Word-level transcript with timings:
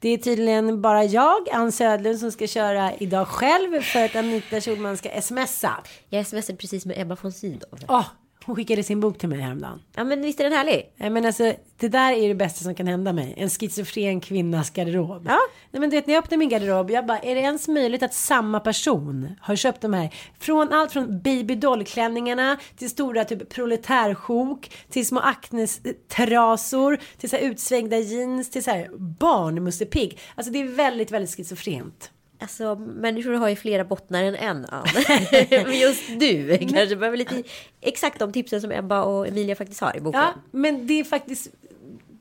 Det 0.00 0.08
är 0.08 0.18
tydligen 0.18 0.82
bara 0.82 1.04
jag, 1.04 1.48
Ann 1.52 1.72
Södlund, 1.72 2.18
som 2.18 2.32
ska 2.32 2.46
köra 2.46 2.94
idag 2.94 3.28
själv 3.28 3.80
för 3.82 4.04
att 4.04 4.16
Anita 4.16 4.60
Schulman 4.60 4.96
ska 4.96 5.20
smsa. 5.20 5.84
Jag 6.08 6.26
smsade 6.26 6.58
precis 6.58 6.86
med 6.86 6.98
Ebba 6.98 7.16
von 7.22 7.32
Sydow. 7.32 7.78
Åh, 7.88 8.06
hon 8.48 8.56
skickade 8.56 8.82
sin 8.82 9.00
bok 9.00 9.18
till 9.18 9.28
mig 9.28 9.40
häromdagen. 9.40 9.80
Ja 9.94 10.04
men 10.04 10.22
visst 10.22 10.40
är 10.40 10.44
den 10.44 10.52
härlig? 10.52 10.92
Nej 10.96 11.10
men 11.10 11.24
alltså, 11.24 11.54
det 11.76 11.88
där 11.88 12.12
är 12.12 12.28
det 12.28 12.34
bästa 12.34 12.64
som 12.64 12.74
kan 12.74 12.86
hända 12.86 13.12
mig. 13.12 13.34
En 13.36 13.50
schizofren 13.50 14.20
kvinnas 14.20 14.70
garderob. 14.70 15.22
Ja. 15.26 15.38
Nej 15.70 15.80
men 15.80 15.90
du 15.90 15.96
vet, 15.96 16.06
när 16.06 16.14
jag 16.14 16.24
öppnar 16.24 16.38
min 16.38 16.48
garderob, 16.48 16.90
jag 16.90 17.06
bara, 17.06 17.18
är 17.18 17.34
det 17.34 17.40
ens 17.40 17.68
möjligt 17.68 18.02
att 18.02 18.14
samma 18.14 18.60
person 18.60 19.28
har 19.40 19.56
köpt 19.56 19.80
de 19.80 19.94
här? 19.94 20.14
Från 20.38 20.72
allt 20.72 20.92
från 20.92 21.22
babydollklänningarna 21.22 22.58
till 22.76 22.90
stora 22.90 23.24
typ 23.24 23.48
proletärsjok, 23.48 24.70
till 24.90 25.06
små 25.06 25.20
Acnes-trasor, 25.20 27.00
till 27.18 27.30
så 27.30 27.36
här 27.36 27.42
utsvängda 27.42 27.98
jeans, 27.98 28.50
till 28.50 28.64
så 28.64 28.70
här 28.70 28.88
barnmusse 28.98 29.84
Pigg. 29.84 30.18
Alltså 30.34 30.52
det 30.52 30.60
är 30.60 30.68
väldigt, 30.68 31.10
väldigt 31.10 31.36
schizofrent. 31.36 32.10
Alltså 32.40 32.74
människor 32.74 33.32
har 33.32 33.48
ju 33.48 33.56
flera 33.56 33.84
bottnar 33.84 34.22
än 34.22 34.34
en 34.34 34.66
Ann. 34.68 34.84
men 35.50 35.78
just 35.78 36.02
du 36.20 36.58
kanske 36.58 36.96
behöver 36.96 37.16
lite 37.16 37.42
exakt 37.80 38.18
de 38.18 38.32
tipsen 38.32 38.60
som 38.60 38.72
Ebba 38.72 39.02
och 39.02 39.28
Emilia 39.28 39.56
faktiskt 39.56 39.80
har 39.80 39.96
i 39.96 40.00
boken. 40.00 40.20
Ja, 40.20 40.34
men 40.50 40.86
det 40.86 41.00
är 41.00 41.04
faktiskt, 41.04 41.48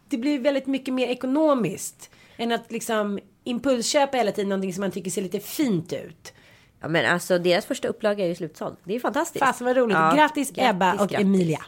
det 0.07 0.17
blir 0.17 0.39
väldigt 0.39 0.67
mycket 0.67 0.93
mer 0.93 1.07
ekonomiskt 1.07 2.09
än 2.37 2.51
att 2.51 2.71
liksom 2.71 3.19
impulsköpa 3.43 4.17
hela 4.17 4.31
tiden 4.31 4.49
någonting 4.49 4.73
som 4.73 4.81
man 4.81 4.91
tycker 4.91 5.11
ser 5.11 5.21
lite 5.21 5.39
fint 5.39 5.93
ut. 5.93 6.33
Ja, 6.79 6.87
men 6.87 7.05
alltså 7.05 7.39
deras 7.39 7.65
första 7.65 7.87
upplaga 7.87 8.23
är 8.23 8.27
ju 8.29 8.35
slutsåld. 8.35 8.77
Det 8.83 8.95
är 8.95 8.99
fantastiskt. 8.99 9.45
Fasen 9.45 9.67
vad 9.67 9.77
roligt. 9.77 9.97
Ja, 9.97 10.13
grattis, 10.15 10.51
Ebba 10.55 10.93
och 10.93 11.09
grattis. 11.09 11.25
Emilia. 11.25 11.65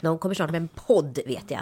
De 0.00 0.18
kommer 0.18 0.34
snart 0.34 0.50
med 0.50 0.62
en 0.62 0.68
podd 0.68 1.18
vet 1.26 1.50
jag. 1.50 1.60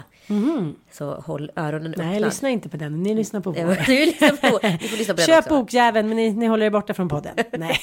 Så 0.91 1.13
håll 1.13 1.51
öronen 1.55 1.91
öppna. 1.91 2.03
Nej, 2.05 2.19
lyssna 2.19 2.49
inte 2.49 2.69
på 2.69 2.77
den. 2.77 3.03
Ni 3.03 3.15
lyssnar 3.15 3.41
på 3.41 3.51
vår. 3.51 3.85
Du 3.85 4.05
lyssnar 4.05 4.29
på, 4.51 4.59
ni 4.81 4.87
får 4.87 4.97
lyssna 4.97 5.13
på 5.13 5.21
Köp 5.21 5.49
bokjäveln, 5.49 6.07
men 6.07 6.17
ni, 6.17 6.31
ni 6.31 6.45
håller 6.45 6.65
er 6.65 6.69
borta 6.69 6.93
från 6.93 7.09
podden. 7.09 7.33
Nej. 7.51 7.51
Nej, 7.57 7.77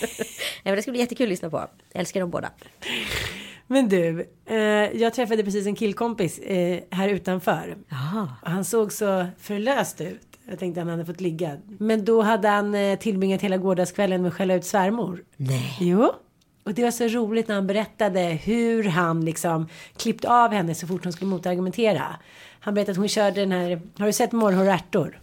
men 0.65 0.75
det 0.77 0.83
ska 0.83 0.91
bli 0.91 1.01
jättekul 1.01 1.27
att 1.27 1.31
lyssna 1.31 1.51
på. 1.51 1.57
Jag 1.93 2.01
älskar 2.01 2.21
dem 2.21 2.31
båda. 2.31 2.51
Men 3.67 3.89
du, 3.89 4.27
eh, 4.47 4.57
jag 5.01 5.15
träffade 5.15 5.45
precis 5.45 5.67
en 5.67 5.75
killkompis 5.75 6.39
eh, 6.39 6.81
här 6.91 7.09
utanför. 7.09 7.77
Och 8.43 8.51
han 8.51 8.65
såg 8.65 8.93
så 8.93 9.27
förlöst 9.39 10.01
ut. 10.01 10.21
Jag 10.49 10.59
tänkte 10.59 10.81
han 10.81 10.89
hade 10.89 11.05
fått 11.05 11.21
ligga. 11.21 11.57
Men 11.79 12.05
då 12.05 12.23
hade 12.23 12.49
han 12.49 12.75
eh, 12.75 12.99
tillbringat 12.99 13.43
hela 13.43 13.57
gårdagskvällen 13.57 14.23
med 14.23 14.29
att 14.29 14.35
skälla 14.35 14.55
ut 14.55 14.65
svärmor. 14.65 15.25
Nej. 15.37 15.77
Jo. 15.81 16.13
Och 16.67 16.75
det 16.75 16.83
var 16.83 16.91
så 16.91 17.07
roligt 17.09 17.49
när 17.49 17.55
han 17.55 17.67
berättade 17.67 18.21
hur 18.21 18.85
han 18.85 19.25
liksom 19.25 19.69
klippt 19.97 20.25
av 20.25 20.53
henne 20.53 20.75
så 20.75 20.87
fort 20.87 21.05
hon 21.05 21.13
skulle 21.13 21.31
motargumentera. 21.31 22.17
Han 22.61 22.75
berättade 22.75 22.93
att 22.93 22.99
hon 22.99 23.09
körde 23.09 23.41
den 23.41 23.53
här, 23.53 23.81
har 23.99 24.07
du 24.07 24.13
sett 24.13 24.33
Morrhår 24.33 24.69
ärtor? 24.69 25.21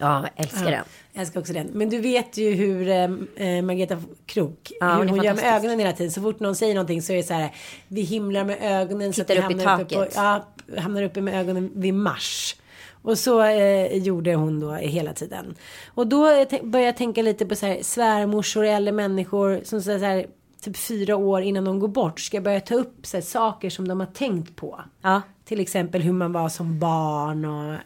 Ja, 0.00 0.26
älskar 0.36 0.64
den. 0.70 0.84
Jag 1.12 1.20
älskar 1.20 1.40
också 1.40 1.52
den. 1.52 1.66
Men 1.66 1.90
du 1.90 2.00
vet 2.00 2.36
ju 2.36 2.50
hur 2.50 2.88
eh, 2.88 2.96
eh, 2.96 3.62
Margareta 3.62 4.02
Krok, 4.26 4.72
Ja, 4.80 4.94
hur 4.94 5.08
hon 5.08 5.22
gör 5.22 5.34
med 5.34 5.56
ögonen 5.56 5.78
hela 5.78 5.92
tiden. 5.92 6.12
Så 6.12 6.22
fort 6.22 6.40
någon 6.40 6.56
säger 6.56 6.74
någonting 6.74 7.02
så 7.02 7.12
är 7.12 7.16
det 7.16 7.22
så 7.22 7.34
här, 7.34 7.54
vi 7.88 8.00
himlar 8.00 8.44
med 8.44 8.58
ögonen. 8.60 9.12
så 9.12 9.22
att 9.22 9.28
Tittar 9.28 9.44
upp 9.44 9.50
i 9.50 9.64
hamnar 9.64 9.82
uppe 9.82 9.94
taket. 9.94 10.14
På, 10.14 10.20
ja, 10.20 10.46
hamnar 10.78 11.02
uppe 11.02 11.20
med 11.20 11.40
ögonen 11.40 11.70
vid 11.74 11.94
Mars. 11.94 12.56
Och 13.02 13.18
så 13.18 13.42
eh, 13.42 13.96
gjorde 13.96 14.34
hon 14.34 14.60
då 14.60 14.72
hela 14.72 15.12
tiden. 15.12 15.54
Och 15.94 16.06
då 16.06 16.26
eh, 16.26 16.48
började 16.62 16.86
jag 16.86 16.96
tänka 16.96 17.22
lite 17.22 17.46
på 17.46 17.54
så 17.54 17.66
här 17.66 17.78
svärmorsor 17.82 18.64
eller 18.64 18.92
människor 18.92 19.60
som 19.64 19.82
så 19.82 19.98
här, 19.98 20.26
typ 20.60 20.76
fyra 20.76 21.16
år 21.16 21.42
innan 21.42 21.64
de 21.64 21.78
går 21.78 21.88
bort 21.88 22.20
ska 22.20 22.40
börja 22.40 22.60
ta 22.60 22.74
upp 22.74 23.06
så 23.06 23.16
här, 23.16 23.22
saker 23.22 23.70
som 23.70 23.88
de 23.88 24.00
har 24.00 24.06
tänkt 24.06 24.56
på. 24.56 24.80
Ja. 25.02 25.22
Till 25.44 25.60
exempel 25.60 26.02
hur 26.02 26.12
man 26.12 26.32
var 26.32 26.48
som 26.48 26.78
barn 26.78 27.44
och 27.44 27.78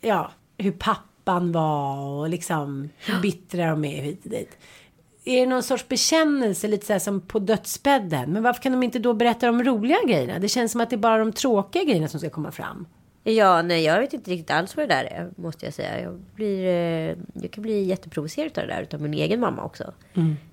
ja, 0.00 0.30
hur 0.58 0.72
pappan 0.72 1.52
var 1.52 1.98
och 1.98 2.28
liksom 2.28 2.88
hur 2.98 3.20
bittra 3.20 3.70
de 3.70 3.84
är 3.84 4.02
hit 4.02 4.24
och 4.24 4.30
dit. 4.30 4.58
Är 5.24 5.40
det 5.40 5.46
någon 5.46 5.62
sorts 5.62 5.88
bekännelse 5.88 6.68
lite 6.68 6.86
så 6.86 6.92
här 6.92 7.00
som 7.00 7.20
på 7.20 7.38
dödsbädden? 7.38 8.32
Men 8.32 8.42
varför 8.42 8.62
kan 8.62 8.72
de 8.72 8.82
inte 8.82 8.98
då 8.98 9.14
berätta 9.14 9.46
de 9.46 9.64
roliga 9.64 9.98
grejerna? 10.06 10.38
Det 10.38 10.48
känns 10.48 10.72
som 10.72 10.80
att 10.80 10.90
det 10.90 10.96
är 10.96 10.98
bara 10.98 11.18
de 11.18 11.32
tråkiga 11.32 11.84
grejerna 11.84 12.08
som 12.08 12.20
ska 12.20 12.30
komma 12.30 12.50
fram. 12.50 12.86
Ja, 13.24 13.62
nej, 13.62 13.84
jag 13.84 14.00
vet 14.00 14.12
inte 14.12 14.30
riktigt 14.30 14.50
alls 14.50 14.76
vad 14.76 14.88
det 14.88 14.94
där 14.94 15.04
är, 15.04 15.30
måste 15.36 15.66
jag 15.66 15.74
säga. 15.74 16.00
Jag, 16.00 16.20
blir, 16.34 16.66
eh, 16.66 17.16
jag 17.32 17.50
kan 17.50 17.62
bli 17.62 17.82
jätteprovocerad 17.82 18.58
av 18.58 18.66
det 18.66 18.74
där, 18.74 18.82
utav 18.82 19.02
min 19.02 19.14
egen 19.14 19.40
mamma 19.40 19.64
också. 19.64 19.92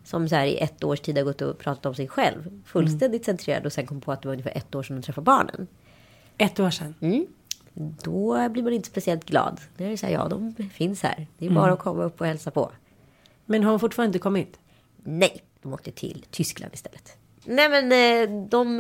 Som 0.04 0.30
så 0.30 0.36
här 0.36 0.46
i 0.46 0.58
ett 0.58 0.84
års 0.84 1.00
tid 1.00 1.18
har 1.18 1.24
gått 1.24 1.42
och 1.42 1.58
pratat 1.58 1.86
om 1.86 1.96
sig 1.96 2.08
själv. 2.08 2.62
Fullständigt 2.66 3.26
centrerad 3.26 3.66
och 3.66 3.74
sen 3.74 3.86
kom 3.86 4.02
på 4.02 4.12
att 4.12 4.22
det 4.22 4.28
var 4.28 4.34
ungefär 4.34 4.58
ett 4.58 4.76
år 4.76 4.84
sedan 4.84 4.96
hon 4.96 5.04
träffade 5.04 5.26
barnen. 5.26 5.68
Ett 6.38 6.60
år 6.60 6.70
sedan. 6.70 6.96
Mm. 7.02 7.28
Då 8.04 8.50
blir 8.50 8.64
man 8.64 8.74
inte 8.74 8.90
speciellt 8.90 9.26
glad. 9.26 9.62
Det 9.78 9.86
är 9.86 9.98
så 9.98 10.06
här, 10.06 10.14
ja, 10.14 10.28
de 10.28 10.56
finns 10.74 11.04
här. 11.04 11.28
Det 11.38 11.46
är 11.46 11.50
bara 11.50 11.74
att 11.74 11.80
komma 11.80 12.04
upp 12.04 12.22
och 12.22 12.28
hälsa 12.28 12.52
på. 12.52 12.72
Men 13.46 13.64
har 13.64 13.72
hon 13.72 13.80
fortfarande 13.80 14.10
inte 14.10 14.20
kommit? 14.20 14.60
Nej, 15.04 15.42
de 15.62 15.74
åkte 15.74 15.92
till 15.92 16.26
Tyskland 16.32 16.74
istället. 16.74 17.17
Nej 17.50 17.70
men 17.70 17.92
eh, 17.92 18.48
de, 18.50 18.78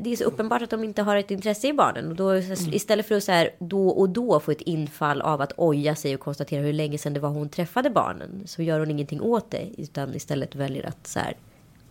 det 0.00 0.12
är 0.12 0.16
så 0.16 0.24
uppenbart 0.24 0.62
att 0.62 0.70
de 0.70 0.84
inte 0.84 1.02
har 1.02 1.16
ett 1.16 1.30
intresse 1.30 1.68
i 1.68 1.72
barnen. 1.72 2.08
Och 2.08 2.16
då, 2.16 2.34
Istället 2.72 3.06
för 3.06 3.14
att 3.14 3.24
så 3.24 3.32
här, 3.32 3.50
då 3.58 3.88
och 3.88 4.08
då 4.10 4.40
få 4.40 4.50
ett 4.50 4.60
infall 4.60 5.22
av 5.22 5.40
att 5.40 5.52
oja 5.56 5.94
sig 5.94 6.14
och 6.14 6.20
konstatera 6.20 6.62
hur 6.62 6.72
länge 6.72 6.98
sedan 6.98 7.14
det 7.14 7.20
var 7.20 7.28
hon 7.28 7.48
träffade 7.48 7.90
barnen. 7.90 8.42
Så 8.46 8.62
gör 8.62 8.78
hon 8.80 8.90
ingenting 8.90 9.20
åt 9.20 9.50
det. 9.50 9.68
Utan 9.78 10.14
istället 10.14 10.54
väljer 10.54 10.86
att 10.86 11.06
så 11.06 11.18
här, 11.18 11.36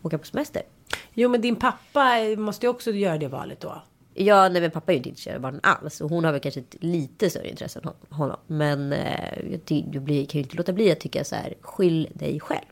åka 0.02 0.18
på 0.18 0.26
semester. 0.26 0.62
Jo 1.14 1.30
men 1.30 1.42
din 1.42 1.56
pappa 1.56 2.16
måste 2.38 2.66
ju 2.66 2.70
också 2.70 2.92
göra 2.92 3.18
det 3.18 3.28
valet 3.28 3.60
då. 3.60 3.82
Ja, 4.14 4.50
nej 4.50 4.62
men 4.62 4.72
pappa 4.72 4.92
är 4.92 4.94
ju 4.94 4.98
inte 4.98 5.10
intresserad 5.10 5.36
av 5.36 5.42
barnen 5.42 5.62
alls. 5.64 6.02
Och 6.02 6.10
hon 6.10 6.24
har 6.24 6.32
väl 6.32 6.42
kanske 6.42 6.60
ett 6.60 6.76
lite 6.80 7.30
större 7.30 7.50
intresse 7.50 7.80
än 7.80 7.86
hon- 7.86 8.18
honom. 8.18 8.38
Men 8.48 8.94
eh, 8.94 9.40
jag 9.52 10.02
blir, 10.04 10.26
kan 10.26 10.40
ju 10.40 10.44
inte 10.44 10.56
låta 10.58 10.74
bli 10.74 10.92
att 10.92 11.00
tycka 11.00 11.24
så 11.24 11.36
här, 11.36 11.54
skyll 11.62 12.08
dig 12.14 12.40
själv. 12.40 12.66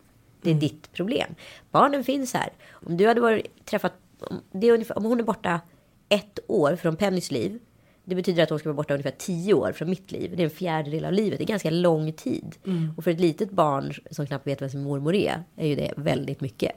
Det 0.44 0.52
är 0.52 0.56
ditt 0.56 0.92
problem. 0.92 1.36
Barnen 1.72 2.04
finns 2.04 2.34
här. 2.34 2.50
Om 2.72 2.98
du 2.98 3.08
hade 3.08 3.22
varit, 3.22 3.66
träffat, 3.66 3.94
om, 4.20 4.42
det 4.52 4.68
är 4.68 4.74
ungefär, 4.74 4.98
om 4.98 5.04
hon 5.06 5.20
är 5.20 5.24
borta 5.24 5.62
ett 6.10 6.40
år 6.48 6.76
från 6.76 6.96
Pennys 6.96 7.32
liv. 7.32 7.60
Det 8.06 8.16
betyder 8.16 8.44
att 8.44 8.50
hon 8.50 8.60
ska 8.60 8.70
vara 8.70 8.76
borta 8.76 8.94
ungefär 8.94 9.16
tio 9.18 9.54
år 9.54 9.72
från 9.72 9.90
mitt 9.90 10.12
liv. 10.12 10.34
Det 10.36 10.42
är 10.42 10.46
en 10.46 10.50
fjärdedel 10.50 11.06
av 11.06 11.14
livet. 11.14 11.38
Det 11.40 11.44
är 11.44 11.48
ganska 11.48 11.70
lång 11.70 12.14
tid. 12.14 12.56
Och 12.98 13.04
för 13.04 13.12
ett 13.12 13.20
litet 13.20 13.52
barn 13.52 13.94
som 14.12 14.28
knappt 14.28 14.48
vet 14.48 14.62
vem 14.62 14.70
sin 14.70 14.84
mormor 14.84 15.16
är, 15.16 15.44
är 15.56 15.68
ju 15.68 15.76
det 15.76 15.94
väldigt 15.98 16.42
mycket. 16.42 16.72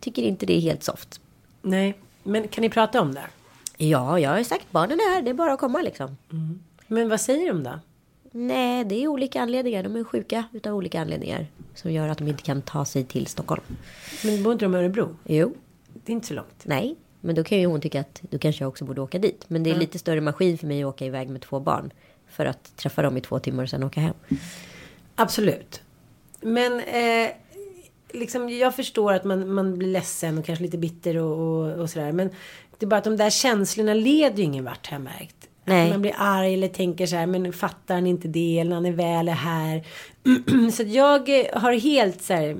Tycker 0.00 0.22
inte 0.22 0.46
det 0.46 0.56
är 0.56 0.60
helt 0.60 0.82
soft. 0.82 1.20
Nej, 1.62 1.98
men 2.22 2.48
kan 2.48 2.62
ni 2.62 2.70
prata 2.70 3.00
om 3.00 3.14
det? 3.14 3.24
Ja, 3.76 4.18
jag 4.20 4.30
har 4.30 4.38
ju 4.38 4.44
sagt 4.44 4.66
barnen 4.70 5.00
är 5.00 5.14
här. 5.14 5.22
Det 5.22 5.30
är 5.30 5.34
bara 5.34 5.52
att 5.52 5.60
komma 5.60 5.82
liksom. 5.82 6.16
Men 6.86 7.08
vad 7.08 7.20
säger 7.20 7.48
de 7.48 7.62
då? 7.62 7.80
Nej, 8.30 8.84
det 8.84 9.02
är 9.04 9.08
olika 9.08 9.40
anledningar. 9.42 9.82
De 9.82 9.96
är 9.96 10.04
sjuka 10.04 10.44
utav 10.52 10.76
olika 10.76 11.00
anledningar. 11.00 11.46
Som 11.74 11.92
gör 11.92 12.08
att 12.08 12.18
de 12.18 12.28
inte 12.28 12.42
kan 12.42 12.62
ta 12.62 12.84
sig 12.84 13.04
till 13.04 13.26
Stockholm. 13.26 13.62
Men 14.24 14.42
bor 14.42 14.52
inte 14.52 14.64
de 14.64 14.74
i 14.74 14.78
Örebro? 14.78 15.16
Jo, 15.24 15.54
Det 16.04 16.12
är 16.12 16.14
inte 16.14 16.26
så 16.26 16.34
långt. 16.34 16.62
nej. 16.64 16.96
Men 17.20 17.34
då 17.34 17.44
kan 17.44 17.58
ju 17.58 17.66
hon 17.66 17.80
tycka 17.80 18.00
att 18.00 18.22
då 18.30 18.38
kanske 18.38 18.64
jag 18.64 18.68
också 18.68 18.84
borde 18.84 19.00
åka 19.00 19.18
dit. 19.18 19.44
Men 19.48 19.62
det 19.62 19.70
är 19.70 19.74
lite 19.74 19.98
större 19.98 20.20
maskin 20.20 20.58
för 20.58 20.66
mig 20.66 20.82
att 20.82 20.88
åka 20.88 21.04
iväg 21.06 21.28
med 21.28 21.40
två 21.42 21.60
barn. 21.60 21.90
För 22.28 22.46
att 22.46 22.76
träffa 22.76 23.02
dem 23.02 23.16
i 23.16 23.20
två 23.20 23.38
timmar 23.38 23.62
och 23.62 23.68
sen 23.70 23.82
åka 23.84 24.00
hem. 24.00 24.14
Absolut. 25.14 25.82
Men 26.40 26.80
eh, 26.80 27.30
liksom, 28.12 28.48
jag 28.48 28.76
förstår 28.76 29.12
att 29.12 29.24
man, 29.24 29.52
man 29.54 29.78
blir 29.78 29.88
ledsen 29.88 30.38
och 30.38 30.44
kanske 30.44 30.62
lite 30.64 30.78
bitter 30.78 31.16
och, 31.16 31.38
och, 31.38 31.72
och 31.80 31.90
sådär. 31.90 32.12
Men 32.12 32.30
det 32.78 32.86
är 32.86 32.88
bara 32.88 32.96
att 32.98 33.04
de 33.04 33.16
där 33.16 33.30
känslorna 33.30 33.94
leder 33.94 34.36
ju 34.38 34.42
ingen 34.42 34.64
vart 34.64 34.86
har 34.86 34.94
jag 34.94 35.02
märkt. 35.02 35.37
Nej. 35.68 35.90
Man 35.90 36.02
blir 36.02 36.14
arg 36.18 36.54
eller 36.54 36.68
tänker 36.68 37.06
så 37.06 37.16
här, 37.16 37.26
men 37.26 37.52
fattar 37.52 37.94
han 37.94 38.06
inte 38.06 38.28
det 38.28 38.58
eller 38.58 38.74
han 38.74 38.86
är 38.86 38.92
väl 38.92 39.28
är 39.28 39.32
här. 39.32 39.84
så 40.72 40.82
jag 40.82 41.40
eh, 41.40 41.60
har 41.60 41.72
helt 41.72 42.22
så 42.22 42.34
här, 42.34 42.56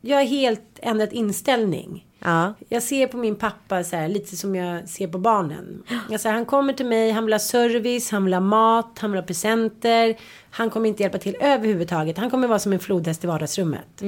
jag 0.00 0.16
har 0.16 0.24
helt 0.24 0.78
ändrat 0.82 1.12
inställning. 1.12 2.06
Ja. 2.18 2.54
Jag 2.68 2.82
ser 2.82 3.06
på 3.06 3.16
min 3.16 3.36
pappa 3.36 3.84
så 3.84 3.96
här, 3.96 4.08
lite 4.08 4.36
som 4.36 4.54
jag 4.54 4.88
ser 4.88 5.08
på 5.08 5.18
barnen. 5.18 5.82
Alltså, 6.10 6.28
han 6.28 6.44
kommer 6.44 6.72
till 6.72 6.86
mig, 6.86 7.10
han 7.10 7.24
vill 7.24 7.34
ha 7.34 7.38
service, 7.38 8.10
han 8.10 8.24
vill 8.24 8.34
ha 8.34 8.40
mat, 8.40 8.98
han 8.98 9.12
vill 9.12 9.20
ha 9.20 9.26
presenter. 9.26 10.16
Han 10.50 10.70
kommer 10.70 10.88
inte 10.88 11.02
hjälpa 11.02 11.18
till 11.18 11.36
överhuvudtaget. 11.40 12.18
Han 12.18 12.30
kommer 12.30 12.48
vara 12.48 12.58
som 12.58 12.72
en 12.72 12.78
flodhäst 12.78 13.24
i 13.24 13.26
vardagsrummet. 13.26 14.02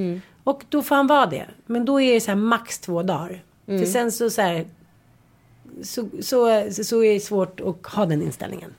Och 0.44 0.64
då 0.68 0.82
får 0.82 0.96
han 0.96 1.06
vara 1.06 1.26
det. 1.26 1.46
Men 1.66 1.84
då 1.84 2.00
är 2.00 2.14
det 2.14 2.20
så 2.20 2.30
här 2.30 2.36
max 2.36 2.78
två 2.78 3.02
dagar. 3.02 3.42
För 3.66 3.84
sen 3.84 4.12
så 4.12 4.30
så 4.30 4.42
här. 4.42 4.66
Så, 5.82 6.08
så, 6.22 6.68
så 6.84 7.04
är 7.04 7.14
det 7.14 7.20
svårt 7.20 7.60
att 7.60 7.92
ha 7.92 8.06
den 8.06 8.22
inställningen. 8.22 8.74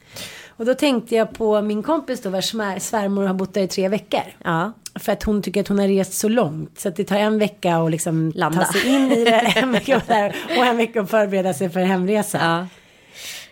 Och 0.47 0.65
då 0.65 0.73
tänkte 0.73 1.15
jag 1.15 1.33
på 1.33 1.61
min 1.61 1.83
kompis 1.83 2.21
då 2.21 2.29
vars 2.29 2.49
svärmor 2.79 3.25
har 3.25 3.33
bott 3.33 3.53
där 3.53 3.61
i 3.61 3.67
tre 3.67 3.89
veckor. 3.89 4.23
Ja. 4.43 4.73
För 4.95 5.11
att 5.11 5.23
hon 5.23 5.41
tycker 5.41 5.61
att 5.61 5.67
hon 5.67 5.79
har 5.79 5.87
rest 5.87 6.13
så 6.13 6.29
långt. 6.29 6.79
Så 6.79 6.89
att 6.89 6.95
det 6.95 7.03
tar 7.03 7.17
en 7.17 7.39
vecka 7.39 7.77
att 7.77 7.91
liksom 7.91 8.31
Landa. 8.35 8.65
ta 8.65 8.71
sig 8.71 8.95
in 8.95 9.11
i 9.11 9.23
det. 9.25 9.53
En 9.55 9.71
vecka 9.71 10.01
där, 10.07 10.35
och 10.57 10.65
en 10.65 10.77
vecka 10.77 11.01
att 11.01 11.09
förbereda 11.09 11.53
sig 11.53 11.69
för 11.69 11.79
hemresa. 11.79 12.37
ja. 12.41 12.67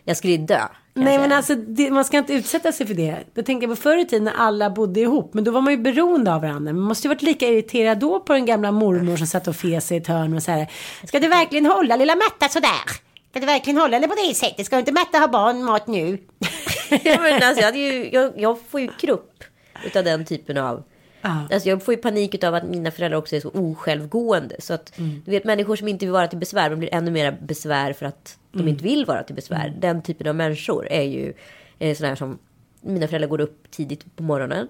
Jag 0.08 0.18
skulle 0.18 0.34
ju 0.34 0.40
dö. 0.40 0.62
Nej 0.94 1.20
men 1.20 1.32
alltså 1.32 1.56
det, 1.56 1.92
man 1.92 2.06
ska 2.06 2.18
inte 2.18 2.34
utsätta 2.34 2.72
sig 2.72 2.88
för 2.88 2.94
det. 2.94 3.18
Då 3.34 3.44
tänker 3.44 3.68
jag 3.68 3.78
på 3.78 3.82
förr 3.82 3.98
i 3.98 4.06
tiden 4.06 4.24
när 4.24 4.34
alla 4.34 4.70
bodde 4.70 5.00
ihop. 5.00 5.34
Men 5.34 5.44
då 5.44 5.52
var 5.52 5.62
man 5.62 5.74
ju 5.74 5.80
beroende 5.80 6.34
av 6.34 6.42
varandra. 6.42 6.74
Man 6.74 6.82
måste 6.84 7.08
ju 7.08 7.10
varit 7.10 7.22
lika 7.22 7.48
irriterad 7.48 8.00
då 8.00 8.20
på 8.20 8.34
den 8.34 8.46
gamla 8.46 8.72
mormor 8.72 9.18
som 9.18 9.28
satt 9.28 9.48
och 9.48 9.56
fes 9.56 9.92
i 9.92 9.98
ett 9.98 10.08
hörn 10.08 10.34
och 10.34 10.44
så 10.44 10.52
här. 10.52 10.68
Ska 11.08 11.20
du 11.20 11.28
verkligen 11.28 11.66
hålla 11.66 11.96
lilla 11.96 12.16
Märta 12.16 12.50
sådär? 12.50 12.70
Ska 13.36 13.40
du 13.40 13.46
verkligen 13.46 13.78
hålla 13.80 13.96
henne 13.98 14.08
på 14.08 14.16
det 14.28 14.34
sättet? 14.36 14.66
Ska 14.66 14.80
inte 14.80 14.92
Märta 14.92 15.18
ha 15.18 15.28
barnmat 15.28 15.88
nu? 15.88 16.18
Ja, 17.04 17.18
men 17.22 17.44
alltså, 17.44 17.62
jag, 17.62 17.78
ju, 17.78 18.10
jag, 18.14 18.34
jag 18.38 18.60
får 18.62 18.82
ju 18.82 18.88
krupp 18.88 19.44
utav 19.86 20.04
den 20.04 20.26
typen 20.26 20.58
av... 20.58 20.84
Ja. 21.22 21.48
Alltså 21.52 21.70
jag 21.70 21.84
får 21.84 21.94
ju 21.94 22.02
panik 22.02 22.36
utav 22.36 22.56
att 22.56 22.64
mina 22.64 22.92
föräldrar 22.92 23.18
också 23.18 23.36
är 23.36 23.40
så 23.40 23.50
osjälvgående. 23.50 24.56
Så 24.60 24.74
att 24.74 24.94
du 24.98 25.32
vet 25.32 25.44
människor 25.44 25.76
som 25.76 25.88
inte 25.88 26.06
vill 26.06 26.14
vara 26.14 26.28
till 26.28 26.38
besvär, 26.38 26.70
de 26.70 26.80
blir 26.80 26.94
ännu 26.94 27.12
mer 27.12 27.38
besvär 27.42 27.94
för 27.94 28.06
att 28.06 28.38
de 28.52 28.68
inte 28.68 28.84
vill 28.84 29.06
vara 29.06 29.24
till 29.24 29.36
besvär. 29.36 29.74
Den 29.80 30.02
typen 30.02 30.28
av 30.28 30.36
människor 30.36 30.88
är 30.88 31.04
ju 31.04 31.34
eh, 31.80 31.96
sådana 31.96 32.10
här 32.10 32.16
som 32.16 32.40
mina 32.82 33.08
föräldrar 33.08 33.30
går 33.30 33.42
upp 33.42 33.72
tidigt 33.72 34.16
på 34.16 34.24
morgonen. 34.24 34.68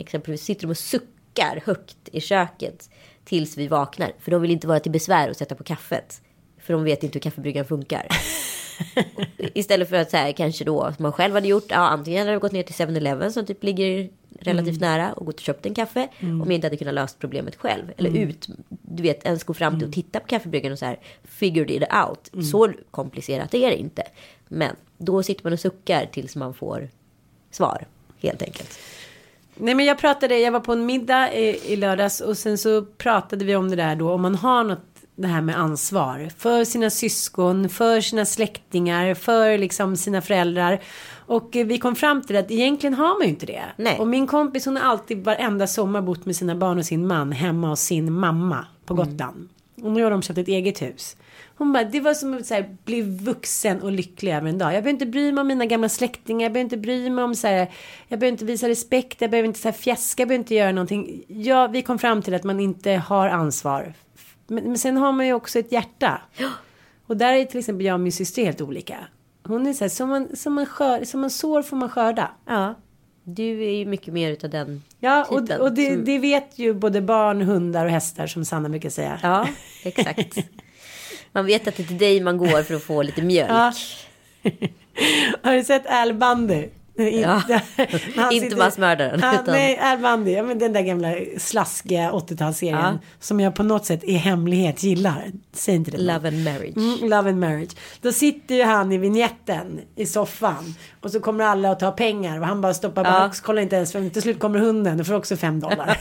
Exempelvis 0.00 0.42
sitter 0.42 0.62
de 0.62 0.70
och 0.70 0.78
suckar 0.78 1.62
högt 1.66 2.08
i 2.12 2.20
köket 2.20 2.90
tills 3.24 3.58
vi 3.58 3.68
vaknar. 3.68 4.12
För 4.20 4.30
de 4.30 4.42
vill 4.42 4.50
inte 4.50 4.66
vara 4.66 4.80
till 4.80 4.92
besvär 4.92 5.30
och 5.30 5.36
sätta 5.36 5.54
på 5.54 5.64
kaffet. 5.64 6.22
För 6.68 6.74
de 6.74 6.84
vet 6.84 7.02
inte 7.02 7.16
hur 7.16 7.20
kaffebryggaren 7.20 7.66
funkar. 7.66 8.06
Istället 9.38 9.88
för 9.88 9.96
att 9.96 10.10
så 10.10 10.16
här, 10.16 10.32
kanske 10.32 10.64
då, 10.64 10.92
som 10.96 11.02
man 11.02 11.12
själv 11.12 11.34
hade 11.34 11.48
gjort, 11.48 11.64
ja, 11.68 11.76
antingen 11.76 12.20
hade 12.20 12.32
jag 12.32 12.40
gått 12.40 12.52
ner 12.52 12.62
till 12.62 12.74
7-Eleven 12.74 13.32
som 13.32 13.46
typ 13.46 13.64
ligger 13.64 14.08
relativt 14.40 14.80
nära 14.80 15.12
och 15.12 15.26
gått 15.26 15.34
och 15.34 15.40
köpt 15.40 15.66
en 15.66 15.74
kaffe. 15.74 16.08
Om 16.20 16.44
jag 16.44 16.52
inte 16.52 16.66
hade 16.66 16.76
kunnat 16.76 16.94
lösa 16.94 17.16
problemet 17.18 17.56
själv. 17.56 17.92
Eller 17.96 18.16
ut, 18.16 18.48
du 18.68 19.02
vet, 19.02 19.24
ens 19.24 19.44
gå 19.44 19.54
fram 19.54 19.78
till 19.78 19.88
och 19.88 19.94
titta 19.94 20.20
på 20.20 20.26
kaffebryggaren 20.26 20.72
och 20.72 20.78
så 20.78 20.84
här, 20.84 20.98
figured 21.24 21.70
it 21.70 21.82
out. 22.08 22.44
Så 22.50 22.72
komplicerat 22.90 23.54
är 23.54 23.70
det 23.70 23.76
inte. 23.76 24.02
Men 24.48 24.76
då 24.98 25.22
sitter 25.22 25.44
man 25.44 25.52
och 25.52 25.60
suckar 25.60 26.06
tills 26.06 26.36
man 26.36 26.54
får 26.54 26.88
svar, 27.50 27.86
helt 28.18 28.42
enkelt. 28.42 28.78
Nej 29.54 29.74
men 29.74 29.86
jag 29.86 29.98
pratade, 29.98 30.38
jag 30.38 30.52
var 30.52 30.60
på 30.60 30.72
en 30.72 30.86
middag 30.86 31.34
i, 31.34 31.72
i 31.72 31.76
lördags 31.76 32.20
och 32.20 32.38
sen 32.38 32.58
så 32.58 32.84
pratade 32.84 33.44
vi 33.44 33.56
om 33.56 33.70
det 33.70 33.76
där 33.76 33.96
då 33.96 34.12
om 34.12 34.22
man 34.22 34.34
har 34.34 34.64
något 34.64 34.97
det 35.18 35.28
här 35.28 35.40
med 35.40 35.58
ansvar 35.58 36.28
för 36.38 36.64
sina 36.64 36.90
syskon, 36.90 37.68
för 37.68 38.00
sina 38.00 38.24
släktingar, 38.24 39.14
för 39.14 39.58
liksom 39.58 39.96
sina 39.96 40.20
föräldrar. 40.20 40.80
Och 41.26 41.48
vi 41.52 41.78
kom 41.78 41.96
fram 41.96 42.22
till 42.22 42.36
att 42.36 42.50
egentligen 42.50 42.94
har 42.94 43.18
man 43.18 43.22
ju 43.22 43.28
inte 43.28 43.46
det. 43.46 43.64
Nej. 43.76 43.98
Och 43.98 44.08
min 44.08 44.26
kompis 44.26 44.66
hon 44.66 44.76
har 44.76 44.84
alltid 44.84 45.24
varenda 45.24 45.66
sommar 45.66 46.02
bott 46.02 46.26
med 46.26 46.36
sina 46.36 46.56
barn 46.56 46.78
och 46.78 46.86
sin 46.86 47.06
man 47.06 47.32
hemma 47.32 47.68
hos 47.68 47.80
sin 47.80 48.12
mamma 48.12 48.66
på 48.86 48.94
Gotland. 48.94 49.48
Och 49.82 49.90
nu 49.90 50.02
har 50.02 50.10
de 50.10 50.22
köpt 50.22 50.38
ett 50.38 50.48
eget 50.48 50.82
hus. 50.82 51.16
Hon 51.56 51.72
bara, 51.72 51.84
det 51.84 52.00
var 52.00 52.14
som 52.14 52.34
att 52.34 52.50
här, 52.50 52.76
bli 52.84 53.02
vuxen 53.02 53.82
och 53.82 53.92
lycklig 53.92 54.32
över 54.32 54.48
en 54.48 54.58
dag. 54.58 54.66
Jag 54.66 54.72
behöver 54.72 54.90
inte 54.90 55.06
bry 55.06 55.32
mig 55.32 55.40
om 55.40 55.46
mina 55.46 55.66
gamla 55.66 55.88
släktingar. 55.88 56.42
Jag 56.42 56.52
behöver 56.52 56.64
inte 56.64 56.76
bry 56.76 57.10
mig 57.10 57.24
om 57.24 57.34
så 57.34 57.46
här, 57.46 57.70
jag 58.08 58.18
behöver 58.18 58.32
inte 58.32 58.44
visa 58.44 58.68
respekt. 58.68 59.20
Jag 59.20 59.30
behöver 59.30 59.46
inte 59.46 59.60
så 59.60 59.68
här 59.68 59.72
fjäska. 59.72 60.22
Jag 60.22 60.28
behöver 60.28 60.42
inte 60.42 60.54
göra 60.54 60.72
någonting. 60.72 61.24
Ja, 61.28 61.66
vi 61.66 61.82
kom 61.82 61.98
fram 61.98 62.22
till 62.22 62.34
att 62.34 62.44
man 62.44 62.60
inte 62.60 62.90
har 62.90 63.28
ansvar. 63.28 63.94
Men, 64.48 64.64
men 64.64 64.78
sen 64.78 64.96
har 64.96 65.12
man 65.12 65.26
ju 65.26 65.32
också 65.32 65.58
ett 65.58 65.72
hjärta. 65.72 66.20
Och 67.06 67.16
där 67.16 67.32
är 67.32 67.44
till 67.44 67.58
exempel 67.58 67.86
jag 67.86 67.94
och 67.94 68.00
min 68.00 68.12
syster 68.12 68.44
helt 68.44 68.60
olika. 68.60 68.96
Hon 69.44 69.66
är 69.66 69.72
så 69.72 69.84
här, 69.84 69.88
som 69.88 70.08
man, 70.08 70.36
som 70.36 70.54
man, 70.54 70.66
skör, 70.66 71.04
som 71.04 71.20
man 71.20 71.30
sår 71.30 71.62
får 71.62 71.76
man 71.76 71.88
skörda. 71.88 72.30
Ja, 72.46 72.74
du 73.24 73.64
är 73.64 73.70
ju 73.70 73.86
mycket 73.86 74.14
mer 74.14 74.30
utav 74.30 74.50
den 74.50 74.82
Ja, 75.00 75.24
och, 75.24 75.38
typen. 75.40 75.60
och 75.60 75.72
det, 75.72 75.94
som- 75.94 76.04
det 76.04 76.18
vet 76.18 76.58
ju 76.58 76.74
både 76.74 77.00
barn, 77.00 77.42
hundar 77.42 77.84
och 77.84 77.90
hästar 77.90 78.26
som 78.26 78.44
Sanna 78.44 78.68
brukar 78.68 78.90
säga. 78.90 79.18
Ja, 79.22 79.48
exakt. 79.84 80.36
Man 81.32 81.46
vet 81.46 81.68
att 81.68 81.76
det 81.76 81.82
är 81.82 81.86
till 81.86 81.98
dig 81.98 82.20
man 82.20 82.38
går 82.38 82.62
för 82.62 82.74
att 82.74 82.82
få 82.82 83.02
lite 83.02 83.22
mjölk. 83.22 83.50
Ja. 83.50 83.72
Har 85.42 85.54
du 85.54 85.64
sett 85.64 85.86
Al 85.86 86.14
Bundy? 86.14 86.68
Ja. 87.22 87.42
När 87.48 88.16
han 88.22 88.32
Inte 88.32 88.46
sitter- 88.46 88.56
massmördaren, 88.58 89.20
Ja, 89.22 89.32
utan- 89.34 89.44
Nej, 89.54 89.96
Bundy. 90.02 90.30
Ja, 90.32 90.42
men 90.42 90.58
den 90.58 90.72
där 90.72 90.80
gamla 90.82 91.14
slaskiga 91.38 92.10
80-talsserien. 92.10 92.92
Ja. 92.92 92.98
Som 93.20 93.40
jag 93.40 93.54
på 93.54 93.62
något 93.62 93.86
sätt 93.86 94.04
i 94.04 94.12
hemlighet 94.14 94.82
gillar. 94.82 95.24
Säg 95.52 95.74
inte 95.74 95.90
det. 95.90 95.98
Love 95.98 96.28
and 96.28 96.44
marriage. 96.44 96.76
Mm, 96.76 96.98
love 97.10 97.30
and 97.30 97.40
marriage. 97.40 97.70
Då 98.02 98.12
sitter 98.12 98.54
ju 98.54 98.62
han 98.62 98.92
i 98.92 98.98
vignetten 98.98 99.80
i 99.96 100.06
soffan. 100.06 100.74
Och 101.00 101.10
så 101.10 101.20
kommer 101.20 101.44
alla 101.44 101.70
att 101.70 101.80
ta 101.80 101.90
pengar. 101.92 102.40
Och 102.40 102.46
han 102.46 102.60
bara 102.60 102.74
stoppar 102.74 103.04
Ja. 103.04 103.10
bak. 103.10 103.36
Kollar 103.42 103.62
inte 103.62 103.76
ens. 103.76 103.92
För 103.92 104.08
till 104.10 104.22
slut 104.22 104.38
kommer 104.38 104.58
hunden 104.58 105.00
och 105.00 105.06
får 105.06 105.14
också 105.14 105.36
fem 105.36 105.60
dollar. 105.60 105.98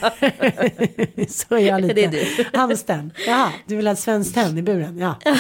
så 1.29 1.55
är 1.55 1.59
jag 1.67 1.81
lite. 1.81 1.93
Det 1.93 2.03
är 2.03 2.11
du. 2.11 2.57
Hamsten. 2.57 3.11
Jaha, 3.27 3.49
du 3.65 3.75
vill 3.75 3.87
ha 3.87 3.93
ett 3.93 3.99
svenskt 3.99 4.33
tenn 4.33 4.57
i 4.57 4.61
buren? 4.61 4.97
Ja. 4.97 5.15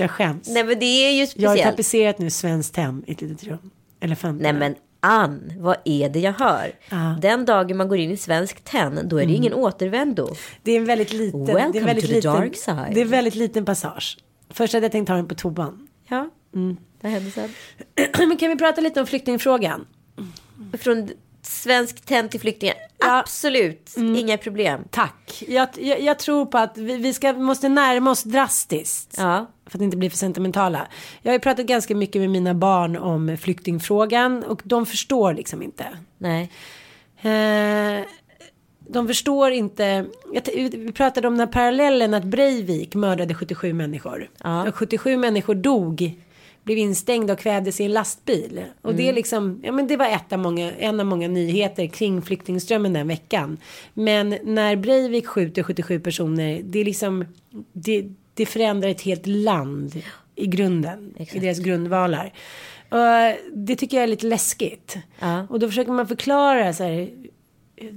jag 0.00 0.10
skäms. 0.10 0.48
Nej 0.48 0.64
men 0.64 0.78
det 0.78 0.84
är 0.86 1.10
ju 1.10 1.16
Jag 1.18 1.20
har 1.20 1.26
speciellt. 1.26 1.62
tapetserat 1.62 2.18
nu 2.18 2.30
svenskt 2.30 2.76
hem 2.76 3.04
i 3.06 3.12
ett 3.12 3.20
litet 3.20 3.44
rum. 3.44 3.70
Elefant. 4.00 4.42
Nej 4.42 4.52
men 4.52 4.74
Ann, 5.00 5.52
vad 5.58 5.76
är 5.84 6.08
det 6.08 6.18
jag 6.20 6.32
hör? 6.32 6.72
Mm. 6.90 7.20
Den 7.20 7.44
dagen 7.44 7.76
man 7.76 7.88
går 7.88 7.98
in 7.98 8.10
i 8.10 8.16
svensk 8.16 8.60
tenn, 8.64 9.00
då 9.04 9.16
är 9.20 9.26
det 9.26 9.32
ingen 9.32 9.54
återvändo. 9.54 10.34
Det 10.62 10.72
är 10.72 10.76
en 10.76 10.84
väldigt 10.84 11.12
liten. 11.12 11.44
det 11.44 11.52
är 11.52 11.54
Welcome 11.56 11.84
väldigt 11.86 12.04
to 12.04 12.08
the 12.08 12.14
liten, 12.14 12.32
dark 12.34 12.56
side. 12.56 12.90
Det 12.94 13.00
är 13.00 13.04
en 13.04 13.10
väldigt 13.10 13.34
liten 13.34 13.64
passage. 13.64 14.18
Först 14.50 14.72
hade 14.74 14.84
jag 14.84 14.92
tänkt 14.92 15.08
ta 15.08 15.14
den 15.14 15.28
på 15.28 15.34
toan. 15.34 15.88
Ja, 16.08 16.30
Mm. 16.54 16.76
vad 17.00 17.12
hände 17.12 17.30
sen? 17.30 17.50
Men 18.28 18.36
kan 18.36 18.48
vi 18.50 18.56
prata 18.56 18.80
lite 18.80 19.00
om 19.00 19.06
flyktingfrågan? 19.06 19.86
Från 20.78 21.08
svensk 21.46 22.00
tenn 22.00 22.28
till 22.28 22.40
flyktingar, 22.40 22.74
Ja. 22.98 23.06
Mm. 23.06 23.18
absolut, 23.18 23.94
inga 23.96 24.38
problem. 24.38 24.80
Tack. 24.90 25.42
Jag, 25.48 25.68
jag, 25.78 26.00
jag 26.00 26.18
tror 26.18 26.46
på 26.46 26.58
att 26.58 26.78
vi, 26.78 26.96
vi 26.96 27.12
ska, 27.14 27.32
måste 27.32 27.68
närma 27.68 28.10
oss 28.10 28.22
drastiskt. 28.22 29.14
Ja, 29.18 29.46
För 29.66 29.78
att 29.78 29.82
inte 29.82 29.96
bli 29.96 30.10
för 30.10 30.16
sentimentala. 30.16 30.86
Jag 31.22 31.30
har 31.30 31.34
ju 31.34 31.40
pratat 31.40 31.66
ganska 31.66 31.94
mycket 31.94 32.20
med 32.20 32.30
mina 32.30 32.54
barn 32.54 32.96
om 32.96 33.36
flyktingfrågan. 33.40 34.42
Och 34.44 34.62
de 34.64 34.86
förstår 34.86 35.34
liksom 35.34 35.62
inte. 35.62 35.86
nej. 36.18 36.50
Eh, 37.22 38.04
de 38.88 39.06
förstår 39.06 39.50
inte. 39.50 40.06
Vi 40.52 40.92
pratade 40.92 41.28
om 41.28 41.34
den 41.34 41.46
här 41.48 41.52
parallellen 41.52 42.14
att 42.14 42.24
Breivik 42.24 42.94
mördade 42.94 43.34
77 43.34 43.72
människor. 43.72 44.30
Ja. 44.42 44.68
Och 44.68 44.74
77 44.76 45.16
människor 45.16 45.54
dog. 45.54 46.20
Blev 46.66 46.78
instängda 46.78 47.32
och 47.32 47.38
kvävdes 47.38 47.80
i 47.80 47.84
en 47.84 47.92
lastbil. 47.92 48.64
Och 48.82 48.94
det 48.94 49.08
är 49.08 49.12
liksom, 49.12 49.60
ja 49.64 49.72
men 49.72 49.86
det 49.86 49.96
var 49.96 50.06
ett 50.06 50.32
av 50.32 50.38
många, 50.38 50.72
en 50.72 51.00
av 51.00 51.06
många 51.06 51.28
nyheter 51.28 51.86
kring 51.86 52.22
flyktingströmmen 52.22 52.92
den 52.92 53.08
veckan. 53.08 53.58
Men 53.94 54.38
när 54.42 54.76
Breivik 54.76 55.26
skjuter 55.26 55.62
77 55.62 56.00
personer, 56.00 56.60
det 56.64 56.78
är 56.78 56.84
liksom, 56.84 57.24
det, 57.72 58.04
det 58.34 58.46
förändrar 58.46 58.88
ett 58.88 59.00
helt 59.00 59.26
land 59.26 60.02
i 60.34 60.46
grunden. 60.46 61.14
I 61.16 61.22
Exakt. 61.22 61.40
deras 61.40 61.58
grundvalar. 61.58 62.32
Och 62.88 63.36
det 63.52 63.76
tycker 63.76 63.96
jag 63.96 64.04
är 64.04 64.08
lite 64.08 64.26
läskigt. 64.26 64.98
Ja. 65.18 65.46
Och 65.50 65.58
då 65.58 65.68
försöker 65.68 65.92
man 65.92 66.08
förklara 66.08 66.72
så 66.72 66.84
här. 66.84 67.10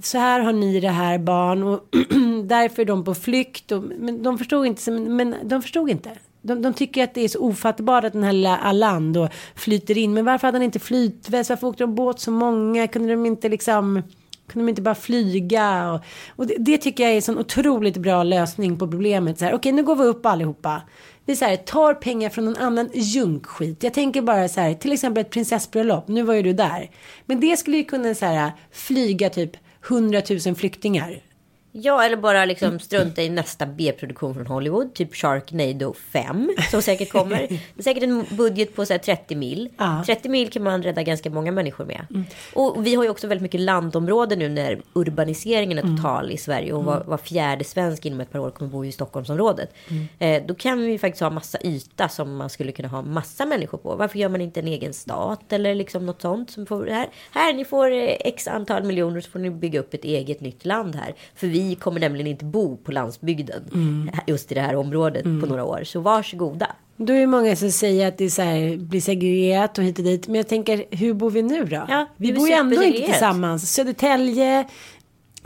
Så 0.02 0.18
här 0.18 0.40
har 0.40 0.54
ni 0.54 0.80
det 0.80 0.90
här 0.90 1.18
barn 1.18 1.64
och 1.64 1.88
därför 2.44 2.82
är 2.82 2.86
de 2.86 3.04
på 3.04 3.16
flykt. 3.16 3.72
Och, 3.72 3.84
men 3.84 4.24
de 4.24 4.38
förstod 4.38 4.66
inte. 4.66 4.92
Men 4.92 5.36
de 5.44 5.62
förstod 5.62 5.90
inte. 5.90 6.12
De, 6.42 6.62
de 6.62 6.74
tycker 6.74 7.04
att 7.04 7.14
det 7.14 7.22
är 7.22 7.28
så 7.28 7.40
ofattbart 7.40 8.04
att 8.04 8.14
den 8.14 8.24
här 8.24 8.34
lilla 8.34 8.58
Allan 8.58 9.14
då 9.14 9.30
flyter 9.56 9.98
in. 9.98 10.14
Men 10.14 10.26
varför 10.26 10.48
hade 10.48 10.58
han 10.58 10.64
inte 10.64 10.80
flytväst? 10.80 11.50
Varför 11.50 11.68
åkte 11.68 11.84
de 11.84 11.96
båt 11.96 12.20
så 12.20 12.32
många? 12.32 12.88
Kunde 12.88 13.10
de 13.10 13.26
inte 13.26 13.50
liksom 13.50 14.02
Kunde 14.48 14.66
de 14.66 14.70
inte 14.70 14.82
bara 14.82 14.96
flyga? 14.96 15.92
Och, 15.92 16.02
och 16.36 16.48
det, 16.48 16.56
det, 16.60 16.78
tycker 16.78 17.04
jag 17.04 17.12
är 17.12 17.16
en 17.16 17.22
sån 17.22 17.38
otroligt 17.38 17.98
bra 17.98 18.24
lösning 18.24 18.80
på 18.80 18.88
problemet. 18.88 19.40
Så 19.40 19.46
här, 19.46 19.54
okej, 19.54 19.72
nu 19.72 19.84
går 19.84 19.96
vi 19.96 20.04
upp 20.04 20.26
allihopa. 20.26 20.82
Vi 21.26 21.36
så 21.36 21.46
här, 21.46 21.56
tar 21.56 21.94
pengar 21.94 22.30
från 22.30 22.46
någon 22.46 22.56
annan 22.56 22.90
junkskit. 22.94 23.84
Jag 23.84 23.94
tänker 23.94 24.22
bara 24.22 24.50
så 24.50 24.62
här, 24.62 24.74
till 24.74 24.92
exempel 24.92 25.22
ett 25.22 25.30
prinsessbröllop. 25.30 26.08
Nu 26.08 26.22
var 26.22 26.34
ju 26.34 26.42
du 26.42 26.54
där. 26.54 26.90
Men 27.26 27.40
det 27.40 27.58
skulle 27.58 27.78
ju 27.78 27.84
kunna 27.84 28.16
så 28.16 28.26
här, 28.26 28.52
flyga 28.72 29.30
typ 29.30 29.52
100 29.88 30.22
000 30.46 30.56
flyktingar 30.56 31.29
Ja, 31.72 32.04
eller 32.04 32.18
bara 32.18 32.46
liksom 32.46 32.80
strunta 32.80 33.22
i 33.22 33.30
nästa 33.30 33.66
B-produktion 33.66 34.34
från 34.34 34.48
Hollywood. 34.48 34.94
Typ 34.94 35.16
Sharknado 35.16 35.94
5. 35.94 36.52
Som 36.72 36.82
säkert 36.82 37.12
kommer. 37.12 37.48
Det 37.50 37.60
är 37.78 37.84
säkert 37.84 38.04
en 38.04 38.26
budget 38.30 38.76
på 38.76 38.86
så 38.86 38.98
30 38.98 39.36
mil. 39.36 39.70
Ja. 39.78 40.04
30 40.06 40.30
mil 40.30 40.50
kan 40.50 40.64
man 40.64 40.84
rädda 40.84 41.04
ganska 41.04 41.30
många 41.30 41.52
människor 41.52 41.86
med. 41.86 42.06
Mm. 42.10 42.26
Och 42.54 42.86
vi 42.86 42.96
har 42.96 43.04
ju 43.04 43.10
också 43.10 43.28
väldigt 43.28 43.42
mycket 43.42 43.62
landområden 43.62 44.40
nu 44.40 44.50
när 44.50 44.82
urbaniseringen 44.94 45.78
är 45.78 45.82
total 45.82 46.24
mm. 46.24 46.36
i 46.36 46.38
Sverige. 46.38 46.74
Och 46.74 46.84
var, 46.84 46.96
mm. 46.96 47.10
var, 47.10 47.18
fjärde 47.18 47.64
svensk 47.64 48.06
inom 48.06 48.22
ett 48.22 48.32
par 48.32 48.40
år 48.40 48.52
kommer 48.52 48.72
bo 48.72 48.86
i 48.86 48.92
Stockholmsområdet. 48.92 49.74
Mm. 49.88 50.08
Eh, 50.20 50.48
då 50.48 50.56
kan 50.56 50.82
vi 50.82 51.00
faktiskt 51.00 51.22
ha 51.22 51.30
massa 51.30 51.58
yta 51.64 52.10
som 52.10 52.36
man 52.36 52.50
skulle 52.50 52.72
kunna 52.72 52.88
ha 52.88 53.02
massa 53.02 53.46
människor 53.46 53.78
på. 53.78 53.96
Varför 53.96 54.20
gör 54.20 54.30
man 54.30 54.42
inte 54.42 54.60
en 54.60 54.68
egen 54.68 54.94
stat 54.94 55.54
eller 55.54 55.76
liksom 55.76 56.06
något 56.06 56.22
sånt? 56.22 56.52
Som 56.52 56.66
får, 56.66 56.88
här, 56.88 57.08
här, 57.32 57.54
ni 57.54 57.66
får 57.66 57.92
eh, 57.92 58.18
x 58.20 58.48
antal 58.48 58.84
miljoner 58.84 59.22
så 59.22 59.32
får 59.32 59.40
ni 59.40 59.50
bygga 59.50 59.80
upp 59.80 59.94
ett 59.94 60.06
eget 60.06 60.42
nytt 60.42 60.66
land 60.66 60.96
här. 60.96 61.16
För 61.36 61.48
vi 61.48 61.59
vi 61.60 61.76
kommer 61.76 62.00
nämligen 62.00 62.28
inte 62.28 62.46
bo 62.46 62.78
på 62.78 62.92
landsbygden 62.92 63.64
mm. 63.74 64.10
just 64.28 64.52
i 64.52 64.56
det 64.56 64.62
här 64.62 64.76
området 64.76 65.26
mm. 65.26 65.42
på 65.42 65.48
några 65.48 65.64
år. 65.64 65.84
Så 65.84 66.00
varsågoda. 66.00 66.76
Då 66.98 67.14
är 67.14 67.20
det 67.20 67.28
många 67.28 67.56
som 67.56 67.72
säger 67.72 68.08
att 68.08 68.18
det 68.18 68.26
är 68.26 68.30
så 68.30 68.42
här, 68.42 68.78
blir 68.78 69.02
segregerat 69.02 69.78
och 69.78 69.84
hit 69.84 70.00
och 70.00 70.06
dit. 70.06 70.28
Men 70.28 70.36
jag 70.36 70.48
tänker, 70.48 70.86
hur 70.92 71.14
bor 71.14 71.30
vi 71.30 71.42
nu 71.42 71.66
då? 71.66 71.86
Ja, 71.90 72.06
vi 72.18 72.34
bor 72.34 72.48
ju 72.48 72.54
ändå 72.54 72.84
inte 72.84 73.02
tillsammans. 73.02 73.74
Södertälje, 73.74 74.68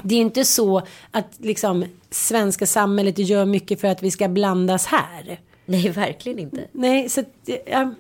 det 0.04 0.16
är 0.16 0.20
inte 0.20 0.46
så 0.46 0.82
att 1.12 1.28
liksom 1.38 1.86
svenska 2.10 2.66
samhället 2.66 3.20
gör 3.20 3.46
mycket 3.46 3.82
för 3.82 3.88
att 3.88 4.04
vi 4.04 4.12
ska 4.12 4.28
blandas 4.28 4.86
här. 4.86 5.40
Nej, 5.66 5.90
verkligen 5.90 6.40
inte. 6.40 6.64
Nej, 6.72 7.10
så 7.10 7.24
ja, 7.66 7.94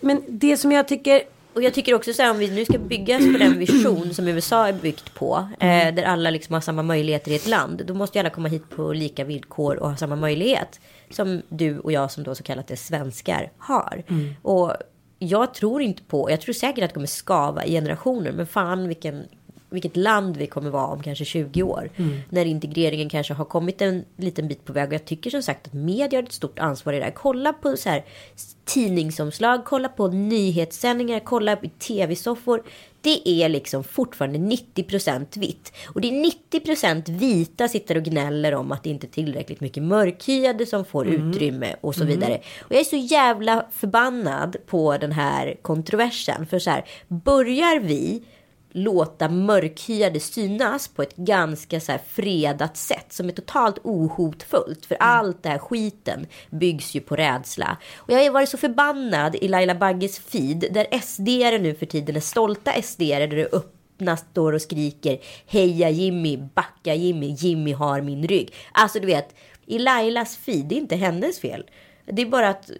men 0.00 0.22
det 0.28 0.56
som 0.56 0.72
jag 0.72 0.88
tycker 0.88 1.22
och 1.54 1.62
jag 1.62 1.74
tycker 1.74 1.94
också 1.94 2.12
så 2.12 2.22
här 2.22 2.30
om 2.30 2.38
vi 2.38 2.50
nu 2.50 2.64
ska 2.64 2.78
byggas 2.78 3.32
på 3.32 3.38
den 3.38 3.58
vision 3.58 4.14
som 4.14 4.28
USA 4.28 4.68
är 4.68 4.72
byggt 4.72 5.14
på. 5.14 5.48
Eh, 5.60 5.94
där 5.94 6.02
alla 6.02 6.30
liksom 6.30 6.54
har 6.54 6.60
samma 6.60 6.82
möjligheter 6.82 7.30
i 7.30 7.34
ett 7.34 7.46
land. 7.46 7.82
Då 7.86 7.94
måste 7.94 8.18
ju 8.18 8.20
alla 8.20 8.30
komma 8.30 8.48
hit 8.48 8.70
på 8.70 8.92
lika 8.92 9.24
villkor 9.24 9.76
och 9.76 9.90
ha 9.90 9.96
samma 9.96 10.16
möjlighet. 10.16 10.80
Som 11.10 11.42
du 11.48 11.78
och 11.78 11.92
jag 11.92 12.10
som 12.10 12.24
då 12.24 12.34
så 12.34 12.42
kallat 12.42 12.70
är 12.70 12.76
svenskar 12.76 13.52
har. 13.58 14.02
Mm. 14.08 14.34
Och 14.42 14.72
jag 15.18 15.54
tror 15.54 15.82
inte 15.82 16.02
på, 16.02 16.30
jag 16.30 16.40
tror 16.40 16.52
säkert 16.52 16.84
att 16.84 16.90
det 16.90 16.94
kommer 16.94 17.06
skava 17.06 17.64
i 17.64 17.72
generationer. 17.72 18.32
Men 18.32 18.46
fan 18.46 18.88
vilken 18.88 19.24
vilket 19.74 19.96
land 19.96 20.36
vi 20.36 20.46
kommer 20.46 20.70
vara 20.70 20.86
om 20.86 21.02
kanske 21.02 21.24
20 21.24 21.62
år. 21.62 21.90
Mm. 21.96 22.20
När 22.30 22.44
integreringen 22.44 23.08
kanske 23.08 23.34
har 23.34 23.44
kommit 23.44 23.82
en 23.82 24.04
liten 24.16 24.48
bit 24.48 24.64
på 24.64 24.72
väg. 24.72 24.88
Och 24.88 24.94
jag 24.94 25.04
tycker 25.04 25.30
som 25.30 25.42
sagt 25.42 25.66
att 25.66 25.72
media 25.72 26.18
har 26.18 26.22
ett 26.22 26.32
stort 26.32 26.58
ansvar 26.58 26.92
i 26.92 26.98
det 26.98 27.04
här. 27.04 27.10
Kolla 27.10 27.52
på 27.52 27.76
så 27.76 27.88
här 27.88 28.04
tidningsomslag, 28.64 29.64
kolla 29.64 29.88
på 29.88 30.08
nyhetssändningar, 30.08 31.20
kolla 31.20 31.56
på 31.56 31.68
tv-soffor. 31.78 32.62
Det 33.00 33.28
är 33.28 33.48
liksom 33.48 33.84
fortfarande 33.84 34.38
90% 34.38 35.38
vitt. 35.38 35.72
Och 35.86 36.00
det 36.00 36.08
är 36.08 36.32
90% 36.50 37.18
vita 37.18 37.68
sitter 37.68 37.96
och 37.96 38.02
gnäller 38.02 38.54
om 38.54 38.72
att 38.72 38.82
det 38.82 38.90
inte 38.90 39.06
är 39.06 39.08
tillräckligt 39.08 39.60
mycket 39.60 39.82
mörkhyade 39.82 40.66
som 40.66 40.84
får 40.84 41.06
mm. 41.06 41.30
utrymme 41.30 41.74
och 41.80 41.94
så 41.94 42.02
mm. 42.02 42.14
vidare. 42.14 42.40
Och 42.60 42.72
jag 42.72 42.80
är 42.80 42.84
så 42.84 42.96
jävla 42.96 43.66
förbannad 43.72 44.56
på 44.66 44.96
den 44.96 45.12
här 45.12 45.56
kontroversen. 45.62 46.46
För 46.46 46.58
så 46.58 46.70
här, 46.70 46.84
börjar 47.08 47.80
vi 47.80 48.22
låta 48.76 49.28
mörkhyade 49.28 50.20
synas 50.20 50.88
på 50.88 51.02
ett 51.02 51.16
ganska 51.16 51.80
så 51.80 51.92
här 51.92 52.00
fredat 52.08 52.76
sätt 52.76 53.12
som 53.12 53.28
är 53.28 53.32
totalt 53.32 53.78
ohotfullt. 53.82 54.86
För 54.86 54.94
mm. 54.94 55.08
allt 55.08 55.42
det 55.42 55.48
här 55.48 55.58
skiten 55.58 56.26
byggs 56.50 56.94
ju 56.94 57.00
på 57.00 57.16
rädsla. 57.16 57.76
Och 57.96 58.12
jag 58.12 58.24
har 58.24 58.30
varit 58.30 58.48
så 58.48 58.56
förbannad 58.56 59.36
i 59.36 59.48
Laila 59.48 59.74
Bagges 59.74 60.18
feed 60.18 60.64
där 60.70 61.00
SD 61.00 61.28
nu 61.62 61.74
för 61.74 61.86
tiden 61.86 62.16
är 62.16 62.20
stolta 62.20 62.82
SD 62.82 63.00
där 63.00 63.26
det 63.26 63.52
öppna 63.52 64.16
står 64.16 64.52
och 64.52 64.62
skriker 64.62 65.18
heja 65.46 65.90
Jimmy, 65.90 66.36
backa 66.36 66.94
Jimmy, 66.94 67.34
Jimmy 67.38 67.72
har 67.72 68.00
min 68.00 68.28
rygg. 68.28 68.54
Alltså 68.72 69.00
du 69.00 69.06
vet, 69.06 69.34
i 69.66 69.78
Lailas 69.78 70.36
feed, 70.36 70.66
det 70.66 70.74
är 70.74 70.80
inte 70.80 70.96
hennes 70.96 71.40
fel. 71.40 71.64
Det 72.06 72.22
är 72.22 72.26
bara 72.26 72.48
att 72.48 72.70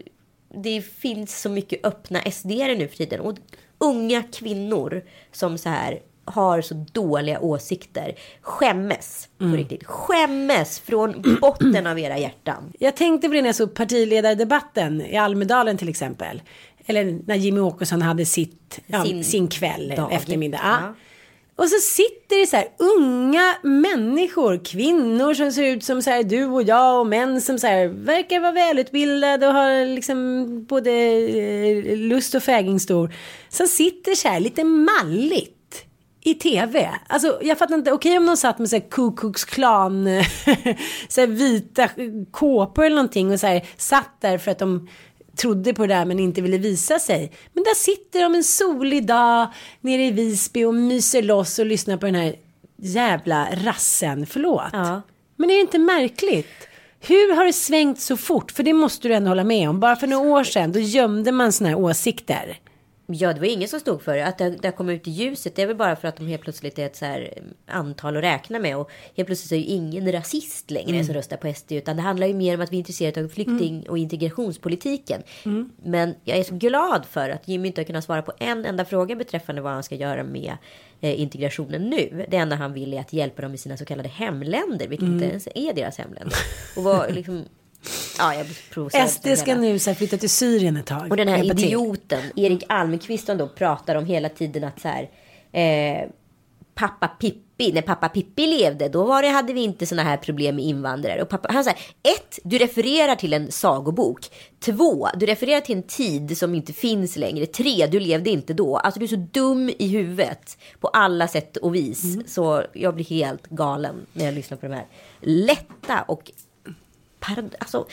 det 0.63 0.81
finns 0.81 1.41
så 1.41 1.49
mycket 1.49 1.85
öppna 1.85 2.31
SD 2.31 2.47
nu 2.47 2.87
för 2.87 2.97
tiden. 2.97 3.19
Och 3.19 3.37
unga 3.77 4.23
kvinnor 4.23 5.03
som 5.31 5.57
så 5.57 5.69
här 5.69 5.99
har 6.25 6.61
så 6.61 6.85
dåliga 6.91 7.39
åsikter. 7.39 8.15
Skämmes 8.41 9.29
på 9.37 9.43
mm. 9.43 9.57
riktigt. 9.57 9.83
Skämmes 9.83 10.79
från 10.79 11.37
botten 11.41 11.87
av 11.87 11.99
era 11.99 12.17
hjärtan. 12.17 12.73
Jag 12.79 12.95
tänkte 12.95 13.27
på 13.27 13.33
det 13.33 13.41
när 13.41 13.49
jag 13.49 13.55
såg 13.55 13.73
partiledardebatten 13.73 15.01
i 15.01 15.17
Almedalen 15.17 15.77
till 15.77 15.89
exempel. 15.89 16.41
Eller 16.85 17.19
när 17.25 17.35
Jimmy 17.35 17.59
Åkesson 17.59 18.01
hade 18.01 18.25
sitt, 18.25 18.79
sin, 19.03 19.17
ja, 19.17 19.23
sin 19.23 19.47
kväll, 19.47 19.93
dag. 19.97 20.13
eftermiddag. 20.13 20.59
Ja. 20.63 20.95
Och 21.57 21.69
så 21.69 21.79
sitter 21.79 22.39
det 22.39 22.47
så 22.47 22.55
här 22.55 22.67
unga 22.77 23.55
människor, 23.63 24.65
kvinnor 24.65 25.33
som 25.33 25.51
ser 25.51 25.63
ut 25.63 25.83
som 25.83 26.01
så 26.01 26.09
här 26.09 26.23
du 26.23 26.45
och 26.45 26.63
jag 26.63 26.99
och 26.99 27.07
män 27.07 27.41
som 27.41 27.59
så 27.59 27.67
här 27.67 27.87
verkar 27.87 28.39
vara 28.39 28.51
välutbildade 28.51 29.47
och 29.47 29.53
har 29.53 29.85
liksom 29.85 30.45
både 30.65 30.91
eh, 30.91 31.97
lust 31.97 32.35
och 32.35 32.43
fägingstor. 32.43 33.13
Som 33.49 33.67
sitter 33.67 34.15
så 34.15 34.27
här 34.27 34.39
lite 34.39 34.63
malligt 34.63 35.85
i 36.23 36.33
tv. 36.33 36.89
Alltså 37.07 37.39
jag 37.41 37.57
fattar 37.57 37.75
inte, 37.75 37.91
okej 37.91 38.11
okay, 38.11 38.17
om 38.17 38.25
de 38.25 38.37
satt 38.37 38.59
med 38.59 38.69
så 38.69 38.75
här 38.75 38.89
Ku 38.89 39.15
Klux 39.15 39.45
Klan, 39.45 40.05
så 41.07 41.21
här 41.21 41.27
vita 41.27 41.89
kåpor 42.31 42.85
eller 42.85 42.95
någonting 42.95 43.31
och 43.31 43.39
så 43.39 43.47
här 43.47 43.65
satt 43.77 44.21
där 44.21 44.37
för 44.37 44.51
att 44.51 44.59
de 44.59 44.89
trodde 45.35 45.73
på 45.73 45.87
det 45.87 45.93
där 45.93 46.05
men 46.05 46.19
inte 46.19 46.41
ville 46.41 46.57
visa 46.57 46.99
sig. 46.99 47.31
Men 47.53 47.63
där 47.63 47.75
sitter 47.75 48.21
de 48.21 48.35
en 48.35 48.43
solig 48.43 49.07
dag 49.07 49.47
nere 49.81 50.05
i 50.05 50.11
Visby 50.11 50.63
och 50.63 50.75
myser 50.75 51.21
loss 51.21 51.59
och 51.59 51.65
lyssnar 51.65 51.97
på 51.97 52.05
den 52.05 52.15
här 52.15 52.35
jävla 52.77 53.47
rassen. 53.51 54.25
Förlåt. 54.25 54.69
Ja. 54.73 55.01
Men 55.35 55.49
är 55.49 55.53
det 55.53 55.61
inte 55.61 55.79
märkligt? 55.79 56.67
Hur 56.99 57.35
har 57.35 57.45
det 57.45 57.53
svängt 57.53 57.99
så 57.99 58.17
fort? 58.17 58.51
För 58.51 58.63
det 58.63 58.73
måste 58.73 59.07
du 59.07 59.13
ändå 59.13 59.29
hålla 59.29 59.43
med 59.43 59.69
om. 59.69 59.79
Bara 59.79 59.95
för 59.95 60.07
några 60.07 60.29
år 60.29 60.43
sedan 60.43 60.71
då 60.71 60.79
gömde 60.79 61.31
man 61.31 61.51
sådana 61.51 61.75
här 61.75 61.83
åsikter. 61.83 62.59
Ja, 63.07 63.33
det 63.33 63.39
var 63.39 63.47
ingen 63.47 63.69
som 63.69 63.79
stod 63.79 64.01
för 64.01 64.17
det. 64.17 64.25
Att 64.25 64.37
det, 64.37 64.49
det 64.49 64.71
kom 64.71 64.89
ut 64.89 65.07
i 65.07 65.11
ljuset, 65.11 65.55
det 65.55 65.61
är 65.61 65.67
väl 65.67 65.75
bara 65.75 65.95
för 65.95 66.07
att 66.07 66.17
de 66.17 66.27
helt 66.27 66.41
plötsligt 66.41 66.79
är 66.79 66.85
ett 66.85 66.95
så 66.95 67.05
här 67.05 67.33
eh, 67.35 67.75
antal 67.75 68.17
att 68.17 68.23
räkna 68.23 68.59
med. 68.59 68.77
Och 68.77 68.91
helt 69.15 69.27
plötsligt 69.27 69.51
är 69.51 69.55
ju 69.55 69.75
ingen 69.75 70.11
rasist 70.11 70.71
längre 70.71 70.91
mm. 70.91 71.05
som 71.05 71.13
röstar 71.13 71.37
på 71.37 71.53
SD. 71.53 71.71
Utan 71.71 71.95
det 71.95 72.01
handlar 72.01 72.27
ju 72.27 72.33
mer 72.33 72.55
om 72.55 72.61
att 72.61 72.71
vi 72.71 72.75
är 72.75 72.79
intresserade 72.79 73.23
av 73.23 73.27
flykting 73.27 73.75
mm. 73.75 73.89
och 73.89 73.97
integrationspolitiken. 73.97 75.23
Mm. 75.45 75.69
Men 75.83 76.15
jag 76.23 76.37
är 76.37 76.43
så 76.43 76.55
glad 76.55 77.05
för 77.05 77.29
att 77.29 77.47
Jimmy 77.47 77.67
inte 77.67 77.81
har 77.81 77.85
kunnat 77.85 78.03
svara 78.03 78.21
på 78.21 78.33
en 78.39 78.65
enda 78.65 78.85
fråga 78.85 79.15
beträffande 79.15 79.61
vad 79.61 79.73
han 79.73 79.83
ska 79.83 79.95
göra 79.95 80.23
med 80.23 80.57
eh, 81.01 81.21
integrationen 81.21 81.89
nu. 81.89 82.25
Det 82.29 82.37
enda 82.37 82.55
han 82.55 82.73
vill 82.73 82.93
är 82.93 82.99
att 82.99 83.13
hjälpa 83.13 83.41
dem 83.41 83.53
i 83.53 83.57
sina 83.57 83.77
så 83.77 83.85
kallade 83.85 84.09
hemländer, 84.09 84.87
vilket 84.87 85.07
inte 85.07 85.25
mm. 85.25 85.29
ens 85.29 85.47
är 85.55 85.73
deras 85.73 85.97
hemländer. 85.97 86.37
Och 86.77 86.83
vad, 86.83 87.13
liksom, 87.15 87.45
Ja, 88.17 88.33
jag 88.35 88.45
blir 88.45 89.07
SD 89.07 89.27
ska 89.37 89.55
nu 89.55 89.79
så 89.79 89.89
här, 89.89 89.95
flytta 89.95 90.17
till 90.17 90.29
Syrien 90.29 90.77
ett 90.77 90.85
tag. 90.85 91.07
Och 91.09 91.17
den 91.17 91.27
här 91.27 91.43
idioten, 91.43 92.23
Erik 92.35 92.63
Almqvist, 92.69 93.27
då 93.27 93.47
pratar 93.47 93.95
om 93.95 94.05
hela 94.05 94.29
tiden 94.29 94.63
att 94.63 94.81
så 94.81 94.87
här, 94.87 95.09
eh, 95.51 96.09
pappa 96.75 97.07
Pippi, 97.07 97.71
när 97.73 97.81
pappa 97.81 98.09
Pippi 98.09 98.47
levde, 98.47 98.89
då 98.89 99.03
var 99.03 99.21
det, 99.21 99.27
hade 99.27 99.53
vi 99.53 99.63
inte 99.63 99.85
såna 99.85 100.03
här 100.03 100.17
problem 100.17 100.55
med 100.55 100.65
invandrare. 100.65 101.21
Och 101.21 101.29
pappa, 101.29 101.49
han 101.51 101.63
säger 101.63 101.79
ett, 102.03 102.39
du 102.43 102.57
refererar 102.57 103.15
till 103.15 103.33
en 103.33 103.51
sagobok. 103.51 104.19
Två, 104.59 105.07
du 105.15 105.25
refererar 105.25 105.61
till 105.61 105.77
en 105.77 105.83
tid 105.83 106.37
som 106.37 106.55
inte 106.55 106.73
finns 106.73 107.15
längre. 107.15 107.45
Tre, 107.45 107.87
du 107.87 107.99
levde 107.99 108.29
inte 108.29 108.53
då. 108.53 108.77
Alltså 108.77 108.99
du 108.99 109.03
är 109.03 109.07
så 109.07 109.27
dum 109.31 109.71
i 109.79 109.87
huvudet 109.87 110.57
på 110.79 110.87
alla 110.87 111.27
sätt 111.27 111.57
och 111.57 111.75
vis. 111.75 112.03
Mm. 112.03 112.27
Så 112.27 112.63
jag 112.73 112.95
blir 112.95 113.05
helt 113.05 113.47
galen 113.47 114.05
när 114.13 114.25
jag 114.25 114.33
lyssnar 114.33 114.57
på 114.57 114.67
de 114.67 114.73
här 114.73 114.85
lätta 115.21 116.01
och 116.01 116.31
par, 117.25 117.49
alltså, 117.59 117.87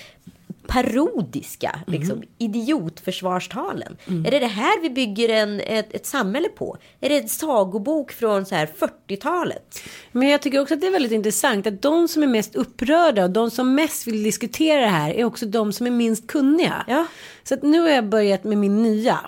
parodiska 0.66 1.80
mm. 1.86 2.00
liksom, 2.00 2.22
idiotförsvarstalen. 2.38 3.96
Mm. 4.06 4.26
Är 4.26 4.30
det 4.30 4.38
det 4.38 4.46
här 4.46 4.82
vi 4.82 4.90
bygger 4.90 5.28
en, 5.28 5.60
ett, 5.60 5.94
ett 5.94 6.06
samhälle 6.06 6.48
på? 6.48 6.76
Är 7.00 7.08
det 7.08 7.18
en 7.18 7.28
sagobok 7.28 8.12
från 8.12 8.46
så 8.46 8.54
här 8.54 8.68
40-talet? 9.08 9.82
Men 10.12 10.28
jag 10.28 10.42
tycker 10.42 10.60
också 10.60 10.74
att 10.74 10.80
det 10.80 10.86
är 10.86 10.90
väldigt 10.90 11.12
intressant 11.12 11.66
att 11.66 11.82
de 11.82 12.08
som 12.08 12.22
är 12.22 12.26
mest 12.26 12.54
upprörda 12.54 13.24
och 13.24 13.30
de 13.30 13.50
som 13.50 13.74
mest 13.74 14.06
vill 14.06 14.22
diskutera 14.22 14.80
det 14.80 14.86
här 14.86 15.10
är 15.10 15.24
också 15.24 15.46
de 15.46 15.72
som 15.72 15.86
är 15.86 15.90
minst 15.90 16.26
kunniga. 16.26 16.84
Ja. 16.88 17.06
Så 17.44 17.54
att 17.54 17.62
nu 17.62 17.80
har 17.80 17.88
jag 17.88 18.08
börjat 18.08 18.44
med 18.44 18.58
min 18.58 18.82
nya 18.82 19.20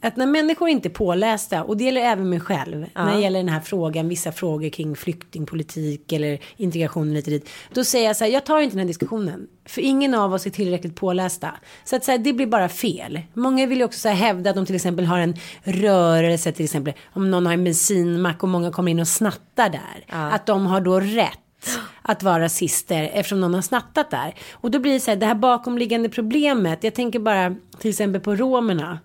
Att 0.00 0.16
när 0.16 0.26
människor 0.26 0.68
inte 0.68 0.88
är 0.88 0.90
pålästa, 0.90 1.64
och 1.64 1.76
det 1.76 1.84
gäller 1.84 2.00
även 2.00 2.30
mig 2.30 2.40
själv, 2.40 2.86
när 2.94 3.14
det 3.14 3.20
gäller 3.20 3.38
den 3.38 3.48
här 3.48 3.60
frågan, 3.60 4.08
vissa 4.08 4.32
frågor 4.32 4.68
kring 4.68 4.96
flyktingpolitik 4.96 6.12
eller 6.12 6.38
integration 6.56 7.14
lite 7.14 7.30
dit. 7.30 7.48
Då 7.72 7.84
säger 7.84 8.06
jag 8.06 8.16
så 8.16 8.24
här, 8.24 8.32
jag 8.32 8.46
tar 8.46 8.60
inte 8.60 8.72
den 8.72 8.80
här 8.80 8.86
diskussionen. 8.86 9.46
För 9.64 9.80
ingen 9.80 10.14
av 10.14 10.34
oss 10.34 10.46
är 10.46 10.50
tillräckligt 10.50 10.96
pålästa. 10.96 11.50
Så 11.84 11.96
att 11.96 12.04
så 12.04 12.10
här, 12.10 12.18
det 12.18 12.32
blir 12.32 12.46
bara 12.46 12.68
fel. 12.68 13.20
Många 13.34 13.66
vill 13.66 13.78
ju 13.78 13.84
också 13.84 14.00
så 14.00 14.08
här, 14.08 14.16
hävda 14.16 14.50
att 14.50 14.56
de 14.56 14.66
till 14.66 14.74
exempel 14.74 15.04
har 15.04 15.18
en 15.18 15.34
rörelse, 15.62 16.52
till 16.52 16.64
exempel 16.64 16.94
om 17.12 17.30
någon 17.30 17.46
har 17.46 17.52
en 17.52 17.64
bensinmack 17.64 18.42
och 18.42 18.48
många 18.48 18.70
kommer 18.70 18.90
in 18.90 19.00
och 19.00 19.08
snattar 19.08 19.70
där. 19.70 20.04
Att 20.08 20.46
de 20.46 20.66
har 20.66 20.80
då 20.80 21.00
rätt 21.00 21.38
att 22.02 22.22
vara 22.22 22.40
rasister 22.42 23.10
eftersom 23.12 23.40
någon 23.40 23.54
har 23.54 23.62
snattat 23.62 24.10
där. 24.10 24.34
Och 24.52 24.70
då 24.70 24.78
blir 24.78 24.92
det 24.92 25.00
så 25.00 25.10
här, 25.10 25.16
det 25.18 25.26
här 25.26 25.34
bakomliggande 25.34 26.08
problemet. 26.08 26.84
Jag 26.84 26.94
tänker 26.94 27.18
bara 27.18 27.54
till 27.78 27.90
exempel 27.90 28.20
på 28.20 28.34
romerna. 28.34 28.98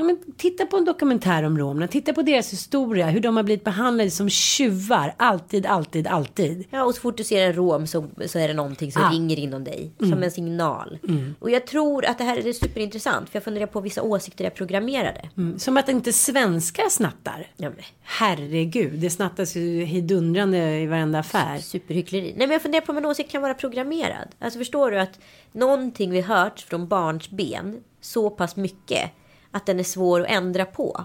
Ja, 0.00 0.04
men 0.04 0.18
titta 0.36 0.66
på 0.66 0.76
en 0.76 0.84
dokumentär 0.84 1.42
om 1.42 1.58
romerna. 1.58 1.88
Titta 1.88 2.12
på 2.12 2.22
deras 2.22 2.52
historia. 2.52 3.06
Hur 3.06 3.20
de 3.20 3.36
har 3.36 3.42
blivit 3.42 3.64
behandlade 3.64 4.10
som 4.10 4.28
tjuvar. 4.30 5.14
Alltid, 5.16 5.66
alltid, 5.66 6.06
alltid. 6.06 6.64
Ja, 6.70 6.84
och 6.84 6.94
så 6.94 7.00
fort 7.00 7.16
du 7.16 7.24
ser 7.24 7.46
en 7.46 7.52
rom 7.52 7.86
så, 7.86 8.06
så 8.26 8.38
är 8.38 8.48
det 8.48 8.54
någonting 8.54 8.92
som 8.92 9.02
Ah. 9.02 9.10
ringer 9.10 9.38
inom 9.38 9.64
dig. 9.64 9.92
Som 9.98 10.22
en 10.22 10.30
signal. 10.30 10.98
Och 11.38 11.50
jag 11.50 11.66
tror 11.66 12.04
att 12.04 12.18
det 12.18 12.24
här 12.24 12.48
är 12.48 12.52
superintressant. 12.52 13.28
För 13.28 13.36
jag 13.36 13.44
funderar 13.44 13.66
på 13.66 13.80
vissa 13.80 14.02
åsikter 14.02 14.44
är 14.44 14.50
programmerade. 14.50 15.28
Mm. 15.36 15.58
Som 15.58 15.76
att 15.76 15.88
inte 15.88 16.12
svenskar 16.12 16.88
snattar. 16.88 17.46
Ja, 17.56 17.68
men, 17.70 17.78
Herregud, 18.02 18.92
det 19.00 19.10
snattas 19.10 19.56
ju 19.56 19.84
hejdundrande 19.84 20.78
i 20.80 20.86
varenda 20.86 21.18
affär. 21.18 21.58
superhyckleri. 21.58 22.22
Nej, 22.36 22.46
men 22.46 22.50
jag 22.50 22.62
funderar 22.62 22.82
på 22.86 22.92
om 22.92 22.98
en 22.98 23.06
åsikt 23.06 23.30
kan 23.30 23.42
vara 23.42 23.54
programmerad. 23.54 24.28
Alltså 24.38 24.58
förstår 24.58 24.90
du 24.90 25.00
att 25.00 25.18
någonting 25.52 26.10
vi 26.10 26.20
hört 26.20 26.60
från 26.60 26.88
barns 26.88 27.30
ben 27.30 27.80
så 28.00 28.30
pass 28.30 28.56
mycket 28.56 29.10
att 29.50 29.66
den 29.66 29.78
är 29.78 29.84
svår 29.84 30.20
att 30.20 30.30
ändra 30.30 30.64
på. 30.64 31.04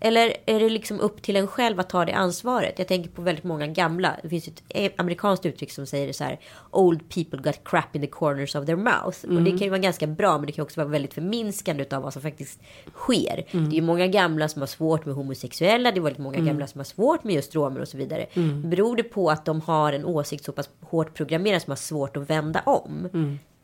Eller 0.00 0.36
är 0.46 0.60
det 0.60 0.68
liksom 0.68 1.00
upp 1.00 1.22
till 1.22 1.36
en 1.36 1.46
själv 1.46 1.80
att 1.80 1.88
ta 1.88 2.04
det 2.04 2.12
ansvaret? 2.12 2.74
Jag 2.78 2.88
tänker 2.88 3.10
på 3.10 3.22
väldigt 3.22 3.44
många 3.44 3.66
gamla. 3.66 4.16
Det 4.22 4.28
finns 4.28 4.48
ett 4.68 5.00
amerikanskt 5.00 5.46
uttryck 5.46 5.72
som 5.72 5.86
säger 5.86 6.06
det 6.06 6.12
så 6.12 6.24
här. 6.24 6.40
Old 6.70 7.08
people 7.08 7.40
got 7.40 7.60
crap 7.64 7.96
in 7.96 8.02
the 8.02 8.08
corners 8.08 8.54
of 8.54 8.66
their 8.66 8.76
mouth. 8.76 9.24
Och 9.24 9.42
det 9.42 9.50
kan 9.50 9.58
ju 9.58 9.68
vara 9.68 9.78
ganska 9.78 10.06
bra 10.06 10.38
men 10.38 10.46
det 10.46 10.52
kan 10.52 10.62
också 10.62 10.80
vara 10.80 10.88
väldigt 10.88 11.14
förminskande 11.14 11.84
av 11.90 12.02
vad 12.02 12.12
som 12.12 12.22
faktiskt 12.22 12.60
sker. 12.94 13.44
Det 13.52 13.58
är 13.58 13.80
ju 13.80 13.82
många 13.82 14.06
gamla 14.06 14.48
som 14.48 14.62
har 14.62 14.66
svårt 14.66 15.06
med 15.06 15.14
homosexuella. 15.14 15.92
Det 15.92 15.98
är 15.98 16.02
väldigt 16.02 16.22
många 16.22 16.38
gamla 16.38 16.66
som 16.66 16.78
har 16.78 16.84
svårt 16.84 17.24
med 17.24 17.34
just 17.34 17.54
romer 17.54 17.80
och 17.80 17.88
så 17.88 17.96
vidare. 17.96 18.26
Beror 18.64 18.96
det 18.96 19.02
på 19.02 19.30
att 19.30 19.44
de 19.44 19.60
har 19.60 19.92
en 19.92 20.04
åsikt 20.04 20.44
så 20.44 20.52
pass 20.52 20.70
hårt 20.80 21.14
programmerad 21.14 21.62
som 21.62 21.70
har 21.70 21.76
svårt 21.76 22.16
att 22.16 22.30
vända 22.30 22.60
om? 22.60 23.08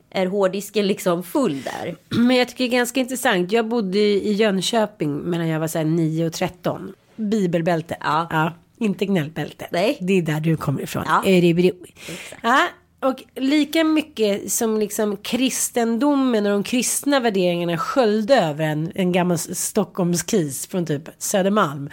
Är 0.09 0.25
hårddisken 0.25 0.87
liksom 0.87 1.23
full 1.23 1.61
där? 1.61 1.95
Men 2.09 2.35
jag 2.35 2.47
tycker 2.47 2.63
det 2.63 2.75
är 2.75 2.77
ganska 2.77 2.99
intressant. 2.99 3.51
Jag 3.51 3.67
bodde 3.67 3.99
i 3.99 4.33
Jönköping 4.33 5.29
medan 5.29 5.47
jag 5.47 5.59
var 5.59 5.67
så 5.67 5.77
här 5.77 5.85
9 5.85 6.25
och 6.25 6.33
13. 6.33 6.93
Bibelbälte. 7.15 7.97
Ja. 7.99 8.53
Inte 8.77 9.05
gnällbälte. 9.05 9.67
Nej. 9.71 9.97
Det 10.01 10.13
är 10.13 10.21
där 10.21 10.39
du 10.39 10.57
kommer 10.57 10.81
ifrån. 10.81 11.03
Ja. 11.07 11.23
Örebro. 11.25 11.71
Ja. 12.43 12.67
Och 12.99 13.23
lika 13.35 13.83
mycket 13.83 14.51
som 14.51 14.79
liksom 14.79 15.17
kristendomen 15.17 16.45
och 16.45 16.51
de 16.51 16.63
kristna 16.63 17.19
värderingarna 17.19 17.77
sköljde 17.77 18.35
över 18.35 18.65
en, 18.65 18.91
en 18.95 19.11
gammal 19.11 19.37
Stockholmskris 19.37 20.67
från 20.67 20.85
typ 20.85 21.09
Södermalm. 21.17 21.89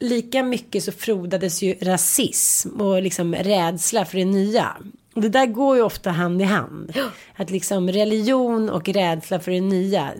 Lika 0.00 0.42
mycket 0.42 0.84
så 0.84 0.92
frodades 0.92 1.62
ju 1.62 1.74
rasism 1.80 2.80
och 2.80 3.02
liksom 3.02 3.34
rädsla 3.34 4.04
för 4.04 4.18
det 4.18 4.24
nya. 4.24 4.76
Det 5.20 5.28
där 5.28 5.46
går 5.46 5.76
ju 5.76 5.82
ofta 5.82 6.10
hand 6.10 6.40
i 6.42 6.44
hand. 6.44 6.92
Att 7.36 7.50
liksom 7.50 7.88
religion 7.90 8.70
och 8.70 8.88
rädsla 8.88 9.40
för 9.40 9.50
det 9.50 9.60
nya. 9.60 10.10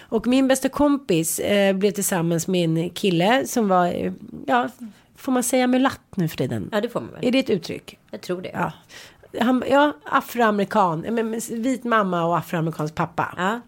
Och 0.00 0.26
min 0.26 0.48
bästa 0.48 0.68
kompis 0.68 1.38
eh, 1.38 1.72
blev 1.76 1.90
tillsammans 1.90 2.48
med 2.48 2.64
en 2.64 2.90
kille 2.90 3.46
som 3.46 3.68
var, 3.68 3.86
eh, 3.86 4.12
ja, 4.46 4.68
får 5.16 5.32
man 5.32 5.42
säga 5.42 5.66
mulatt 5.66 6.00
nu 6.16 6.28
för 6.28 6.36
tiden? 6.36 6.68
Ja, 6.72 6.80
det 6.80 6.88
får 6.88 7.00
man 7.00 7.10
väl. 7.12 7.24
Är 7.26 7.32
det 7.32 7.38
ett 7.38 7.50
uttryck? 7.50 7.98
Jag 8.10 8.20
tror 8.20 8.42
det. 8.42 8.50
Ja. 8.54 8.72
Han, 9.40 9.64
ja, 9.70 9.92
afroamerikan, 10.04 11.00
men, 11.00 11.40
vit 11.50 11.84
mamma 11.84 12.24
och 12.24 12.38
afroamerikansk 12.38 12.94
pappa. 12.94 13.34
Ja, 13.36 13.60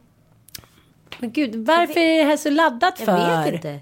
Men 1.18 1.32
gud, 1.32 1.54
varför 1.66 2.00
är 2.00 2.16
det 2.18 2.24
här 2.24 2.36
så 2.36 2.50
laddat 2.50 2.94
jag 2.98 3.06
för? 3.06 3.44
vet 3.44 3.54
inte. 3.54 3.80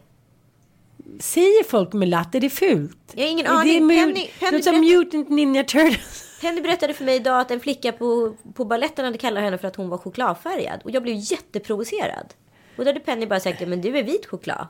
Säger 1.21 1.65
folk 1.65 1.93
mulatt, 1.93 2.35
är 2.35 2.41
det 2.41 2.51
fult? 2.51 2.97
Jag 3.15 3.25
har 3.25 3.31
ingen 3.31 3.47
Är 3.47 3.51
det 3.51 3.57
aning. 3.59 3.91
Penny- 3.91 4.29
Penny 4.41 4.53
Låter 4.53 4.63
som 4.63 4.75
berätta- 4.75 4.99
mutant 4.99 5.29
ninja 5.29 5.65
turtles. 5.65 6.27
Penny 6.41 6.61
berättade 6.61 6.95
för 6.95 7.05
mig 7.05 7.17
idag 7.17 7.41
att 7.41 7.51
en 7.51 7.61
flicka 7.61 7.93
på, 7.93 8.37
på 8.55 8.65
balletten 8.65 9.05
hade 9.05 9.19
kallat 9.19 9.43
henne 9.43 9.59
för 9.59 9.69
att 9.69 9.77
hon 9.77 9.89
var 9.89 9.99
chokladfärgad. 9.99 10.81
Och 10.85 10.91
jag 10.91 11.03
blev 11.03 11.17
jätteprovocerad. 11.19 12.35
Och 12.77 12.85
då 12.85 12.89
hade 12.91 13.01
Penny 13.01 13.27
bara 13.27 13.41
sagt, 13.41 13.61
men 13.69 13.81
du 13.81 13.99
är 13.99 14.03
vit 14.03 14.27
choklad. 14.27 14.67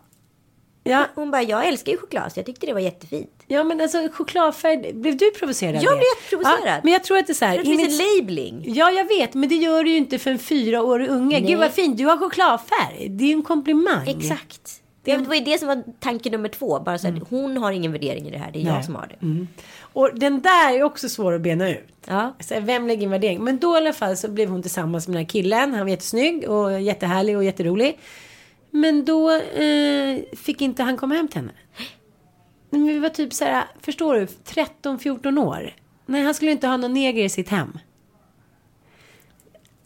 Ja, 0.85 1.07
Hon 1.14 1.31
bara, 1.31 1.42
jag 1.42 1.66
älskar 1.68 1.92
ju 1.92 1.99
choklad 1.99 2.33
så 2.33 2.38
jag 2.38 2.47
tyckte 2.47 2.66
det 2.66 2.73
var 2.73 2.81
jättefint. 2.81 3.45
ja, 3.47 3.64
men 3.64 3.81
alltså 3.81 4.09
chokladfärg, 4.12 4.92
blev 4.92 5.16
du 5.16 5.31
provocerad? 5.31 5.75
Jag 5.83 5.92
blev 5.92 6.03
jätteprovocerad. 6.16 6.77
Ja, 6.77 6.81
men 6.83 6.92
jag 6.92 7.05
tror 7.05 7.18
att 7.18 7.27
det 7.27 7.33
är 7.33 7.35
så 7.35 7.45
här. 7.45 7.59
Det 7.59 7.64
finns 7.64 8.01
en 8.01 8.07
labeling. 8.21 8.64
Ja, 8.66 8.90
jag 8.90 9.05
vet, 9.09 9.35
men 9.35 9.49
det 9.49 9.55
gör 9.55 9.85
du 9.85 9.90
ju 9.90 9.97
inte 9.97 10.18
för 10.18 10.31
en 10.31 10.38
fyraårig 10.38 11.09
unge. 11.09 11.40
Nej. 11.40 11.51
Gud 11.51 11.59
vad 11.59 11.71
fint, 11.73 11.99
du 11.99 12.05
har 12.07 12.16
chokladfärg. 12.18 13.09
Det 13.09 13.25
är 13.25 13.29
ju 13.29 13.35
en 13.35 13.42
komplimang. 13.42 14.09
Exakt. 14.09 14.80
Det 15.03 15.17
var 15.17 15.35
ju 15.35 15.41
det 15.41 15.59
som 15.59 15.69
var 15.69 15.83
tanke 15.99 16.31
nummer 16.31 16.49
två. 16.49 16.81
Bara 16.81 16.99
så 16.99 17.07
här, 17.07 17.21
hon 17.31 17.57
har 17.57 17.73
ingen 17.73 17.93
värdering 17.93 18.29
i 18.29 18.31
det 18.31 18.39
här, 18.39 18.51
det 18.53 18.61
är 18.61 18.65
Nej. 18.65 18.75
jag 18.75 18.85
som 18.85 18.95
har 18.95 19.07
det. 19.07 19.47
Och 19.81 20.11
den 20.15 20.41
där 20.41 20.75
är 20.75 20.83
också 20.83 21.09
svår 21.09 21.33
att 21.33 21.41
bena 21.41 21.71
ut. 21.71 21.89
Ja. 22.07 22.35
Så 22.41 22.61
vem 22.61 22.87
lägger 22.87 23.03
in 23.03 23.11
värdering? 23.11 23.45
Men 23.45 23.59
då 23.59 23.75
i 23.75 23.77
alla 23.77 23.93
fall 23.93 24.17
så 24.17 24.29
blev 24.29 24.49
hon 24.49 24.63
tillsammans 24.63 25.09
med 25.09 25.17
den 25.17 25.23
här 25.23 25.29
killen. 25.29 25.75
Han 25.75 25.81
var 25.81 25.89
jättesnygg 25.89 26.49
och 26.49 26.81
jättehärlig 26.81 27.37
och 27.37 27.45
jätterolig. 27.45 27.99
Men 28.71 29.05
då 29.05 29.31
eh, 29.31 30.19
fick 30.37 30.61
inte 30.61 30.83
han 30.83 30.97
komma 30.97 31.15
hem 31.15 31.29
till 31.29 31.37
henne. 31.37 31.53
Men 32.71 32.87
vi 32.87 32.99
var 32.99 33.09
typ 33.09 33.33
så 33.33 33.45
här, 33.45 33.65
förstår 33.81 34.15
du, 34.15 34.27
13-14 34.27 35.39
år. 35.39 35.75
Nej, 36.07 36.23
han 36.23 36.35
skulle 36.35 36.51
inte 36.51 36.67
ha 36.67 36.77
någon 36.77 36.93
neger 36.95 37.25
i 37.25 37.29
sitt 37.29 37.49
hem. 37.49 37.79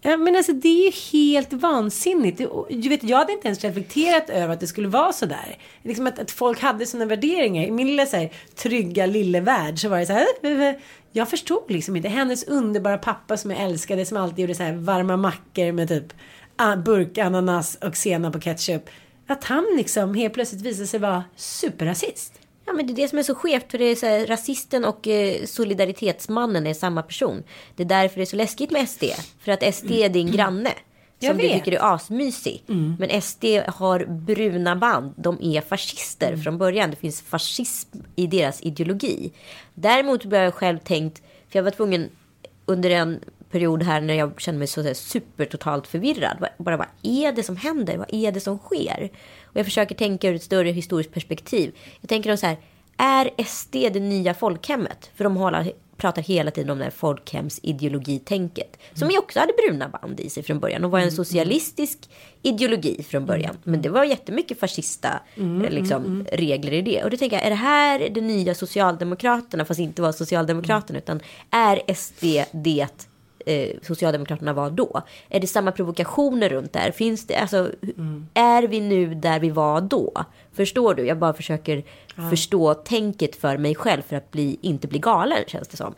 Ja, 0.07 0.17
men 0.17 0.37
alltså 0.37 0.53
det 0.53 0.69
är 0.69 0.85
ju 0.85 0.91
helt 1.13 1.53
vansinnigt. 1.53 2.41
Du 2.71 2.89
vet, 2.89 3.03
jag 3.05 3.19
hade 3.19 3.33
inte 3.33 3.49
ens 3.49 3.65
reflekterat 3.65 4.31
över 4.31 4.55
att 4.55 4.61
det 4.61 4.67
skulle 4.67 4.89
vara 4.89 5.13
så 5.13 5.27
där. 5.27 5.59
Liksom 5.83 6.07
att, 6.07 6.19
att 6.19 6.31
folk 6.31 6.61
hade 6.61 6.87
sådana 6.87 7.07
värderingar. 7.07 7.65
I 7.65 7.71
min 7.71 7.87
lilla 7.87 8.07
så 8.07 8.17
här, 8.17 8.33
trygga 8.55 9.07
lille 9.07 9.41
värld 9.41 9.79
så 9.79 9.89
var 9.89 9.99
det 9.99 10.07
så 10.07 10.13
här. 10.13 10.27
Äh, 10.43 10.51
äh, 10.51 10.69
äh. 10.69 10.75
Jag 11.13 11.31
förstod 11.31 11.71
liksom 11.71 11.97
inte. 11.97 12.09
Hennes 12.09 12.45
underbara 12.45 12.99
pappa 12.99 13.37
som 13.37 13.51
jag 13.51 13.61
älskade 13.61 14.07
som 14.07 14.17
alltid 14.17 14.39
gjorde 14.39 14.55
så 14.55 14.63
här 14.63 14.73
varma 14.73 15.17
mackor 15.17 15.73
med 15.73 15.89
typ 15.89 16.13
ah, 16.57 16.77
burk 16.77 17.19
ananas 17.19 17.75
och 17.75 17.97
senap 17.97 18.35
och 18.35 18.43
ketchup. 18.43 18.91
Att 19.27 19.45
han 19.45 19.67
liksom 19.77 20.15
helt 20.15 20.35
plötsligt 20.35 20.63
visade 20.63 20.87
sig 20.87 21.01
vara 21.01 21.25
superrasist. 21.37 22.44
Ja 22.67 22.73
men 22.73 22.87
det 22.87 22.93
är 22.93 22.95
det 22.95 23.09
som 23.09 23.19
är 23.19 23.23
så 23.23 23.35
skevt 23.35 23.71
för 23.71 23.79
det 23.79 23.85
är 23.85 23.95
så 23.95 24.07
här, 24.07 24.27
rasisten 24.27 24.85
och 24.85 25.09
eh, 25.09 25.45
solidaritetsmannen 25.45 26.67
är 26.67 26.75
samma 26.75 27.03
person. 27.03 27.43
Det 27.77 27.83
är 27.83 27.87
därför 27.87 28.17
det 28.17 28.23
är 28.23 28.27
så 28.27 28.37
läskigt 28.37 28.71
med 28.71 28.89
SD. 28.89 29.05
För 29.41 29.53
att 29.53 29.75
SD 29.75 29.91
är 29.91 30.09
din 30.09 30.33
granne. 30.33 30.71
Som 31.21 31.37
du 31.37 31.49
tycker 31.49 31.73
är 31.73 31.95
asmysig. 31.95 32.63
Men 32.99 33.23
SD 33.23 33.45
har 33.67 34.05
bruna 34.07 34.77
band. 34.77 35.15
De 35.17 35.39
är 35.43 35.61
fascister 35.61 36.37
från 36.37 36.59
början. 36.59 36.91
Det 36.91 36.97
finns 36.97 37.23
fascism 37.23 37.99
i 38.17 38.27
deras 38.27 38.63
ideologi. 38.63 39.33
Däremot 39.75 40.25
har 40.25 40.39
jag 40.39 40.55
själv 40.55 40.79
tänkt. 40.79 41.23
För 41.49 41.59
jag 41.59 41.63
var 41.65 41.71
tvungen 41.71 42.09
under 42.67 42.91
en 42.91 43.21
period 43.55 43.83
här 43.83 44.01
när 44.01 44.15
jag 44.15 44.41
kände 44.41 44.59
mig 44.59 44.69
så 44.69 44.83
här 44.83 44.95
supertotalt 44.95 45.87
förvirrad. 45.87 46.49
Bara 46.59 46.77
vad 46.77 46.87
är 47.03 47.33
det 47.33 47.43
som 47.43 47.57
händer? 47.57 47.97
Vad 47.97 48.15
är 48.15 48.33
det 48.33 48.41
som 48.41 48.59
sker? 48.59 49.11
Och 49.45 49.57
jag 49.57 49.65
försöker 49.65 49.95
tänka 49.95 50.29
ur 50.29 50.35
ett 50.35 50.43
större 50.43 50.71
historiskt 50.71 51.13
perspektiv. 51.13 51.73
Jag 52.01 52.09
tänker 52.09 52.31
då 52.31 52.37
så 52.37 52.47
här. 52.47 52.57
Är 52.97 53.45
SD 53.45 53.73
det 53.73 54.01
nya 54.01 54.35
folkhemmet? 54.35 55.11
För 55.15 55.25
de 55.25 55.37
håller, 55.37 55.73
pratar 55.97 56.23
hela 56.23 56.51
tiden 56.51 56.71
om 56.71 56.79
det 56.79 56.85
här 56.85 56.91
folkhemsideologitänket. 56.91 58.79
Som 58.95 59.11
ju 59.11 59.19
också 59.19 59.41
hade 59.41 59.53
bruna 59.53 59.89
band 59.89 60.21
i 60.21 60.31
sig 60.31 60.43
från 60.43 60.61
början. 60.61 60.85
Och 60.85 60.91
var 60.91 60.99
en 60.99 61.13
socialistisk 61.13 61.99
ideologi 62.43 63.03
från 63.09 63.27
början. 63.27 63.57
Men 63.65 63.83
det 63.83 63.89
var 63.89 64.05
jättemycket 64.05 64.61
fascista 64.61 65.21
liksom, 65.71 66.27
regler 66.33 66.73
i 66.73 66.83
det. 66.83 67.05
Och 67.05 67.11
då 67.11 67.17
tänker 67.17 67.37
jag, 67.37 67.47
är 67.47 67.51
det 67.51 67.57
här 67.57 68.09
det 68.15 68.21
nya 68.21 68.55
Socialdemokraterna? 68.55 69.65
Fast 69.65 69.81
inte 69.81 70.03
var 70.03 70.13
Socialdemokraterna. 70.13 70.99
Utan 70.99 71.21
är 71.51 71.95
SD 71.95 72.25
det 72.53 73.11
eh, 73.47 73.71
Socialdemokraterna 73.83 74.53
var 74.53 74.71
då? 74.71 75.03
Är 75.29 75.41
det 75.41 75.47
samma 75.47 75.73
provokationer 75.73 76.49
runt 76.49 76.73
där? 76.73 76.91
Finns 76.91 77.27
det, 77.27 77.37
alltså, 77.37 77.71
är 78.35 78.63
vi 78.63 78.81
nu 78.81 79.15
där 79.15 79.41
vi 79.41 79.51
var 79.51 79.81
då? 79.81 80.25
Förstår 80.53 80.95
du? 80.95 81.07
Jag 81.07 81.19
bara 81.19 81.35
försöker 81.35 81.85
förstå 82.31 82.75
tänket 82.75 83.37
för 83.37 83.57
mig 83.57 83.75
själv 83.75 84.03
för 84.03 84.17
att 84.17 84.31
bli, 84.31 84.59
inte 84.63 84.89
bli 84.89 84.99
galen 84.99 85.45
känns 85.47 85.69
det 85.69 85.77
som. 85.77 85.95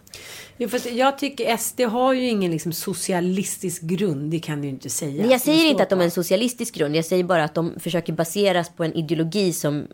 Jo, 0.57 0.69
fast 0.69 0.87
jag 0.87 1.19
tycker 1.19 1.57
SD 1.57 1.81
har 1.81 2.13
ju 2.13 2.29
ingen 2.29 2.51
liksom 2.51 2.73
socialistisk 2.73 3.83
grund. 3.83 4.31
Det 4.31 4.39
kan 4.39 4.61
du 4.61 4.67
ju 4.67 4.73
inte 4.73 4.91
säga. 4.91 5.23
Men 5.23 5.31
jag 5.31 5.41
säger 5.41 5.71
inte 5.71 5.83
att 5.83 5.91
de 5.91 6.01
är 6.01 6.05
en 6.05 6.11
socialistisk 6.11 6.75
grund. 6.75 6.97
Jag 6.97 7.05
säger 7.05 7.25
bara 7.25 7.45
att 7.45 7.55
de 7.55 7.81
försöker 7.81 8.13
baseras 8.13 8.71
på 8.71 8.85
en 8.85 8.95
ideologi 8.95 9.53
som 9.53 9.87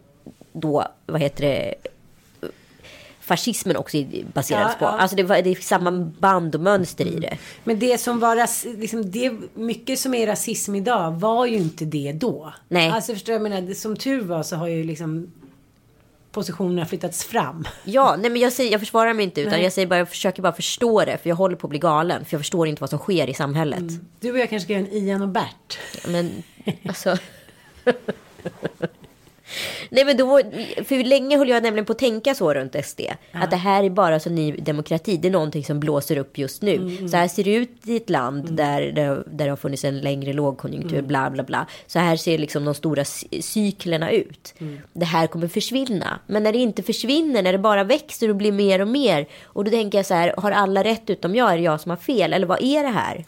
då, 0.53 0.87
vad 1.07 1.21
heter 1.21 1.45
det, 1.45 1.75
fascismen 3.23 3.77
också 3.77 3.97
är 3.97 4.25
baserades 4.35 4.73
Ja, 4.73 4.79
på. 4.79 4.85
ja. 4.85 4.99
Alltså 4.99 5.17
det, 5.17 5.23
var, 5.23 5.43
det 5.43 5.51
är 5.51 5.55
samma 5.55 5.91
band 6.19 6.55
och 6.55 6.61
mönster 6.61 7.07
i 7.07 7.19
det. 7.19 7.39
Men 7.65 7.79
det 7.79 7.99
som 7.99 8.21
var 8.21 8.37
ras, 8.37 8.67
liksom 8.77 9.11
det, 9.11 9.33
mycket 9.55 9.99
som 9.99 10.15
är 10.15 10.27
rasism 10.27 10.75
idag 10.75 11.11
var 11.11 11.47
ju 11.47 11.57
inte 11.57 11.85
det 11.85 12.13
då. 12.13 12.53
Nej. 12.69 12.91
Alltså 12.91 13.13
förstår 13.13 13.33
jag, 13.33 13.43
menar, 13.43 13.75
som 13.75 13.97
tur 13.97 14.21
var 14.21 14.43
så 14.43 14.57
har 14.57 14.67
ju 14.67 14.85
liksom 14.85 15.33
positionerna 16.33 16.87
flyttats 16.87 17.25
fram. 17.25 17.65
Ja, 17.85 18.17
nej 18.19 18.31
men 18.31 18.41
jag, 18.41 18.53
säger, 18.53 18.73
jag 18.73 18.81
försvarar 18.81 19.15
mig 19.15 19.25
inte 19.25 19.41
utan 19.41 19.53
Nej. 19.53 19.63
jag 19.63 19.73
säger 19.73 19.89
bara, 19.89 19.99
jag 19.99 20.09
försöker 20.09 20.43
bara 20.43 20.53
förstå 20.53 21.05
det. 21.05 21.19
För 21.19 21.29
jag 21.29 21.37
håller 21.37 21.57
på 21.57 21.67
att 21.67 21.71
bli 21.71 21.79
galen. 21.79 22.25
För 22.25 22.35
jag 22.35 22.41
förstår 22.41 22.69
inte 22.69 22.81
vad 22.81 22.91
som 22.91 22.99
sker 22.99 23.31
i 23.31 23.35
samhället. 23.35 23.83
Du 24.21 24.33
och 24.33 24.39
jag 24.39 24.51
kanske 24.51 24.65
ska 24.65 24.73
göra 24.73 24.87
en 24.87 24.93
Ian 24.93 25.23
och 25.23 25.29
Bert. 25.29 25.79
Men 26.09 26.43
alltså. 26.89 27.17
Nej 29.95 30.05
men 30.05 30.17
då, 30.17 30.41
för 30.85 31.05
länge 31.05 31.37
höll 31.39 31.49
jag 31.49 31.63
nämligen 31.63 31.85
på 31.87 31.93
att 31.93 31.99
tänka 31.99 32.35
så 32.35 32.55
runt 32.55 32.77
SD. 32.85 33.01
Att 33.33 33.51
det 33.51 33.57
här 33.57 33.85
är 33.85 33.91
bara 33.91 34.21
så 34.21 34.31
ny 34.31 34.53
demokrati. 34.53 35.17
Det 35.17 35.29
är 35.29 35.33
någonting 35.33 35.65
som 35.65 35.81
blåser 35.81 36.17
upp 36.19 36.39
just 36.39 36.63
nu. 36.63 37.09
Så 37.11 37.17
här 37.17 37.29
ser 37.29 37.45
det 37.45 37.55
ut 37.55 37.71
i 37.85 37.97
ett 37.97 38.11
land 38.11 38.53
där, 38.57 38.81
där, 38.83 39.15
där 39.27 39.45
det 39.45 39.49
har 39.51 39.57
funnits 39.57 39.85
en 39.85 40.01
längre 40.01 40.33
lågkonjunktur. 40.33 41.03
Bla 41.03 41.31
bla 41.31 41.43
bla. 41.43 41.67
Så 41.87 41.99
här 41.99 42.17
ser 42.17 42.39
liksom 42.39 42.65
de 42.65 42.75
stora 42.75 43.03
cy- 43.05 43.41
cyklerna 43.41 44.11
ut. 44.11 44.55
Det 44.93 45.05
här 45.05 45.27
kommer 45.27 45.49
försvinna. 45.49 46.19
Men 46.27 46.43
när 46.43 46.53
det 46.53 46.59
inte 46.59 46.83
försvinner, 46.83 47.43
när 47.43 47.53
det 47.53 47.59
bara 47.59 47.85
växer 47.85 48.29
och 48.29 48.37
blir 48.37 48.53
mer 48.53 48.81
och 48.81 48.89
mer. 48.89 49.27
Och 49.45 49.65
då 49.65 49.71
tänker 49.71 49.99
jag 49.99 50.07
så 50.07 50.15
här, 50.15 50.35
har 50.37 50.51
alla 50.51 50.85
rätt 50.85 51.11
utom 51.11 51.35
jag? 51.35 51.53
Är 51.53 51.57
det 51.57 51.63
jag 51.63 51.81
som 51.81 51.91
har 51.91 51.97
fel? 51.97 52.33
Eller 52.33 52.47
vad 52.47 52.63
är 52.63 52.83
det 52.83 52.89
här? 52.89 53.25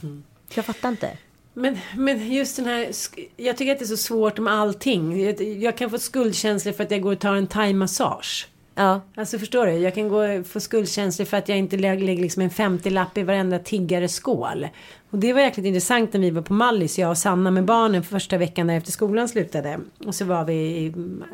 Jag 0.55 0.65
fattar 0.65 0.89
inte. 0.89 1.11
Men, 1.55 1.79
men 1.97 2.33
just 2.33 2.57
den 2.57 2.65
här, 2.67 2.91
jag 3.37 3.57
tycker 3.57 3.73
att 3.73 3.79
det 3.79 3.85
är 3.85 3.87
så 3.87 3.97
svårt 3.97 4.39
med 4.39 4.53
allting. 4.55 5.21
Jag, 5.23 5.43
jag 5.43 5.77
kan 5.77 5.91
få 5.91 5.99
skuldkänslor 5.99 6.73
för 6.73 6.85
att 6.85 6.91
jag 6.91 7.01
går 7.01 7.13
och 7.13 7.19
tar 7.19 7.35
en 7.35 7.47
thai-massage. 7.47 8.49
Ja. 8.75 9.01
Alltså 9.15 9.39
förstår 9.39 9.67
du? 9.67 9.73
Jag 9.73 9.95
kan 9.95 10.09
gå 10.09 10.45
få 10.45 10.61
skuldkänslor 10.61 11.27
för 11.27 11.37
att 11.37 11.49
jag 11.49 11.59
inte 11.59 11.77
lä- 11.77 11.95
lägger 11.95 12.23
liksom 12.23 12.43
en 12.43 12.51
50-lapp 12.51 13.19
i 13.19 13.23
varenda 13.23 13.59
tiggares 13.59 14.15
skål. 14.15 14.69
Och 15.11 15.19
det 15.19 15.33
var 15.33 15.41
jäkligt 15.41 15.67
intressant 15.67 16.13
när 16.13 16.21
vi 16.21 16.31
var 16.31 16.43
på 16.43 16.53
Mallis, 16.53 16.99
jag 16.99 17.11
och 17.11 17.19
Sanna 17.19 17.51
med 17.51 17.65
barnen 17.65 18.03
första 18.03 18.39
veckan 18.39 18.67
där 18.67 18.75
efter 18.77 18.93
skolan 18.93 19.29
slutade. 19.29 19.81
Och 20.07 20.15
så 20.15 20.25
var 20.25 20.45
vi 20.45 20.55
i 20.55 20.87
mm, 20.87 21.25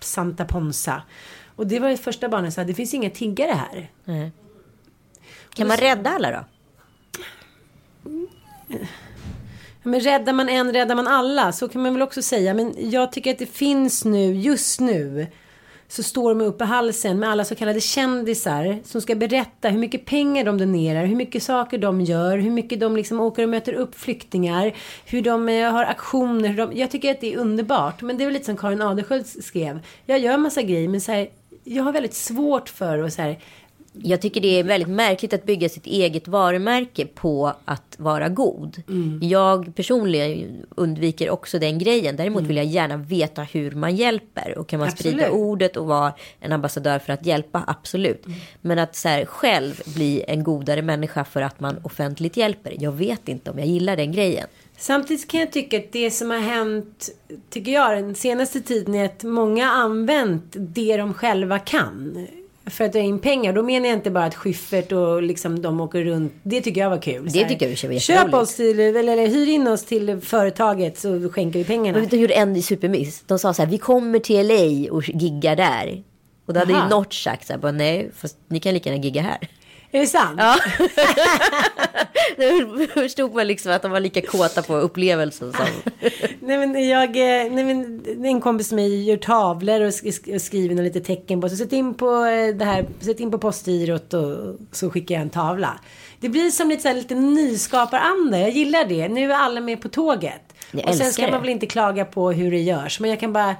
Santa 0.00 0.44
Ponsa. 0.44 1.02
Och 1.56 1.66
det 1.66 1.78
var 1.78 1.88
det 1.88 1.96
första 1.96 2.28
barnen 2.28 2.52
sa, 2.52 2.64
det 2.64 2.74
finns 2.74 2.94
inga 2.94 3.10
tiggare 3.10 3.52
här. 3.52 3.90
Kan 5.54 5.68
man 5.68 5.76
rädda 5.76 6.10
alla 6.10 6.30
då? 6.30 6.44
Ja, 8.68 8.78
men 9.82 10.00
räddar 10.00 10.32
man 10.32 10.48
en 10.48 10.72
räddar 10.72 10.94
man 10.94 11.06
alla, 11.06 11.52
så 11.52 11.68
kan 11.68 11.82
man 11.82 11.92
väl 11.92 12.02
också 12.02 12.22
säga. 12.22 12.54
Men 12.54 12.74
jag 12.90 13.12
tycker 13.12 13.30
att 13.30 13.38
det 13.38 13.46
finns 13.46 14.04
nu, 14.04 14.34
just 14.34 14.80
nu, 14.80 15.26
så 15.88 16.02
står 16.02 16.34
de 16.34 16.44
uppe 16.44 16.64
i 16.64 16.66
halsen 16.66 17.18
med 17.18 17.30
alla 17.30 17.44
så 17.44 17.54
kallade 17.54 17.80
kändisar 17.80 18.78
som 18.84 19.00
ska 19.00 19.14
berätta 19.14 19.68
hur 19.68 19.78
mycket 19.78 20.04
pengar 20.04 20.44
de 20.44 20.58
donerar, 20.58 21.04
hur 21.04 21.16
mycket 21.16 21.42
saker 21.42 21.78
de 21.78 22.00
gör, 22.00 22.38
hur 22.38 22.50
mycket 22.50 22.80
de 22.80 22.96
liksom 22.96 23.20
åker 23.20 23.42
och 23.42 23.48
möter 23.48 23.72
upp 23.72 23.94
flyktingar, 23.94 24.72
hur 25.06 25.22
de 25.22 25.48
eh, 25.48 25.72
har 25.72 25.84
aktioner. 25.84 26.48
Hur 26.48 26.56
de, 26.56 26.76
jag 26.76 26.90
tycker 26.90 27.10
att 27.10 27.20
det 27.20 27.34
är 27.34 27.38
underbart, 27.38 28.02
men 28.02 28.18
det 28.18 28.24
är 28.24 28.26
väl 28.26 28.32
lite 28.32 28.46
som 28.46 28.56
Karin 28.56 28.82
Adelsköld 28.82 29.26
skrev. 29.26 29.80
Jag 30.06 30.18
gör 30.18 30.36
massa 30.36 30.62
grejer, 30.62 30.88
men 30.88 31.00
så 31.00 31.12
här, 31.12 31.28
jag 31.64 31.84
har 31.84 31.92
väldigt 31.92 32.14
svårt 32.14 32.68
för 32.68 32.98
att 32.98 33.12
så 33.12 33.22
här, 33.22 33.38
jag 34.02 34.20
tycker 34.20 34.40
det 34.40 34.58
är 34.58 34.64
väldigt 34.64 34.88
märkligt 34.88 35.32
att 35.32 35.46
bygga 35.46 35.68
sitt 35.68 35.86
eget 35.86 36.28
varumärke 36.28 37.06
på 37.06 37.52
att 37.64 37.94
vara 37.98 38.28
god. 38.28 38.82
Jag 39.20 39.74
personligen 39.74 40.66
undviker 40.76 41.30
också 41.30 41.58
den 41.58 41.78
grejen. 41.78 42.16
Däremot 42.16 42.42
vill 42.42 42.56
jag 42.56 42.66
gärna 42.66 42.96
veta 42.96 43.42
hur 43.42 43.70
man 43.70 43.96
hjälper. 43.96 44.58
Och 44.58 44.68
kan 44.68 44.80
man 44.80 44.90
sprida 44.90 45.16
Absolut. 45.16 45.42
ordet 45.42 45.76
och 45.76 45.86
vara 45.86 46.12
en 46.40 46.52
ambassadör 46.52 46.98
för 46.98 47.12
att 47.12 47.26
hjälpa, 47.26 47.64
absolut. 47.66 48.26
Men 48.60 48.78
att 48.78 48.96
så 48.96 49.08
här, 49.08 49.24
själv 49.24 49.80
bli 49.94 50.24
en 50.28 50.44
godare 50.44 50.82
människa 50.82 51.24
för 51.24 51.42
att 51.42 51.60
man 51.60 51.76
offentligt 51.82 52.36
hjälper. 52.36 52.76
Jag 52.78 52.92
vet 52.92 53.28
inte 53.28 53.50
om 53.50 53.58
jag 53.58 53.68
gillar 53.68 53.96
den 53.96 54.12
grejen. 54.12 54.46
Samtidigt 54.76 55.28
kan 55.28 55.40
jag 55.40 55.52
tycka 55.52 55.76
att 55.76 55.92
det 55.92 56.10
som 56.10 56.30
har 56.30 56.38
hänt, 56.38 57.08
tycker 57.50 57.72
jag, 57.72 58.02
den 58.02 58.14
senaste 58.14 58.60
tiden 58.60 58.94
är 58.94 59.04
att 59.04 59.22
många 59.22 59.66
har 59.66 59.82
använt 59.82 60.56
det 60.58 60.96
de 60.96 61.14
själva 61.14 61.58
kan. 61.58 62.26
För 62.70 62.84
att 62.84 62.92
dra 62.92 63.00
in 63.00 63.18
pengar. 63.18 63.52
Då 63.52 63.62
menar 63.62 63.88
jag 63.88 63.98
inte 63.98 64.10
bara 64.10 64.24
att 64.24 64.34
Schyffert 64.34 64.92
och 64.92 65.22
liksom 65.22 65.62
de 65.62 65.80
åker 65.80 66.04
runt. 66.04 66.32
Det 66.42 66.60
tycker 66.60 66.80
jag 66.80 66.90
var 66.90 67.02
kul. 67.02 67.28
Det 67.32 67.48
tycker 67.48 67.66
jag 67.66 67.90
var 67.90 67.98
Köp 67.98 68.34
oss 68.34 68.54
till, 68.54 68.80
eller, 68.80 69.00
eller 69.00 69.26
hyr 69.26 69.48
in 69.48 69.68
oss 69.68 69.84
till 69.84 70.20
företaget 70.20 70.98
så 70.98 71.28
skänker 71.28 71.58
vi 71.58 71.64
pengarna. 71.64 71.98
Men 71.98 72.08
de 72.08 72.16
gjorde 72.16 72.34
en 72.34 72.62
Supermiss. 72.62 73.22
De 73.26 73.38
sa 73.38 73.54
så 73.54 73.62
här, 73.62 73.70
vi 73.70 73.78
kommer 73.78 74.18
till 74.18 74.46
LA 74.46 74.92
och 74.92 75.08
giggar 75.08 75.56
där. 75.56 76.02
Och 76.46 76.54
då 76.54 76.60
hade 76.60 76.74
Aha. 76.74 76.84
ju 76.84 76.90
Notch 76.90 77.24
sagt 77.24 77.46
så 77.46 77.52
här, 77.52 77.60
bara, 77.60 77.72
nej, 77.72 78.10
fast 78.16 78.36
ni 78.48 78.60
kan 78.60 78.74
lika 78.74 78.90
gärna 78.90 79.02
gigga 79.02 79.22
här. 79.22 79.38
Är 79.92 80.00
det 80.00 80.06
sant? 80.06 80.38
Ja. 80.38 80.56
Då 82.36 82.86
förstod 83.00 83.34
man 83.34 83.46
liksom 83.46 83.72
att 83.72 83.82
de 83.82 83.90
var 83.90 84.00
lika 84.00 84.20
kåta 84.22 84.62
på 84.62 84.76
upplevelsen 84.76 85.52
som... 85.52 85.66
Nej 86.40 86.58
men 86.66 86.88
jag, 86.88 87.08
eh, 87.16 87.52
nej 87.52 87.64
men 87.64 88.02
en 88.26 88.40
kompis 88.40 88.68
som 88.68 88.76
mig 88.76 89.04
gör 89.04 89.16
tavlor 89.16 89.80
och 89.80 89.90
sk- 89.90 90.34
och 90.34 90.40
skriver 90.42 90.74
några 90.74 90.84
lite 90.84 91.00
tecken 91.00 91.40
på. 91.40 91.48
Så 91.48 91.56
sätt 91.56 91.72
in 91.72 91.94
på 91.94 92.24
eh, 92.24 92.54
det 92.54 92.64
här, 92.64 92.86
sätt 93.00 93.20
in 93.20 93.30
på 93.30 93.38
postgirot 93.38 94.14
och 94.14 94.56
så 94.72 94.90
skickar 94.90 95.14
jag 95.14 95.22
en 95.22 95.30
tavla. 95.30 95.80
Det 96.20 96.28
blir 96.28 96.50
som 96.50 96.68
lite 96.68 96.82
så 96.82 96.88
här, 96.88 96.94
lite 96.94 97.14
nyskaparanda. 97.14 98.38
Jag 98.38 98.50
gillar 98.50 98.84
det. 98.84 99.08
Nu 99.08 99.32
är 99.32 99.36
alla 99.36 99.60
med 99.60 99.82
på 99.82 99.88
tåget. 99.88 100.42
Jag 100.70 100.88
och 100.88 100.94
sen 100.94 101.12
ska 101.12 101.26
det. 101.26 101.32
man 101.32 101.40
väl 101.40 101.50
inte 101.50 101.66
klaga 101.66 102.04
på 102.04 102.32
hur 102.32 102.50
det 102.50 102.60
görs. 102.60 103.00
Men 103.00 103.10
jag 103.10 103.20
kan 103.20 103.32
bara 103.32 103.56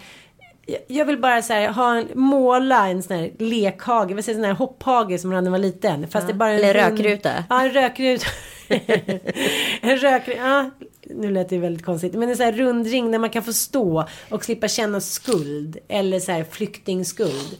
jag- 0.87 1.05
vill 1.05 1.19
bara 1.19 1.43
så 1.43 1.53
här, 1.53 1.69
ha 1.69 1.97
en, 1.97 2.09
måla 2.15 2.89
en 2.89 3.03
sån 3.03 3.17
här 3.17 3.31
lekhage, 3.39 4.13
vad 4.15 4.25
säger 4.25 4.39
sån 4.39 4.45
här 4.45 4.53
hopphage 4.53 5.21
som 5.21 5.31
man 5.31 5.35
hade 5.37 5.45
när 5.45 5.51
man 5.51 5.61
var 5.61 5.67
liten. 5.67 6.09
Fast 6.09 6.27
det 6.27 6.33
är 6.33 6.35
bara 6.35 6.51
en 6.51 6.59
Eller 6.59 6.75
rökruta. 6.75 7.45
Ja, 7.49 7.63
en 7.63 7.71
rökruta. 7.71 8.27
en 9.81 9.97
rökruta. 9.97 10.39
Ja, 10.41 10.71
nu 11.15 11.31
lät 11.31 11.49
det 11.49 11.59
väldigt 11.59 11.85
konstigt. 11.85 12.15
Men 12.15 12.29
en 12.29 12.37
sån 12.37 12.47
här 12.47 12.53
rundring 12.53 13.11
där 13.11 13.19
man 13.19 13.31
kan 13.31 13.43
få 13.43 13.53
stå 13.53 14.05
och 14.31 14.45
slippa 14.45 14.69
känna 14.69 15.01
skuld. 15.01 15.79
Eller 15.89 16.21
så 16.21 16.33
här 16.33 16.45
flyktingskuld. 16.45 17.57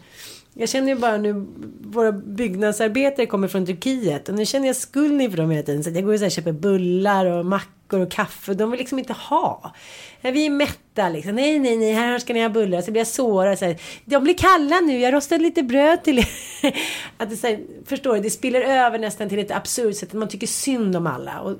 Jag 0.53 0.69
känner 0.69 0.87
ju 0.89 0.95
bara 0.95 1.17
nu, 1.17 1.45
våra 1.81 2.11
byggnadsarbetare 2.11 3.25
kommer 3.25 3.47
från 3.47 3.65
Turkiet 3.65 4.29
och 4.29 4.35
nu 4.35 4.45
känner 4.45 4.67
jag 4.67 4.75
skuld 4.75 5.21
inför 5.21 5.37
dem 5.37 5.51
hela 5.51 5.63
tiden. 5.63 5.83
Så 5.83 5.89
jag 5.89 6.05
går 6.05 6.13
och 6.13 6.19
så 6.19 6.25
här 6.25 6.29
köper 6.29 6.51
bullar 6.51 7.25
och 7.25 7.45
mackor 7.45 7.71
och 7.99 8.11
kaffe. 8.11 8.53
De 8.53 8.71
vill 8.71 8.79
liksom 8.79 8.99
inte 8.99 9.13
ha. 9.13 9.73
Ja, 10.21 10.31
Vi 10.31 10.45
är 10.45 10.49
mätta 10.49 11.09
liksom. 11.09 11.35
Nej, 11.35 11.59
nej, 11.59 11.77
nej, 11.77 11.93
här 11.93 12.19
ska 12.19 12.33
ni 12.33 12.41
ha 12.41 12.49
bullar. 12.49 12.81
Så 12.81 12.91
blir 12.91 12.99
jag 12.99 13.07
sårad. 13.07 13.59
Så 13.59 13.65
här, 13.65 13.77
de 14.05 14.23
blir 14.23 14.33
kalla 14.33 14.79
nu, 14.79 14.99
jag 14.99 15.13
rostade 15.13 15.43
lite 15.43 15.63
bröd 15.63 16.03
till 16.03 16.19
er. 16.19 16.27
att 17.17 17.29
det, 17.29 17.35
så 17.37 17.47
här, 17.47 17.59
förstår 17.85 18.15
du, 18.15 18.21
det 18.21 18.29
spiller 18.29 18.61
över 18.61 18.99
nästan 18.99 19.29
till 19.29 19.39
ett 19.39 19.51
absurt 19.51 19.95
sätt. 19.95 20.09
Att 20.09 20.13
man 20.19 20.27
tycker 20.27 20.47
synd 20.47 20.95
om 20.95 21.07
alla. 21.07 21.39
Och, 21.39 21.57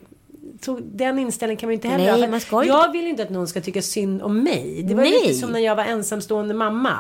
så 0.62 0.80
den 0.84 1.20
inställningen 1.20 1.60
kan 1.60 1.68
man 1.68 1.72
ju 1.72 1.76
inte 1.76 1.88
heller 1.88 2.12
Nej, 2.12 2.22
ha. 2.22 2.28
Man 2.28 2.40
ska 2.40 2.66
Jag 2.66 2.92
vill 2.92 3.08
inte 3.08 3.24
att 3.24 3.30
någon 3.30 3.48
ska 3.48 3.62
tycka 3.62 3.82
synd 3.82 4.22
om 4.22 4.44
mig. 4.44 4.84
Det 4.84 4.96
var 4.96 5.04
Nej. 5.04 5.12
lite 5.12 5.34
som 5.34 5.52
när 5.52 5.60
jag 5.60 5.76
var 5.76 5.84
ensamstående 5.84 6.54
mamma. 6.54 6.98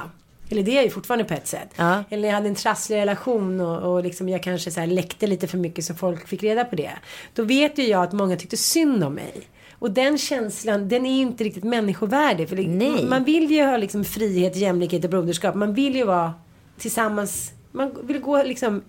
Eller 0.52 0.64
det 0.64 0.72
är 0.72 0.76
jag 0.76 0.84
ju 0.84 0.90
fortfarande 0.90 1.26
på 1.26 1.34
ett 1.34 1.48
sätt. 1.48 1.70
Ja. 1.76 2.04
Eller 2.10 2.28
jag 2.28 2.36
hade 2.36 2.48
en 2.50 2.56
trasslig 2.56 2.98
relation 2.98 3.62
och, 3.62 3.94
och 3.94 4.04
liksom 4.04 4.30
jag 4.30 4.44
kanske 4.44 4.72
så 4.72 4.80
här 4.80 4.88
läckte 4.88 5.28
lite 5.28 5.48
för 5.48 5.58
mycket 5.58 5.86
så 5.86 5.94
folk 5.94 6.28
fick 6.28 6.44
reda 6.44 6.66
på 6.66 6.76
det. 6.76 6.92
Då 7.36 7.44
vet 7.44 7.78
ju 7.78 7.84
jag 7.88 8.04
att 8.04 8.14
många 8.14 8.36
tyckte 8.36 8.58
synd 8.58 9.04
om 9.04 9.14
mig. 9.14 9.32
Och 9.80 9.92
den 9.92 10.18
känslan, 10.18 10.90
den 10.90 11.06
är 11.06 11.16
ju 11.16 11.22
inte 11.22 11.44
riktigt 11.44 11.64
människovärdig. 11.64 12.50
För 12.50 12.56
Nej. 12.56 13.06
Man 13.06 13.24
vill 13.24 13.52
ju 13.52 13.64
ha 13.64 13.78
liksom 13.78 14.04
frihet, 14.04 14.56
jämlikhet 14.56 15.04
och 15.04 15.10
broderskap. 15.10 15.56
Man 15.56 15.74
vill 15.74 15.96
ju 15.96 16.04
vara 16.04 16.34
tillsammans. 16.80 17.52
Man 17.72 17.98
vill 18.04 18.20
gå 18.20 18.44
liksom, 18.44 18.82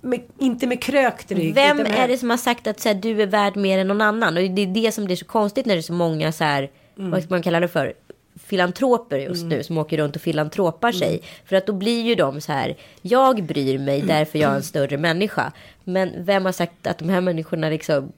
med, 0.00 0.20
inte 0.38 0.66
med 0.66 0.82
krökt 0.82 1.32
rygg. 1.32 1.54
Vem 1.54 1.76
med- 1.76 1.86
är 1.98 2.08
det 2.08 2.18
som 2.18 2.30
har 2.30 2.36
sagt 2.36 2.66
att 2.66 2.80
så 2.80 2.88
här, 2.88 2.94
du 2.96 3.22
är 3.22 3.26
värd 3.26 3.56
mer 3.56 3.78
än 3.78 3.88
någon 3.88 4.00
annan? 4.00 4.36
Och 4.36 4.42
det 4.42 4.62
är 4.62 4.66
det 4.66 4.92
som 4.92 5.04
blir 5.04 5.16
så 5.16 5.24
konstigt 5.24 5.66
när 5.66 5.74
det 5.74 5.80
är 5.80 5.82
så 5.82 5.92
många 5.92 6.32
så 6.32 6.44
här, 6.44 6.70
Mm. 6.98 7.10
vad 7.10 7.22
ska 7.22 7.34
man 7.34 7.42
kalla 7.42 7.60
det 7.60 7.68
för? 7.68 7.92
Filantroper 8.46 9.18
just 9.18 9.44
nu 9.44 9.62
som 9.62 9.78
åker 9.78 9.96
runt 9.98 10.16
och 10.16 10.22
filantropar 10.22 10.88
Mm. 10.88 10.98
sig. 10.98 11.20
För 11.44 11.56
att 11.56 11.66
då 11.66 11.72
blir 11.72 12.02
ju 12.02 12.14
de 12.14 12.40
så 12.40 12.52
här, 12.52 12.76
jag 13.02 13.42
bryr 13.44 13.78
mig 13.78 14.02
därför 14.02 14.38
jag 14.38 14.50
är 14.52 14.56
en 14.56 14.62
större 14.62 14.96
människa. 14.98 15.52
Men 15.84 16.12
vem 16.24 16.44
har 16.44 16.52
sagt 16.52 16.86
att 16.86 16.98
de 16.98 17.08
här 17.08 17.20
människorna 17.20 17.68
liksom 17.68 18.12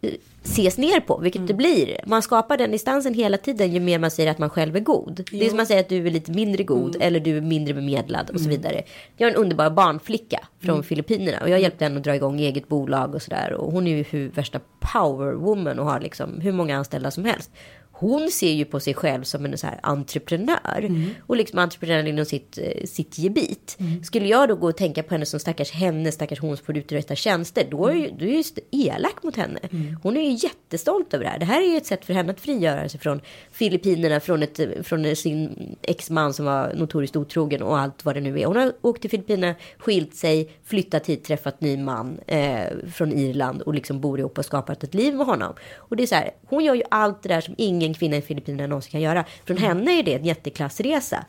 eh, 0.00 0.10
ses 0.44 0.78
ner 0.78 1.00
på, 1.00 1.18
vilket 1.18 1.38
Mm. 1.38 1.46
det 1.46 1.54
blir. 1.54 1.96
Man 2.06 2.22
skapar 2.22 2.56
den 2.56 2.70
distansen 2.70 3.14
hela 3.14 3.36
tiden 3.36 3.72
ju 3.72 3.80
mer 3.80 3.98
man 3.98 4.10
säger 4.10 4.30
att 4.30 4.38
man 4.38 4.50
själv 4.50 4.76
är 4.76 4.80
god. 4.80 5.24
Det 5.32 5.46
är 5.46 5.50
som 5.50 5.60
att 5.60 5.68
säga 5.68 5.80
att 5.80 5.88
du 5.88 6.06
är 6.06 6.10
lite 6.10 6.30
mindre 6.32 6.62
god 6.64 6.94
Mm. 6.96 7.06
eller 7.06 7.20
du 7.20 7.36
är 7.36 7.40
mindre 7.40 7.74
bemedlad 7.74 8.30
och 8.30 8.40
så 8.40 8.48
vidare. 8.48 8.82
Jag 9.16 9.26
har 9.26 9.30
en 9.32 9.36
underbar 9.36 9.70
barnflicka 9.70 10.40
från 10.60 10.70
Mm. 10.74 10.82
Filippinerna 10.82 11.38
och 11.42 11.48
jag 11.48 11.60
hjälpte 11.60 11.84
henne 11.84 11.96
att 11.96 12.04
dra 12.04 12.14
igång 12.14 12.40
eget 12.40 12.68
bolag 12.68 13.14
och 13.14 13.22
sådär. 13.22 13.52
Och 13.52 13.72
hon 13.72 13.86
är 13.86 13.96
ju 13.96 14.02
hur 14.02 14.28
värsta 14.28 14.60
powerwoman 14.80 15.78
och 15.78 15.86
har 15.86 16.00
liksom 16.00 16.40
hur 16.40 16.52
många 16.52 16.76
anställda 16.76 17.10
som 17.10 17.24
helst. 17.24 17.50
Hon 17.98 18.30
ser 18.30 18.52
ju 18.52 18.64
på 18.64 18.80
sig 18.80 18.94
själv 18.94 19.22
som 19.22 19.44
en 19.44 19.58
så 19.58 19.66
här 19.66 19.80
entreprenör. 19.82 20.78
Mm. 20.78 21.10
Och 21.26 21.36
liksom 21.36 21.58
entreprenör 21.58 22.06
inom 22.06 22.24
sitt, 22.24 22.58
eh, 22.58 22.84
sitt 22.84 23.18
gebit. 23.18 23.78
Skulle 24.02 24.28
jag 24.28 24.48
då 24.48 24.54
gå 24.54 24.68
och 24.68 24.76
tänka 24.76 25.02
på 25.02 25.14
henne 25.14 25.26
som 25.26 25.40
stackars 25.40 25.70
henne, 25.70 26.12
stackars 26.12 26.40
hon 26.40 26.56
som 26.56 26.66
får 26.66 26.76
uträtta 26.76 27.14
tjänster. 27.14 27.66
Då 27.70 27.86
är, 27.86 27.94
ju, 27.94 28.10
då 28.10 28.24
är 28.24 28.28
jag 28.28 28.36
just 28.36 28.58
elak 28.70 29.22
mot 29.22 29.36
henne. 29.36 29.60
Mm. 29.72 29.96
Hon 30.02 30.16
är 30.16 30.20
ju 30.20 30.28
är 30.28 30.44
jättestolt 30.44 31.14
över 31.14 31.24
det 31.24 31.30
här. 31.30 31.38
Det 31.38 31.44
här 31.44 31.62
är 31.62 31.66
ju 31.66 31.76
ett 31.76 31.86
sätt 31.86 32.04
för 32.04 32.14
henne 32.14 32.32
att 32.32 32.40
frigöra 32.40 32.88
sig 32.88 33.00
från 33.00 33.20
Filippinerna, 33.52 34.20
från, 34.20 34.42
ett, 34.42 34.60
från 34.86 35.16
sin 35.16 35.76
exman 35.82 36.34
som 36.34 36.44
var 36.44 36.72
notoriskt 36.74 37.16
otrogen 37.16 37.62
och 37.62 37.78
allt 37.78 38.04
vad 38.04 38.14
det 38.14 38.20
nu 38.20 38.40
är. 38.40 38.46
Hon 38.46 38.56
har 38.56 38.72
åkt 38.80 39.00
till 39.00 39.10
Filippinerna, 39.10 39.54
skilt 39.78 40.14
sig, 40.14 40.50
flyttat 40.64 41.06
hit, 41.06 41.24
träffat 41.24 41.60
ny 41.60 41.76
man 41.76 42.18
eh, 42.26 42.66
från 42.92 43.12
Irland 43.12 43.62
och 43.62 43.74
liksom 43.74 44.00
bor 44.00 44.18
ihop 44.18 44.38
och 44.38 44.44
skapat 44.44 44.84
ett 44.84 44.94
liv 44.94 45.14
med 45.14 45.26
honom. 45.26 45.54
Och 45.76 45.96
det 45.96 46.02
är 46.02 46.06
så 46.06 46.14
här, 46.14 46.30
hon 46.46 46.64
gör 46.64 46.74
ju 46.74 46.82
allt 46.90 47.22
det 47.22 47.28
där 47.28 47.40
som 47.40 47.54
ingen 47.58 47.87
kvinna 47.94 48.16
i 48.16 48.22
Filippinerna 48.22 48.66
någonsin 48.66 48.90
kan 48.90 49.00
göra. 49.00 49.24
Från 49.44 49.56
henne 49.56 49.98
är 49.98 50.02
det 50.02 50.14
en 50.14 50.24
jätteklassresa. 50.24 51.24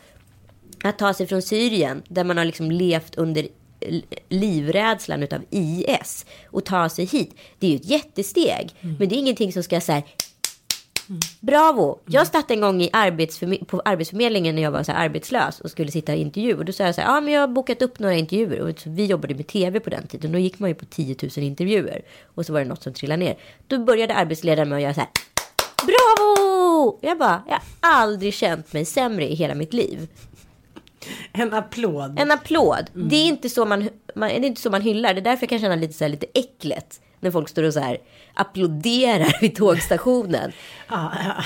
Att 0.84 0.98
ta 0.98 1.13
sig 1.13 1.28
från 1.28 1.41
Syrien, 1.41 2.04
där 2.08 2.24
man 2.24 2.38
har 2.38 2.45
liksom 2.45 2.72
levt 2.72 3.15
under 3.15 3.48
livrädslan 4.30 5.24
utav 5.24 5.41
IS 5.50 6.26
och 6.45 6.65
ta 6.65 6.89
sig 6.89 7.06
hit. 7.06 7.36
Det 7.60 7.67
är 7.67 7.72
ju 7.72 7.76
ett 7.76 7.89
jättesteg. 7.89 8.69
Mm. 8.82 8.95
Men 9.00 9.10
det 9.10 9.15
är 9.15 9.19
ingenting 9.19 9.54
som 9.54 9.63
ska 9.63 9.82
säga 9.82 10.04
Bravo! 11.39 12.00
Jag 12.06 12.28
startade 12.28 12.54
en 12.54 12.62
gång 12.62 12.82
i 12.82 12.89
arbetsförme 12.93 13.58
på 13.67 13.82
Arbetsförmedlingen 13.86 14.56
när 14.56 14.62
jag 14.62 14.72
var 14.72 14.84
så 14.84 14.91
arbetslös 14.91 15.60
och 15.60 15.72
skulle 15.72 15.91
sitta 15.91 16.15
i 16.15 16.22
intervju. 16.22 16.58
Och 16.58 16.65
då 16.65 16.72
sa 16.72 16.84
jag 16.84 16.95
så 16.95 17.02
här, 17.02 17.08
ja 17.08 17.22
men 17.22 17.34
jag 17.34 17.41
har 17.41 17.48
bokat 17.48 17.82
upp 17.82 18.00
några 18.00 18.15
intervjuer. 18.15 18.62
Och 18.62 18.76
vi 18.86 19.06
jobbade 19.06 19.36
med 19.36 19.48
tv 19.48 19.80
på 19.80 19.89
den 19.89 20.08
tiden. 20.08 20.32
Då 20.32 20.38
gick 20.38 20.60
man 20.60 20.69
ju 20.69 20.76
på 20.76 20.86
10 20.86 21.15
000 21.22 21.32
intervjuer. 21.45 22.02
Och 22.36 22.45
så 22.45 22.54
var 22.54 22.60
det 22.60 22.65
något 22.65 22.84
som 22.84 22.93
trillade 22.93 23.24
ner. 23.24 23.38
Då 23.67 23.80
började 23.80 24.13
arbetsledaren 24.13 24.69
med 24.69 24.76
att 24.76 24.82
göra 24.82 24.93
så 24.93 25.00
här, 25.00 25.10
bravo! 25.86 27.00
Jag 27.02 27.18
bara, 27.18 27.44
jag 27.48 27.54
har 27.82 28.02
aldrig 28.02 28.34
känt 28.34 28.74
mig 28.74 28.86
sämre 28.86 29.32
i 29.32 29.36
hela 29.36 29.56
mitt 29.56 29.74
liv. 29.74 30.08
En 31.32 31.54
applåd. 31.54 32.20
En 32.20 32.32
applåd. 32.32 32.89
Mm. 32.96 33.10
Det, 33.10 33.15
är 33.15 33.26
inte 33.26 33.50
så 33.50 33.65
man, 33.65 33.89
man, 34.15 34.30
det 34.30 34.36
är 34.36 34.46
inte 34.46 34.62
så 34.62 34.70
man 34.70 34.82
hyllar. 34.82 35.13
Det 35.13 35.20
är 35.20 35.24
därför 35.24 35.44
jag 35.44 35.50
kan 35.50 35.60
känna 35.60 35.76
lite, 35.76 35.94
så 35.94 36.04
här, 36.04 36.10
lite 36.10 36.28
äcklet. 36.34 37.02
När 37.20 37.32
folk 37.32 37.50
står 37.50 37.63
och 37.63 37.74
så 37.74 37.80
här 37.80 37.98
applåderar 38.34 39.42
vid 39.42 39.56
tågstationen. 39.56 40.52
ja, 40.89 41.12
ja. 41.24 41.44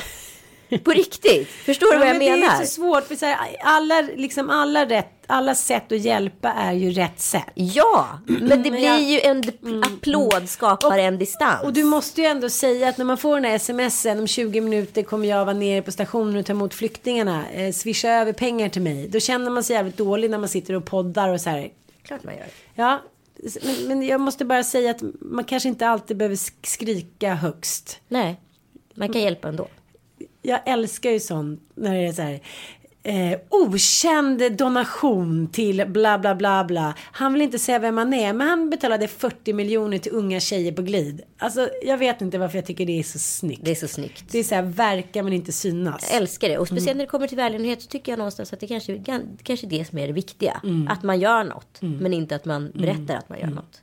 På 0.83 0.91
riktigt. 0.91 1.47
Förstår 1.47 1.87
du 1.87 1.93
ja, 1.93 1.99
vad 1.99 2.07
jag 2.07 2.17
men 2.17 2.25
menar? 2.25 2.57
Det 2.57 2.63
är 2.63 2.65
så 2.65 2.71
svårt. 2.71 3.07
För 3.07 3.15
så 3.15 3.25
här, 3.25 3.37
alla, 3.63 4.01
liksom 4.01 4.49
alla, 4.49 4.85
rätt, 4.85 5.23
alla 5.27 5.55
sätt 5.55 5.91
att 5.91 5.99
hjälpa 5.99 6.53
är 6.53 6.73
ju 6.73 6.91
rätt 6.91 7.19
sätt. 7.19 7.51
Ja, 7.53 8.19
men 8.25 8.63
det 8.63 8.71
blir 8.71 8.83
jag, 8.83 9.01
ju 9.01 9.19
en 9.21 9.43
mm, 9.63 9.83
applåd 9.83 10.49
skapar 10.49 10.87
och, 10.87 10.99
en 10.99 11.17
distans. 11.17 11.63
Och 11.63 11.73
du 11.73 11.83
måste 11.83 12.21
ju 12.21 12.27
ändå 12.27 12.49
säga 12.49 12.89
att 12.89 12.97
när 12.97 13.05
man 13.05 13.17
får 13.17 13.35
den 13.35 13.51
här 13.51 13.57
smsen 13.57 14.19
om 14.19 14.27
20 14.27 14.61
minuter 14.61 15.03
kommer 15.03 15.27
jag 15.27 15.45
vara 15.45 15.55
nere 15.55 15.81
på 15.81 15.91
stationen 15.91 16.37
och 16.37 16.45
ta 16.45 16.53
emot 16.53 16.73
flyktingarna. 16.73 17.49
Eh, 17.49 17.73
swisha 17.73 18.09
över 18.09 18.33
pengar 18.33 18.69
till 18.69 18.81
mig. 18.81 19.07
Då 19.07 19.19
känner 19.19 19.51
man 19.51 19.63
sig 19.63 19.75
jävligt 19.75 19.97
dålig 19.97 20.29
när 20.29 20.37
man 20.37 20.49
sitter 20.49 20.73
och 20.73 20.85
poddar 20.85 21.29
och 21.29 21.41
så 21.41 21.49
här. 21.49 21.69
Klart 22.03 22.23
man 22.23 22.35
gör. 22.35 22.47
Ja, 22.75 23.01
men, 23.63 23.87
men 23.87 24.03
jag 24.03 24.21
måste 24.21 24.45
bara 24.45 24.63
säga 24.63 24.91
att 24.91 25.01
man 25.21 25.43
kanske 25.43 25.69
inte 25.69 25.87
alltid 25.87 26.17
behöver 26.17 26.65
skrika 26.67 27.33
högst. 27.33 27.99
Nej, 28.07 28.39
man 28.93 29.13
kan 29.13 29.21
hjälpa 29.21 29.47
ändå 29.47 29.67
jag 30.43 30.59
älskar 30.65 31.09
ju 31.09 31.19
sånt 31.19 31.61
när 31.75 31.95
det 31.95 32.07
är 32.07 32.13
så 32.13 32.21
här. 32.21 32.41
Eh, 33.05 33.39
okänd 33.49 34.57
donation 34.57 35.47
till 35.47 35.85
bla 35.87 36.19
bla 36.19 36.35
bla 36.35 36.63
bla. 36.63 36.93
Han 37.11 37.33
vill 37.33 37.41
inte 37.41 37.59
säga 37.59 37.79
vem 37.79 37.97
han 37.97 38.13
är 38.13 38.33
men 38.33 38.47
han 38.47 38.69
betalade 38.69 39.07
40 39.07 39.53
miljoner 39.53 39.97
till 39.97 40.11
unga 40.11 40.39
tjejer 40.39 40.71
på 40.71 40.81
glid. 40.81 41.21
Alltså 41.37 41.69
jag 41.85 41.97
vet 41.97 42.21
inte 42.21 42.37
varför 42.37 42.57
jag 42.57 42.65
tycker 42.65 42.85
det 42.85 42.99
är 42.99 43.03
så 43.03 43.19
snyggt. 43.19 43.61
Det 43.63 43.71
är 43.71 43.75
så 43.75 43.87
snyggt. 43.87 44.25
Det 44.31 44.39
är 44.39 44.43
så 44.43 44.55
här 44.55 44.61
verka 44.61 45.23
men 45.23 45.33
inte 45.33 45.51
synas. 45.51 46.07
Jag 46.11 46.17
älskar 46.17 46.49
det 46.49 46.57
och 46.57 46.67
speciellt 46.67 46.87
mm. 46.87 46.97
när 46.97 47.05
det 47.05 47.09
kommer 47.09 47.27
till 47.27 47.37
välgörenhet 47.37 47.81
så 47.81 47.87
tycker 47.87 48.11
jag 48.11 48.17
någonstans 48.17 48.53
att 48.53 48.59
det 48.59 48.67
kanske, 48.67 49.03
kanske 49.43 49.67
är 49.67 49.69
det 49.69 49.85
som 49.85 49.97
är 49.97 50.07
det 50.07 50.13
viktiga. 50.13 50.61
Mm. 50.63 50.87
Att 50.87 51.03
man 51.03 51.19
gör 51.19 51.43
något 51.43 51.81
mm. 51.81 51.97
men 51.97 52.13
inte 52.13 52.35
att 52.35 52.45
man 52.45 52.71
berättar 52.75 53.01
mm. 53.01 53.17
att 53.17 53.29
man 53.29 53.39
gör 53.39 53.47
något. 53.47 53.81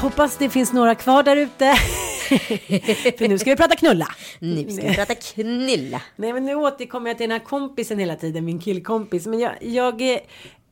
Hoppas 0.00 0.36
det 0.36 0.50
finns 0.50 0.72
några 0.72 0.94
kvar 0.94 1.22
där 1.22 1.36
ute. 1.36 1.74
För 3.18 3.28
nu 3.28 3.38
ska 3.38 3.50
vi 3.50 3.56
prata 3.56 3.76
knulla. 3.76 4.06
Nu 4.38 4.70
ska 4.70 4.88
vi 4.88 4.94
prata 4.94 5.14
knulla. 5.14 6.02
Nej 6.16 6.32
men 6.32 6.44
nu 6.44 6.54
återkommer 6.54 7.10
jag 7.10 7.16
till 7.16 7.28
den 7.28 7.40
här 7.40 7.46
kompisen 7.46 7.98
hela 7.98 8.16
tiden, 8.16 8.44
min 8.44 8.58
killkompis. 8.58 9.26
Men 9.26 9.38
jag, 9.38 9.52
jag, 9.60 10.20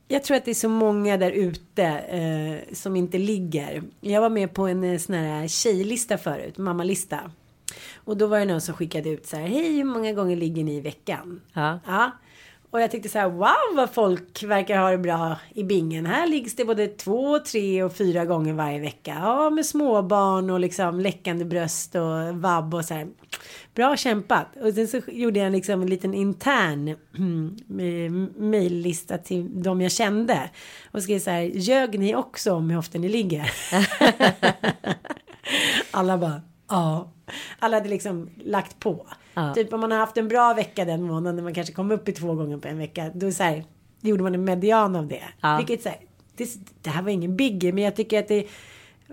jag 0.07 0.23
tror 0.23 0.37
att 0.37 0.45
det 0.45 0.51
är 0.51 0.55
så 0.55 0.69
många 0.69 1.17
där 1.17 1.31
ute 1.31 1.83
eh, 1.85 2.75
som 2.75 2.95
inte 2.95 3.17
ligger. 3.17 3.83
Jag 4.01 4.21
var 4.21 4.29
med 4.29 4.53
på 4.53 4.67
en 4.67 4.83
eh, 4.83 4.97
sån 4.97 5.15
här 5.15 5.47
tjejlista 5.47 6.17
förut, 6.17 6.57
mammalista. 6.57 7.31
Och 7.95 8.17
då 8.17 8.27
var 8.27 8.39
det 8.39 8.45
någon 8.45 8.61
som 8.61 8.75
skickade 8.75 9.09
ut 9.09 9.25
så 9.25 9.37
här, 9.37 9.47
hej 9.47 9.75
hur 9.75 9.83
många 9.83 10.13
gånger 10.13 10.35
ligger 10.35 10.63
ni 10.63 10.75
i 10.75 10.81
veckan? 10.81 11.41
Ja. 11.53 11.79
ja. 11.85 12.11
Och 12.71 12.81
jag 12.81 12.91
tyckte 12.91 13.09
så 13.09 13.19
här, 13.19 13.29
wow 13.29 13.75
vad 13.75 13.93
folk 13.93 14.43
verkar 14.43 14.77
ha 14.77 14.89
det 14.89 14.97
bra 14.97 15.37
i 15.53 15.63
bingen. 15.63 16.05
Här 16.05 16.27
liggs 16.27 16.55
det 16.55 16.65
både 16.65 16.87
två, 16.87 17.39
tre 17.39 17.83
och 17.83 17.95
fyra 17.95 18.25
gånger 18.25 18.53
varje 18.53 18.79
vecka. 18.79 19.17
Ja, 19.19 19.49
med 19.49 19.65
småbarn 19.65 20.49
och 20.49 20.59
liksom 20.59 20.99
läckande 20.99 21.45
bröst 21.45 21.95
och 21.95 22.41
vabb 22.41 22.73
och 22.73 22.85
så 22.85 22.93
här. 22.93 23.07
Bra 23.75 23.97
kämpat. 23.97 24.47
Och 24.61 24.73
sen 24.73 24.87
så 24.87 25.01
gjorde 25.07 25.39
jag 25.39 25.51
liksom 25.51 25.81
en 25.81 25.89
liten 25.89 26.13
intern 26.13 26.95
mejllista 28.35 29.17
till 29.17 29.63
de 29.63 29.81
jag 29.81 29.91
kände. 29.91 30.49
Och 30.91 31.03
skrev 31.03 31.19
så 31.19 31.29
här, 31.29 31.41
ljög 31.41 31.99
ni 31.99 32.15
också 32.15 32.53
om 32.53 32.69
hur 32.69 32.77
ofta 32.77 32.97
ni 32.97 33.09
ligger? 33.09 33.51
Alla 35.91 36.17
bara, 36.17 36.41
ja. 36.69 37.11
Alla 37.59 37.77
hade 37.77 37.89
liksom 37.89 38.29
lagt 38.43 38.79
på. 38.79 39.07
Ja. 39.33 39.53
Typ 39.53 39.73
om 39.73 39.79
man 39.79 39.91
har 39.91 39.97
haft 39.97 40.17
en 40.17 40.27
bra 40.27 40.53
vecka 40.53 40.85
den 40.85 41.03
månaden 41.03 41.35
när 41.35 41.43
man 41.43 41.53
kanske 41.53 41.73
kom 41.73 41.91
upp 41.91 42.09
i 42.09 42.11
två 42.11 42.35
gånger 42.35 42.57
på 42.57 42.67
en 42.67 42.77
vecka. 42.77 43.11
Då 43.13 43.31
så 43.31 43.43
här, 43.43 43.63
gjorde 44.01 44.23
man 44.23 44.35
en 44.35 44.43
median 44.43 44.95
av 44.95 45.07
det. 45.07 45.23
Ja. 45.41 45.57
Vilket 45.57 45.83
så 45.83 45.89
här, 45.89 45.99
det, 46.35 46.49
det, 46.81 46.89
här 46.89 47.01
var 47.01 47.09
ingen 47.09 47.35
biggie 47.35 47.73
men 47.73 47.83
jag 47.83 47.95
tycker 47.95 48.19
att 48.19 48.27
det 48.27 48.47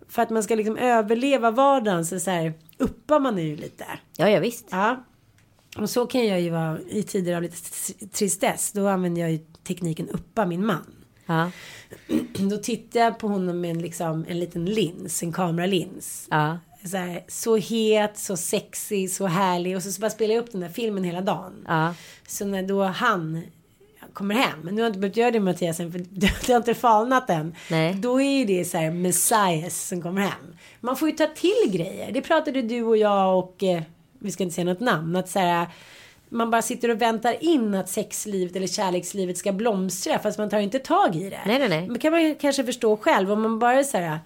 för 0.08 0.22
att 0.22 0.30
man 0.30 0.42
ska 0.42 0.54
liksom 0.54 0.76
överleva 0.76 1.50
vardagen 1.50 2.06
så, 2.06 2.20
så 2.20 2.30
här 2.30 2.52
uppar 2.78 3.20
man 3.20 3.38
ju 3.38 3.56
lite. 3.56 3.84
Ja, 4.16 4.28
ja 4.30 4.40
visst. 4.40 4.68
Ja. 4.70 5.04
Och 5.78 5.90
så 5.90 6.06
kan 6.06 6.26
jag 6.26 6.40
ju 6.40 6.50
vara 6.50 6.78
i 6.80 7.02
tider 7.02 7.36
av 7.36 7.42
lite 7.42 7.56
tristess. 8.08 8.72
Då 8.72 8.88
använder 8.88 9.22
jag 9.22 9.32
ju 9.32 9.38
tekniken 9.38 10.08
uppa 10.08 10.46
min 10.46 10.66
man. 10.66 10.94
Ja. 11.26 11.50
Då 12.50 12.56
tittar 12.56 13.00
jag 13.00 13.18
på 13.18 13.28
honom 13.28 13.60
med 13.60 13.70
en, 13.70 13.82
liksom, 13.82 14.24
en 14.28 14.40
liten 14.40 14.64
lins, 14.64 15.22
en 15.22 15.32
kameralins. 15.32 16.26
Ja 16.30 16.58
så, 16.88 16.96
här, 16.96 17.24
så 17.28 17.56
het, 17.56 18.18
så 18.18 18.36
sexig, 18.36 19.10
så 19.10 19.26
härlig. 19.26 19.76
Och 19.76 19.82
så, 19.82 19.92
så 19.92 20.00
bara 20.00 20.10
spelar 20.10 20.34
jag 20.34 20.42
upp 20.42 20.52
den 20.52 20.60
där 20.60 20.68
filmen 20.68 21.04
hela 21.04 21.20
dagen. 21.20 21.64
Ja. 21.68 21.94
Så 22.26 22.44
när 22.44 22.62
då 22.62 22.82
han 22.82 23.42
kommer 24.12 24.34
hem. 24.34 24.60
Nu 24.62 24.72
har 24.72 24.80
jag 24.80 24.88
inte 24.88 24.98
behövt 24.98 25.16
göra 25.16 25.30
det 25.30 25.40
Mattias 25.40 25.80
än 25.80 25.92
för 25.92 25.98
det 26.10 26.52
har 26.52 26.56
inte 26.56 26.74
falnat 26.74 27.30
än. 27.30 27.54
Nej. 27.70 27.94
Då 27.94 28.20
är 28.20 28.38
ju 28.38 28.44
det 28.44 28.64
så 28.64 28.78
här 28.78 28.90
messias 28.90 29.88
som 29.88 30.02
kommer 30.02 30.20
hem. 30.20 30.56
Man 30.80 30.96
får 30.96 31.08
ju 31.10 31.16
ta 31.16 31.26
till 31.26 31.70
grejer. 31.70 32.12
Det 32.12 32.22
pratade 32.22 32.62
du 32.62 32.82
och 32.82 32.96
jag 32.96 33.38
och 33.38 33.62
eh, 33.62 33.82
vi 34.18 34.32
ska 34.32 34.42
inte 34.42 34.54
säga 34.54 34.64
något 34.64 34.80
namn. 34.80 35.16
Att 35.16 35.28
så 35.28 35.38
här, 35.38 35.66
man 36.28 36.50
bara 36.50 36.62
sitter 36.62 36.90
och 36.90 37.02
väntar 37.02 37.44
in 37.44 37.74
att 37.74 37.88
sexlivet 37.88 38.56
eller 38.56 38.66
kärlekslivet 38.66 39.38
ska 39.38 39.52
blomstra 39.52 40.18
fast 40.18 40.38
man 40.38 40.50
tar 40.50 40.58
inte 40.58 40.78
tag 40.78 41.16
i 41.16 41.30
det. 41.30 41.40
Nej, 41.46 41.58
nej, 41.58 41.68
nej. 41.68 41.88
Men 41.88 41.98
kan 41.98 42.12
man 42.12 42.34
kanske 42.34 42.64
förstå 42.64 42.96
själv 42.96 43.32
om 43.32 43.42
man 43.42 43.58
bara 43.58 43.84
så 43.84 43.98
här 43.98 44.18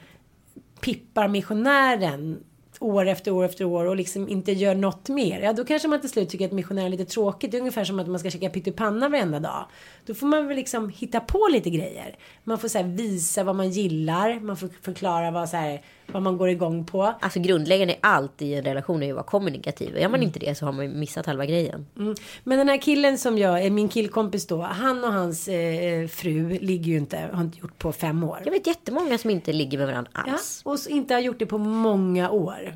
pippar 0.81 1.29
missionären 1.29 2.45
år 2.81 3.07
efter 3.07 3.31
år 3.31 3.45
efter 3.45 3.65
år 3.65 3.85
och 3.85 3.97
liksom 3.97 4.29
inte 4.29 4.53
gör 4.53 4.75
något 4.75 5.09
mer. 5.09 5.41
Ja, 5.41 5.53
då 5.53 5.65
kanske 5.65 5.89
man 5.89 6.01
till 6.01 6.11
slut 6.11 6.29
tycker 6.29 6.47
att 6.47 6.53
missionär 6.53 6.85
är 6.85 6.89
lite 6.89 7.05
tråkigt. 7.05 7.51
Det 7.51 7.57
är 7.57 7.61
ungefär 7.61 7.85
som 7.85 8.01
att 8.01 8.09
man 8.09 8.21
ska 8.21 8.31
käka 8.31 8.51
pyttipanna 8.51 9.09
varenda 9.09 9.41
dag. 9.41 9.65
Då 10.07 10.15
får 10.15 10.27
man 10.27 10.47
väl 10.47 10.57
liksom 10.57 10.89
hitta 10.89 11.21
på 11.21 11.49
lite 11.53 11.71
grejer. 11.71 12.17
Man 12.45 12.59
får 12.59 12.69
så 12.69 12.83
visa 12.83 13.45
vad 13.45 13.57
man 13.57 13.71
gillar. 13.71 14.41
Man 14.41 14.57
får 14.57 14.69
förklara 14.83 15.31
vad 15.31 15.49
så 15.49 15.57
här 15.57 15.83
vad 16.13 16.23
man 16.23 16.39
går 16.39 16.49
igång 16.49 16.85
på. 16.85 17.15
Alltså 17.21 17.41
grundläggande 17.41 17.95
i 17.95 17.97
allt 18.01 18.43
i 18.43 18.55
en 18.55 18.65
relation 18.65 19.03
är 19.03 19.07
ju 19.07 19.13
att 19.13 19.17
vara 19.17 19.27
kommunikativ. 19.27 19.97
Är 19.97 20.01
man 20.01 20.15
mm. 20.15 20.23
inte 20.23 20.39
det 20.39 20.55
så 20.55 20.65
har 20.65 20.73
man 20.73 20.85
ju 20.85 20.91
missat 20.91 21.27
halva 21.27 21.47
grejen. 21.47 21.87
Mm. 21.99 22.15
Men 22.45 22.59
den 22.59 22.69
här 22.69 22.79
killen 22.79 23.19
som 23.19 23.39
jag 23.39 23.73
min 23.73 23.89
killkompis 23.89 24.47
då. 24.47 24.63
Han 24.63 25.05
och 25.05 25.13
hans 25.13 25.49
eh, 25.49 26.07
fru 26.07 26.59
ligger 26.59 26.93
ju 26.93 26.99
inte, 26.99 27.31
har 27.33 27.41
inte 27.41 27.59
gjort 27.59 27.79
på 27.79 27.93
fem 27.93 28.25
år. 28.25 28.43
Jag 28.45 28.53
vet 28.53 28.67
jättemånga 28.67 29.19
som 29.19 29.31
inte 29.31 29.53
ligger 29.53 29.79
med 29.79 29.87
varandra 29.87 30.11
alls. 30.15 30.63
Ja, 30.65 30.71
och 30.71 30.79
inte 30.89 31.15
har 31.15 31.21
gjort 31.21 31.39
det 31.39 31.47
på 31.47 31.59
många 31.59 32.31
år. 32.31 32.70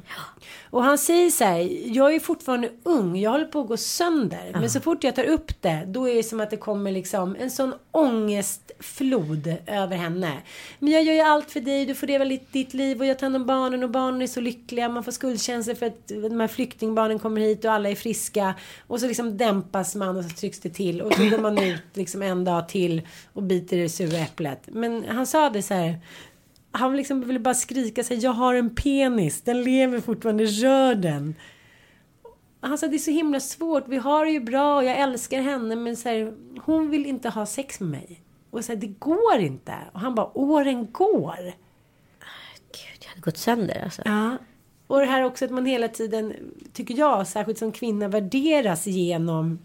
Och 0.71 0.85
han 0.85 0.99
säger 0.99 1.31
så 1.31 1.45
här, 1.45 1.69
jag 1.97 2.15
är 2.15 2.21
fortfarande 2.21 2.71
ung, 2.83 3.17
jag 3.17 3.31
håller 3.31 3.45
på 3.45 3.61
att 3.61 3.69
gå 3.69 3.77
sönder. 3.77 4.51
Men 4.53 4.71
så 4.71 4.81
fort 4.81 5.05
jag 5.05 5.17
tar 5.17 5.25
upp 5.25 5.63
det, 5.63 5.85
då 5.87 6.09
är 6.09 6.15
det 6.15 6.23
som 6.23 6.41
att 6.41 6.51
det 6.51 6.57
kommer 6.57 6.93
liksom 6.93 7.37
en 7.41 7.51
sån 7.51 7.75
ångestflod 7.91 9.55
över 9.67 9.97
henne. 9.97 10.33
Men 10.79 10.93
jag 10.93 11.03
gör 11.03 11.15
ju 11.15 11.21
allt 11.21 11.51
för 11.51 11.61
dig, 11.61 11.87
du 11.87 11.95
får 11.95 12.07
leva 12.07 12.25
ditt 12.25 12.75
liv 12.75 13.01
och 13.01 13.07
jag 13.07 13.19
tar 13.19 13.27
hand 13.27 13.37
om 13.37 13.47
barnen 13.47 13.85
och 13.85 13.91
barnen 13.91 14.23
är 14.23 14.27
så 14.27 14.41
lyckliga. 14.41 14.89
Man 14.89 15.05
får 15.05 15.13
skuldkänslor 15.13 15.75
för 15.75 15.87
att 15.87 16.09
de 16.09 16.41
här 16.41 16.49
flyktingbarnen 16.49 17.19
kommer 17.19 17.41
hit 17.41 17.65
och 17.65 17.73
alla 17.73 17.89
är 17.89 17.95
friska. 17.95 18.55
Och 18.87 19.01
så 19.01 19.07
liksom 19.07 19.37
dämpas 19.37 19.95
man 19.95 20.17
och 20.17 20.25
så 20.25 20.31
trycks 20.31 20.61
det 20.61 20.71
till. 20.71 21.03
Och 21.03 21.15
så 21.15 21.25
går 21.25 21.39
man 21.39 21.59
ut 21.59 21.83
liksom 21.93 22.23
en 22.23 22.45
dag 22.45 22.69
till 22.69 23.03
och 23.33 23.43
biter 23.43 23.77
i 23.77 23.83
det 23.83 23.89
sura 23.89 24.19
äpplet. 24.19 24.61
Men 24.67 25.05
han 25.09 25.27
sa 25.27 25.51
det 25.51 25.63
så 25.63 25.75
här 25.75 25.99
han 26.75 26.97
liksom 26.97 27.21
ville 27.21 27.39
bara 27.39 27.55
skrika 27.55 28.05
sig, 28.05 28.19
jag 28.19 28.31
har 28.31 28.55
en 28.55 28.75
penis, 28.75 29.43
den 29.43 29.63
lever 29.63 30.01
fortfarande, 30.01 30.45
rör 30.45 30.95
den. 30.95 31.35
han 32.61 32.79
sa 32.79 32.87
det 32.87 32.97
är 32.97 32.99
så 32.99 33.11
himla 33.11 33.41
svårt. 33.41 33.89
Vi 33.89 33.97
har 33.97 34.25
det 34.25 34.31
ju 34.31 34.41
bra 34.41 34.77
och 34.77 34.85
jag 34.85 34.99
älskar 34.99 35.43
henne. 35.43 35.77
Men 35.77 35.97
så 35.97 36.09
här, 36.09 36.35
hon 36.65 36.91
vill 36.91 37.07
inte 37.07 37.29
ha 37.29 37.47
sex 37.47 37.81
med 37.81 37.91
mig. 37.91 38.21
Och 38.51 38.65
så 38.65 38.73
här, 38.73 38.81
det 38.81 38.87
går 38.87 39.39
inte. 39.39 39.75
Och 39.93 40.01
han 40.01 40.15
bara, 40.15 40.39
åren 40.39 40.93
går. 40.93 41.43
Gud, 42.73 42.99
jag 43.01 43.09
hade 43.09 43.21
gått 43.21 43.37
sönder 43.37 43.83
alltså. 43.85 44.03
Ja. 44.05 44.37
Och 44.87 45.01
det 45.01 45.07
här 45.07 45.23
också 45.23 45.45
att 45.45 45.51
man 45.51 45.67
hela 45.67 45.89
tiden, 45.89 46.35
tycker 46.73 46.99
jag, 46.99 47.27
särskilt 47.27 47.59
som 47.59 47.73
kvinna, 47.73 48.09
värderas 48.09 48.87
genom 48.87 49.59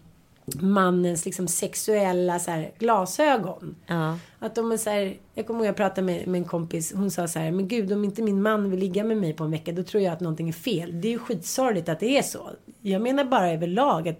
mannens 0.54 1.24
liksom 1.24 1.48
sexuella 1.48 2.38
så 2.38 2.50
här, 2.50 2.72
glasögon. 2.78 3.76
Ja. 3.86 4.18
Att 4.38 4.54
de 4.54 4.72
är 4.72 4.76
så 4.76 4.90
här, 4.90 5.16
jag 5.34 5.46
kommer 5.46 5.60
ihåg 5.60 5.68
jag 5.68 5.76
pratade 5.76 6.02
med, 6.02 6.28
med 6.28 6.38
en 6.38 6.44
kompis, 6.44 6.92
hon 6.94 7.10
sa 7.10 7.28
så 7.28 7.38
här, 7.38 7.50
men 7.50 7.68
gud 7.68 7.92
om 7.92 8.04
inte 8.04 8.22
min 8.22 8.42
man 8.42 8.70
vill 8.70 8.80
ligga 8.80 9.04
med 9.04 9.16
mig 9.16 9.32
på 9.32 9.44
en 9.44 9.50
vecka 9.50 9.72
då 9.72 9.82
tror 9.82 10.02
jag 10.02 10.12
att 10.12 10.20
någonting 10.20 10.48
är 10.48 10.52
fel. 10.52 11.00
Det 11.00 11.08
är 11.08 11.12
ju 11.12 11.18
skitsorgligt 11.18 11.88
att 11.88 12.00
det 12.00 12.18
är 12.18 12.22
så. 12.22 12.50
Jag 12.80 13.02
menar 13.02 13.24
bara 13.24 13.50
överlag 13.50 14.08
att 14.08 14.18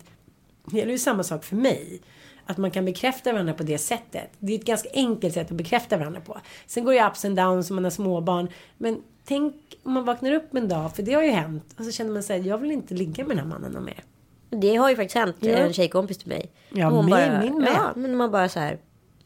det 0.65 0.79
gäller 0.79 0.93
ju 0.93 0.99
samma 0.99 1.23
sak 1.23 1.45
för 1.45 1.57
mig. 1.57 2.01
Att 2.47 2.57
man 2.57 2.71
kan 2.71 2.85
bekräfta 2.85 3.33
varandra 3.33 3.55
på 3.55 3.63
det 3.63 3.79
sättet. 3.79 4.31
Det 4.39 4.53
är 4.53 4.59
ett 4.59 4.65
ganska 4.65 4.89
enkelt 4.95 5.35
sätt 5.35 5.51
att 5.51 5.57
bekräfta 5.57 5.97
varandra 5.97 6.21
på. 6.21 6.41
Sen 6.67 6.85
går 6.85 6.93
det 6.93 7.07
ups 7.07 7.25
and 7.25 7.37
downs 7.37 7.71
om 7.71 7.77
man 7.77 7.85
har 7.85 7.91
småbarn. 7.91 8.49
Men 8.79 9.03
tänk 9.25 9.55
om 9.83 9.93
man 9.93 10.05
vaknar 10.05 10.33
upp 10.33 10.55
en 10.55 10.69
dag, 10.69 10.97
för 10.97 11.03
det 11.03 11.13
har 11.13 11.23
ju 11.23 11.31
hänt. 11.31 11.75
Och 11.79 11.85
så 11.85 11.91
känner 11.91 12.11
man 12.11 12.23
sig, 12.23 12.47
jag 12.47 12.59
vill 12.59 12.71
inte 12.71 12.95
ligga 12.95 13.25
med 13.25 13.37
den 13.37 13.51
här 13.51 13.59
mannen 13.59 13.85
mer. 13.85 14.05
Det 14.51 14.77
har 14.77 14.91
ju 14.91 14.97
faktiskt 14.97 15.15
hänt 15.15 15.37
Ja. 15.41 15.51
en 15.51 15.73
tjejkompis 15.73 16.19
till 16.19 16.29
mig. 16.29 16.51
Ja, 16.71 16.89
Hon 16.91 17.05
min- 17.05 17.11
bara, 17.11 17.41
min 17.41 17.53
med. 17.59 17.69
Mm. 17.69 17.73
Ja, 17.75 17.93
men 17.97 18.17
man 18.17 18.31
bara 18.31 18.49
så 18.49 18.61
här. 18.61 18.79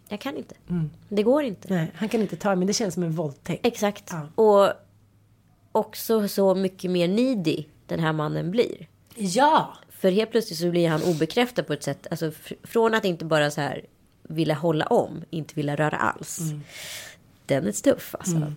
Jag 0.09 0.21
kan 0.21 0.37
inte. 0.37 0.55
Det 1.09 1.23
går 1.23 1.43
inte. 1.45 1.75
Nej, 1.75 1.93
han 1.95 2.09
kan 2.09 2.21
inte 2.21 2.37
ta 2.37 2.55
men 2.55 2.67
det 2.67 2.73
känns 2.73 2.95
som 2.95 3.03
en 3.03 3.13
våldtäkt. 3.13 3.67
Exakt. 3.67 4.11
Ja. 4.11 4.43
Och 4.43 4.73
också 5.73 6.29
så 6.29 6.55
mycket 6.55 6.91
mer 6.91 7.09
needy 7.09 7.65
den 7.87 8.01
här 8.01 8.13
mannen 8.13 8.51
blir. 8.51 8.87
Ja! 9.17 9.75
För 9.91 10.11
helt 10.11 10.31
plötsligt 10.31 10.59
så 10.59 10.71
blir 10.71 10.89
han 10.89 11.03
obekräftad 11.03 11.63
på 11.63 11.73
ett 11.73 11.83
sätt. 11.83 12.07
Alltså 12.11 12.27
fr- 12.31 12.67
från 12.67 12.95
att 12.95 13.05
inte 13.05 13.25
bara 13.25 13.51
så 13.51 13.61
här 13.61 13.85
vilja 14.23 14.55
hålla 14.55 14.87
om, 14.87 15.25
inte 15.31 15.55
vilja 15.55 15.77
röra 15.77 15.97
alls. 15.97 16.41
Mm. 16.41 16.61
Den 17.47 17.67
är 17.67 17.73
tuff 17.73 18.15
alltså. 18.19 18.53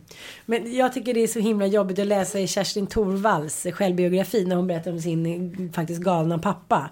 Men 0.45 0.75
jag 0.75 0.93
tycker 0.93 1.13
det 1.13 1.23
är 1.23 1.27
så 1.27 1.39
himla 1.39 1.65
jobbigt 1.65 1.99
att 1.99 2.07
läsa 2.07 2.39
i 2.39 2.47
Kerstin 2.47 2.87
Thorvalls 2.87 3.67
självbiografi 3.73 4.45
när 4.45 4.55
hon 4.55 4.67
berättar 4.67 4.91
om 4.91 5.01
sin 5.01 5.25
eh, 5.25 5.71
faktiskt 5.71 6.01
galna 6.01 6.39
pappa. 6.39 6.89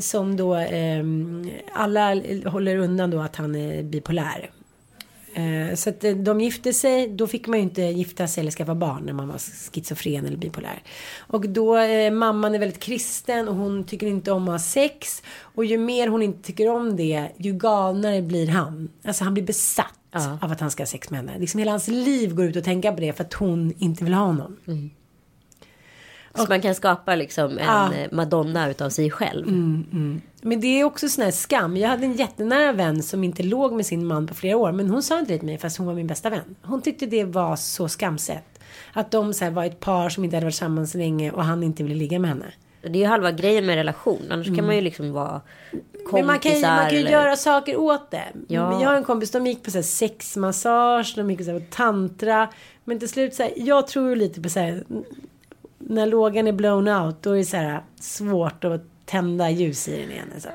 Som 0.00 0.36
då, 0.36 0.54
ehm, 0.54 1.50
alla 1.72 2.14
håller 2.46 2.76
undan 2.76 3.10
då 3.10 3.20
att 3.20 3.36
han 3.36 3.54
är 3.54 3.82
bipolär. 3.82 4.50
Eh, 5.36 5.74
så 5.74 5.90
att 5.90 6.04
eh, 6.04 6.16
de 6.16 6.40
gifte 6.40 6.72
sig, 6.72 7.08
då 7.08 7.26
fick 7.26 7.46
man 7.46 7.58
ju 7.58 7.62
inte 7.62 7.82
gifta 7.82 8.26
sig 8.26 8.40
eller 8.40 8.50
skaffa 8.50 8.74
barn 8.74 9.02
när 9.06 9.12
man 9.12 9.28
var 9.28 9.38
schizofren 9.72 10.26
eller 10.26 10.36
bipolär. 10.36 10.82
Och 11.18 11.48
då, 11.48 11.76
eh, 11.76 12.10
mamman 12.10 12.54
är 12.54 12.58
väldigt 12.58 12.80
kristen 12.80 13.48
och 13.48 13.54
hon 13.54 13.84
tycker 13.84 14.06
inte 14.06 14.32
om 14.32 14.42
att 14.42 14.54
ha 14.54 14.58
sex. 14.58 15.22
Och 15.40 15.64
ju 15.64 15.78
mer 15.78 16.08
hon 16.08 16.22
inte 16.22 16.42
tycker 16.42 16.68
om 16.68 16.96
det, 16.96 17.28
ju 17.36 17.52
galnare 17.52 18.22
blir 18.22 18.48
han. 18.48 18.88
Alltså 19.04 19.24
han 19.24 19.34
blir 19.34 19.44
besatt 19.44 20.05
Ja. 20.24 20.38
av 20.42 20.52
att 20.52 20.60
han 20.60 20.70
ska 20.70 20.82
ha 20.82 20.86
sex 20.86 21.10
med 21.10 21.20
henne. 21.20 21.38
Liksom 21.38 21.58
hela 21.58 21.70
hans 21.70 21.88
liv 21.88 22.34
går 22.34 22.44
ut 22.44 22.56
och 22.56 22.64
tänka 22.64 22.92
på 22.92 23.00
det 23.00 23.12
för 23.12 23.24
att 23.24 23.34
hon 23.34 23.72
inte 23.78 24.04
vill 24.04 24.14
ha 24.14 24.24
honom. 24.24 24.56
Så 26.34 26.46
man 26.48 26.60
kan 26.60 26.74
skapa 26.74 27.14
liksom 27.14 27.50
en 27.58 27.64
Ja. 27.64 27.92
eh, 27.94 28.08
madonna 28.12 28.70
utav 28.70 28.90
sig 28.90 29.10
själv. 29.10 29.46
Men 30.42 30.60
det 30.60 30.66
är 30.80 30.84
också 30.84 31.08
sån 31.08 31.24
här 31.24 31.30
skam. 31.30 31.76
Jag 31.76 31.88
hade 31.88 32.04
en 32.06 32.12
jättenära 32.14 32.72
vän 32.72 33.02
som 33.02 33.24
inte 33.24 33.42
låg 33.42 33.72
med 33.72 33.86
sin 33.86 34.06
man 34.06 34.26
på 34.26 34.34
flera 34.34 34.56
år. 34.56 34.72
Men 34.72 34.90
hon 34.90 35.02
sa 35.02 35.18
inte 35.18 35.32
det 35.32 35.38
till 35.38 35.46
mig 35.46 35.58
fast 35.58 35.78
hon 35.78 35.86
var 35.86 35.94
min 35.94 36.06
bästa 36.06 36.30
vän. 36.30 36.56
Hon 36.62 36.82
tyckte 36.82 37.06
det 37.06 37.24
var 37.24 37.56
så 37.56 37.88
skamset. 37.88 38.44
Att 38.92 39.10
de 39.10 39.34
så 39.34 39.50
var 39.50 39.64
ett 39.64 39.80
par 39.80 40.08
som 40.08 40.24
inte 40.24 40.36
hade 40.36 40.46
varit 40.46 40.54
tillsammans 40.54 40.94
länge 40.94 41.30
och 41.30 41.44
han 41.44 41.62
inte 41.62 41.82
ville 41.82 41.94
ligga 41.94 42.18
med 42.18 42.30
henne. 42.30 42.52
Det 42.88 42.98
är 42.98 43.00
ju 43.00 43.06
halva 43.06 43.30
grejen 43.32 43.66
med 43.66 43.74
relation. 43.76 44.22
Annars 44.30 44.46
kan 44.56 44.66
man 44.66 44.74
ju 44.74 44.80
liksom 44.80 45.12
vara 45.12 45.40
kompisar. 46.04 46.18
Mm. 46.18 46.20
Men 46.20 46.26
man 46.26 46.38
kan 46.38 46.52
ju, 46.52 46.60
man 46.62 46.78
kan 46.78 46.90
ju 46.94 46.98
eller- 47.00 47.10
göra 47.10 47.36
saker 47.36 47.76
åt 47.76 48.10
det. 48.10 48.24
Ja. 48.48 48.80
Jag 48.82 48.88
har 48.88 48.96
en 48.96 49.04
kompis, 49.04 49.30
de 49.30 49.46
gick 49.46 49.62
på 49.64 49.70
så 49.70 49.82
sexmassage, 49.82 51.12
de 51.16 51.30
gick 51.30 51.38
på, 51.38 51.44
så 51.44 51.60
tantra. 51.70 52.48
Men 52.84 52.98
till 52.98 53.08
slut 53.08 53.34
så 53.34 53.42
här, 53.42 53.52
jag 53.56 53.86
tror 53.86 54.08
ju 54.10 54.16
lite 54.16 54.40
på 54.40 54.48
så 54.48 54.60
här, 54.60 54.84
när 55.78 56.06
lågan 56.06 56.46
är 56.46 56.52
blown 56.52 56.88
out, 56.88 57.22
då 57.22 57.30
är 57.30 57.36
det 57.36 57.44
så 57.44 57.56
här 57.56 57.80
svårt 58.00 58.64
att 58.64 58.82
tända 59.04 59.50
ljus 59.50 59.88
i 59.88 60.00
den 60.00 60.10
igen. 60.10 60.30
Alltså. 60.34 60.48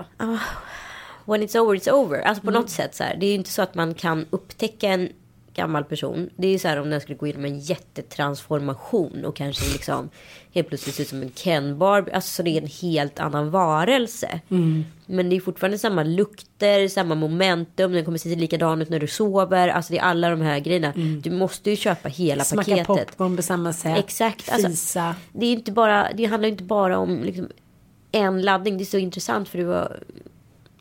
When 1.26 1.42
it's 1.42 1.58
over, 1.60 1.76
it's 1.76 1.92
over. 1.92 2.22
Alltså 2.22 2.42
på 2.44 2.50
Mm. 2.50 2.62
något 2.62 2.70
sätt 2.70 2.96
så 2.96 3.04
här. 3.04 3.16
Det 3.20 3.26
är 3.26 3.28
ju 3.28 3.36
inte 3.36 3.50
så 3.50 3.62
att 3.62 3.76
man 3.76 3.94
kan 3.94 4.26
upptäcka 4.30 4.88
en 4.88 5.10
gammal 5.54 5.84
person. 5.84 6.30
Det 6.36 6.48
är 6.48 6.52
ju 6.52 6.60
så 6.60 6.68
här 6.68 6.80
om 6.80 6.90
den 6.90 7.02
skulle 7.02 7.18
gå 7.18 7.28
igenom 7.28 7.46
en 7.46 7.60
jättetransformation 7.60 9.26
och 9.26 9.36
kanske 9.36 9.74
liksom 9.74 10.10
helt 10.54 10.68
plötsligt 10.68 10.96
se 10.96 11.02
ut 11.04 11.10
som 11.10 11.22
en 11.22 11.30
Ken 11.30 11.78
Barbie. 11.78 12.12
Alltså 12.12 12.30
så 12.36 12.44
det 12.44 12.50
är 12.50 12.62
en 12.62 12.68
helt 12.82 13.20
annan 13.20 13.52
varelse. 13.52 14.40
Mm. 14.50 14.86
Men 15.06 15.30
det 15.30 15.36
är 15.36 15.40
fortfarande 15.40 15.78
samma 15.78 16.04
lukter, 16.04 16.88
samma 16.88 17.16
momentum. 17.16 17.92
Den 17.92 18.06
kommer 18.06 18.18
se 18.18 18.36
likadan 18.36 18.82
ut 18.82 18.90
när 18.90 19.00
du 19.00 19.08
sover. 19.08 19.68
Alltså 19.68 19.94
det 19.94 20.00
är 20.00 20.04
alla 20.04 20.30
de 20.30 20.42
här 20.42 20.60
grejerna. 20.60 20.94
Du 21.24 21.30
måste 21.32 21.70
ju 21.70 21.76
köpa 21.76 22.10
hela 22.10 22.34
Mm. 22.34 22.46
Smacka 22.46 22.72
paketet. 22.72 23.08
popcorn 23.08 23.36
på 23.36 23.42
samma 23.42 23.74
sätt. 23.74 23.98
Exakt. 23.98 24.52
Alltså, 24.52 24.70
Fisa. 24.70 25.16
det, 25.34 25.46
är 25.46 25.54
inte 25.54 25.72
bara, 25.72 26.08
det 26.14 26.26
handlar 26.26 26.50
inte 26.50 26.64
bara 26.64 26.98
om 26.98 27.24
liksom, 27.24 27.48
en 28.12 28.42
laddning. 28.42 28.78
Det 28.78 28.84
är 28.84 28.86
så 28.86 28.98
intressant 28.98 29.50
för 29.50 29.58
det 29.58 29.64
var 29.66 30.00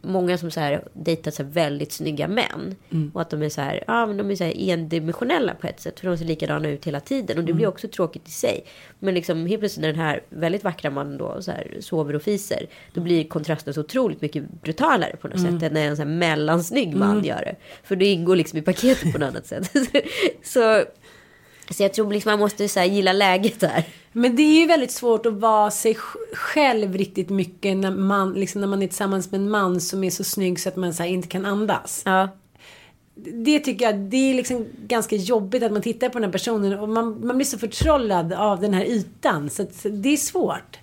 många 0.02 0.38
som 0.38 0.50
så 0.50 0.60
här 0.60 0.84
dejtat 0.92 1.34
så 1.34 1.42
här 1.42 1.50
väldigt 1.50 1.92
snygga 1.92 2.28
män. 2.28 2.76
Mm. 2.90 3.10
Och 3.14 3.20
att 3.20 3.30
de 3.30 3.42
är 3.42 3.48
så 3.48 3.60
här, 3.60 3.84
ja 3.86 4.06
men 4.06 4.16
de 4.16 4.30
är 4.30 4.34
så 4.36 4.44
här 4.44 4.54
endimensionella 4.70 5.54
på 5.54 5.66
ett 5.66 5.80
sätt. 5.80 6.00
För 6.00 6.06
de 6.08 6.18
ser 6.18 6.24
likadana 6.24 6.68
ut 6.68 6.84
hela 6.86 7.00
tiden. 7.00 7.38
Och 7.38 7.44
det 7.44 7.50
Mm. 7.50 7.56
blir 7.56 7.66
också 7.66 7.88
tråkigt 7.88 8.28
i 8.28 8.30
sig. 8.30 8.64
Men 8.98 9.14
liksom 9.14 9.46
helt 9.46 9.60
plötsligt 9.60 9.82
när 9.82 9.88
den 9.88 10.00
här 10.00 10.20
väldigt 10.28 10.64
vackra 10.64 10.90
mannen 10.90 11.18
då 11.18 11.42
så 11.42 11.50
här 11.50 11.76
sover 11.80 12.16
och 12.16 12.22
fiser. 12.22 12.66
Då 12.94 13.00
blir 13.00 13.24
kontrasten 13.24 13.74
så 13.74 13.80
otroligt 13.80 14.20
mycket 14.22 14.44
brutalare 14.62 15.16
på 15.16 15.28
något 15.28 15.38
Mm. 15.38 15.60
sätt. 15.60 15.68
Än 15.68 15.74
när 15.74 15.86
en 15.88 15.96
så 15.96 16.02
här 16.02 16.10
mellansnygg 16.10 16.96
man 16.96 17.24
gör 17.24 17.40
det. 17.44 17.56
För 17.82 17.96
det 17.96 18.06
ingår 18.06 18.36
liksom 18.36 18.58
i 18.58 18.62
paketet 18.62 19.12
på 19.12 19.18
något 19.18 19.28
annat 19.28 19.46
sätt. 19.46 19.72
så, 20.42 20.84
så 21.70 21.83
jag 21.83 21.94
tror 21.94 22.12
liksom 22.12 22.30
man 22.30 22.38
måste 22.38 22.68
så 22.68 22.80
gilla 22.83 23.12
läget 23.12 23.61
där. 23.61 23.85
Men 24.12 24.37
det 24.37 24.42
är 24.42 24.61
ju 24.61 24.66
väldigt 24.66 24.90
svårt 24.90 25.26
att 25.26 25.33
vara 25.33 25.70
sig 25.70 25.92
sj- 25.92 26.35
själv 26.37 26.94
riktigt 26.96 27.28
mycket 27.30 27.76
när 27.76 27.90
man, 27.90 28.33
liksom 28.33 28.61
när 28.61 28.68
man 28.68 28.83
är 28.83 28.87
tillsammans 28.87 29.30
med 29.30 29.40
en 29.40 29.50
man 29.50 29.80
som 29.80 30.04
är 30.04 30.11
så 30.11 30.24
snygg 30.24 30.61
så 30.61 30.68
att 30.68 30.76
man 30.76 30.94
så 30.94 31.04
inte 31.04 31.28
kan 31.28 31.46
andas. 31.46 32.02
Ja. 32.04 32.28
Det 33.35 33.59
tycker 33.59 33.85
jag, 33.85 33.96
det 33.98 34.16
är 34.30 34.35
liksom 34.35 34.66
ganska 34.87 35.16
jobbigt 35.16 35.62
att 35.62 35.72
man 35.72 35.83
tittar 35.83 36.09
på 36.09 36.18
den 36.18 36.24
här 36.24 36.33
personen 36.33 36.78
och 36.78 36.88
man, 36.88 37.26
man 37.26 37.37
blir 37.37 37.46
så 37.46 37.59
förtrollad 37.59 38.33
av 38.33 38.61
den 38.61 38.74
här 38.74 38.85
ytan. 38.85 39.50
Så 39.50 39.66
det 39.83 40.09
är 40.09 40.16
svårt. 40.16 40.78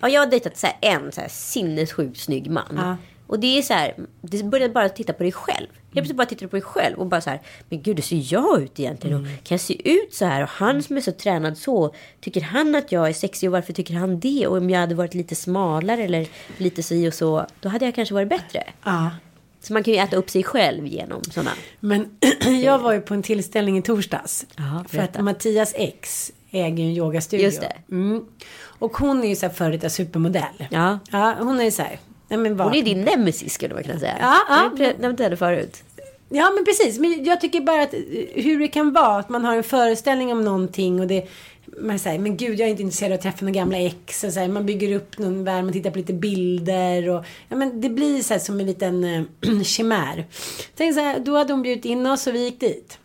Ja, 0.00 0.08
jag 0.08 0.20
har 0.20 0.26
dejtat 0.26 0.56
så 0.58 0.66
en 0.80 1.12
så 1.12 1.20
här 1.20 1.28
sinnessjukt 1.28 2.20
snygg 2.20 2.50
man. 2.50 2.64
Ja. 2.76 2.96
Och 3.26 3.40
det 3.40 3.58
är 3.58 3.62
så 3.62 3.74
här, 3.74 3.94
det 4.20 4.42
börjar 4.42 4.68
bara 4.68 4.88
titta 4.88 5.12
på 5.12 5.22
dig 5.22 5.32
själv. 5.32 5.66
Helt 5.66 5.92
plötsligt 5.92 6.16
bara 6.16 6.26
tittar 6.26 6.46
du 6.46 6.48
på 6.48 6.56
dig 6.56 6.62
själv 6.62 6.98
och 6.98 7.06
bara 7.06 7.20
så 7.20 7.30
här, 7.30 7.40
men 7.68 7.82
gud, 7.82 7.96
hur 7.96 8.02
ser 8.02 8.32
jag 8.32 8.62
ut 8.62 8.80
egentligen? 8.80 9.16
Och 9.20 9.26
kan 9.26 9.54
jag 9.54 9.60
se 9.60 9.90
ut 9.90 10.14
så 10.14 10.24
här? 10.24 10.42
Och 10.42 10.48
han 10.48 10.82
som 10.82 10.96
är 10.96 11.00
så 11.00 11.12
tränad 11.12 11.58
så, 11.58 11.94
tycker 12.20 12.40
han 12.40 12.74
att 12.74 12.92
jag 12.92 13.08
är 13.08 13.12
sexig 13.12 13.48
och 13.48 13.52
varför 13.52 13.72
tycker 13.72 13.94
han 13.94 14.20
det? 14.20 14.46
Och 14.46 14.56
om 14.56 14.70
jag 14.70 14.80
hade 14.80 14.94
varit 14.94 15.14
lite 15.14 15.34
smalare 15.34 16.04
eller 16.04 16.26
lite 16.56 16.82
si 16.82 17.08
och 17.08 17.14
så, 17.14 17.46
då 17.60 17.68
hade 17.68 17.84
jag 17.84 17.94
kanske 17.94 18.14
varit 18.14 18.28
bättre. 18.28 18.64
Ja. 18.84 19.10
Så 19.60 19.72
man 19.72 19.82
kan 19.82 19.94
ju 19.94 20.00
äta 20.00 20.16
upp 20.16 20.30
sig 20.30 20.42
själv 20.42 20.86
genom 20.86 21.22
sådana. 21.24 21.50
Men 21.80 22.18
jag 22.62 22.78
var 22.78 22.92
ju 22.92 23.00
på 23.00 23.14
en 23.14 23.22
tillställning 23.22 23.78
i 23.78 23.82
torsdags. 23.82 24.46
Ja, 24.56 24.84
för 24.88 24.98
att. 24.98 25.24
Mattias 25.24 25.72
ex 25.76 26.32
äger 26.50 26.84
ju 26.84 26.90
en 26.90 26.96
yogastudio. 26.96 27.44
Just 27.44 27.60
det. 27.60 27.72
Mm. 27.90 28.24
Och 28.78 28.96
hon 28.96 29.24
är 29.24 29.28
ju 29.28 29.36
så 29.36 29.46
här 29.46 29.52
före 29.52 29.72
detta 29.72 29.90
supermodell. 29.90 30.66
Ja. 30.70 30.98
Ja, 31.10 31.36
hon 31.38 31.60
är 31.60 31.64
ju 31.64 31.70
så 31.70 31.82
här. 31.82 31.98
Nej, 32.28 32.38
men 32.38 32.56
vad? 32.56 32.66
Hon 32.66 32.76
är 32.76 32.82
din 32.82 33.00
nemesis 33.00 33.54
skulle 33.54 33.74
man 33.74 33.84
kunna 33.84 33.98
säga. 33.98 34.16
Ja, 34.20 34.36
ja. 34.48 34.84
Jag 34.84 35.00
nämnt 35.00 35.20
henne 35.20 35.36
förut. 35.36 35.82
Ja 36.28 36.50
men 36.54 36.64
precis. 36.64 36.98
Men 36.98 37.24
jag 37.24 37.40
tycker 37.40 37.60
bara 37.60 37.82
att 37.82 37.94
eh, 37.94 38.00
hur 38.34 38.60
det 38.60 38.68
kan 38.68 38.92
vara 38.92 39.18
att 39.18 39.28
man 39.28 39.44
har 39.44 39.56
en 39.56 39.64
föreställning 39.64 40.32
om 40.32 40.44
någonting 40.44 41.00
och 41.00 41.06
det 41.06 41.28
man 41.80 41.98
säger, 41.98 42.18
men 42.18 42.36
gud 42.36 42.60
jag 42.60 42.66
är 42.66 42.70
inte 42.70 42.82
intresserad 42.82 43.12
av 43.12 43.14
att 43.14 43.22
träffa 43.22 43.44
några 43.44 43.54
gamla 43.54 43.78
ex. 43.78 44.24
Och 44.24 44.32
så 44.32 44.40
här, 44.40 44.48
man 44.48 44.66
bygger 44.66 44.96
upp 44.96 45.18
någon 45.18 45.44
värld, 45.44 45.64
man 45.64 45.72
tittar 45.72 45.90
på 45.90 45.98
lite 45.98 46.12
bilder. 46.12 47.08
Och, 47.08 47.24
ja, 47.48 47.56
men 47.56 47.80
det 47.80 47.88
blir 47.88 48.22
så 48.22 48.34
här 48.34 48.38
som 48.38 48.60
en 48.60 48.66
liten 48.66 49.04
äh, 49.04 49.62
chimär. 49.62 50.24
Tänk 50.76 50.94
så 50.94 51.00
här, 51.00 51.18
då 51.18 51.36
hade 51.36 51.52
hon 51.52 51.62
bjudit 51.62 51.84
in 51.84 52.06
oss 52.06 52.26
och 52.26 52.34
vi 52.34 52.44
gick 52.44 52.60
dit. 52.60 52.98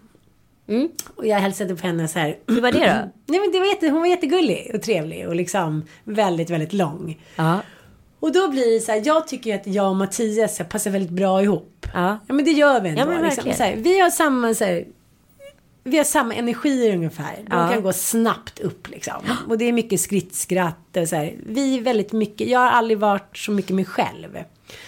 Och 1.15 1.27
jag 1.27 1.38
hälsade 1.39 1.75
på 1.75 1.88
henne 1.88 2.07
så 2.07 2.19
här. 2.19 2.38
Hur 2.47 2.62
var 2.62 2.71
det 2.71 2.79
då? 2.79 3.12
Nej 3.25 3.39
men 3.39 3.51
det 3.51 3.60
var 3.60 3.65
jätte, 3.65 3.89
hon 3.89 3.99
var 3.99 4.07
jättegullig 4.07 4.71
och 4.73 4.81
trevlig 4.81 5.27
och 5.27 5.36
liksom 5.36 5.84
väldigt, 6.03 6.49
väldigt 6.49 6.73
lång. 6.73 7.19
Ja. 7.36 7.60
Och 8.21 8.31
då 8.31 8.47
blir 8.47 8.73
det 8.73 8.79
så 8.79 8.91
här, 8.91 9.01
jag 9.05 9.27
tycker 9.27 9.49
ju 9.49 9.55
att 9.55 9.67
jag 9.67 9.89
och 9.89 9.95
Mattias 9.95 10.60
här, 10.60 10.65
passar 10.65 10.91
väldigt 10.91 11.12
bra 11.12 11.41
ihop. 11.43 11.86
Ja. 11.93 12.17
Ja 12.27 12.34
men 12.34 12.45
det 12.45 12.51
gör 12.51 12.81
vi 12.81 12.89
ändå. 12.89 13.01
Ja, 13.01 13.05
men 13.05 13.23
liksom. 13.23 13.53
så 13.53 13.63
här, 13.63 13.75
vi 13.75 13.99
har 13.99 14.10
samma 14.10 14.53
så 14.53 14.65
här, 14.65 14.86
vi 15.84 15.97
har 15.97 16.03
samma 16.03 16.34
energier 16.34 16.93
ungefär. 16.95 17.36
De 17.36 17.57
Ja. 17.57 17.69
kan 17.73 17.84
gå 17.84 17.93
snabbt 17.93 18.60
upp 18.60 18.89
liksom. 18.89 19.13
Och 19.49 19.57
det 19.57 19.65
är 19.65 19.73
mycket 19.73 19.99
skrittskratt 19.99 20.97
och 20.97 21.07
så 21.07 21.15
här. 21.15 21.34
Vi 21.45 21.77
är 21.77 21.81
väldigt 21.81 22.12
mycket, 22.12 22.47
jag 22.47 22.60
har 22.60 22.69
aldrig 22.69 22.99
varit 22.99 23.38
så 23.38 23.51
mycket 23.51 23.75
mig 23.75 23.86
själv. 23.86 24.38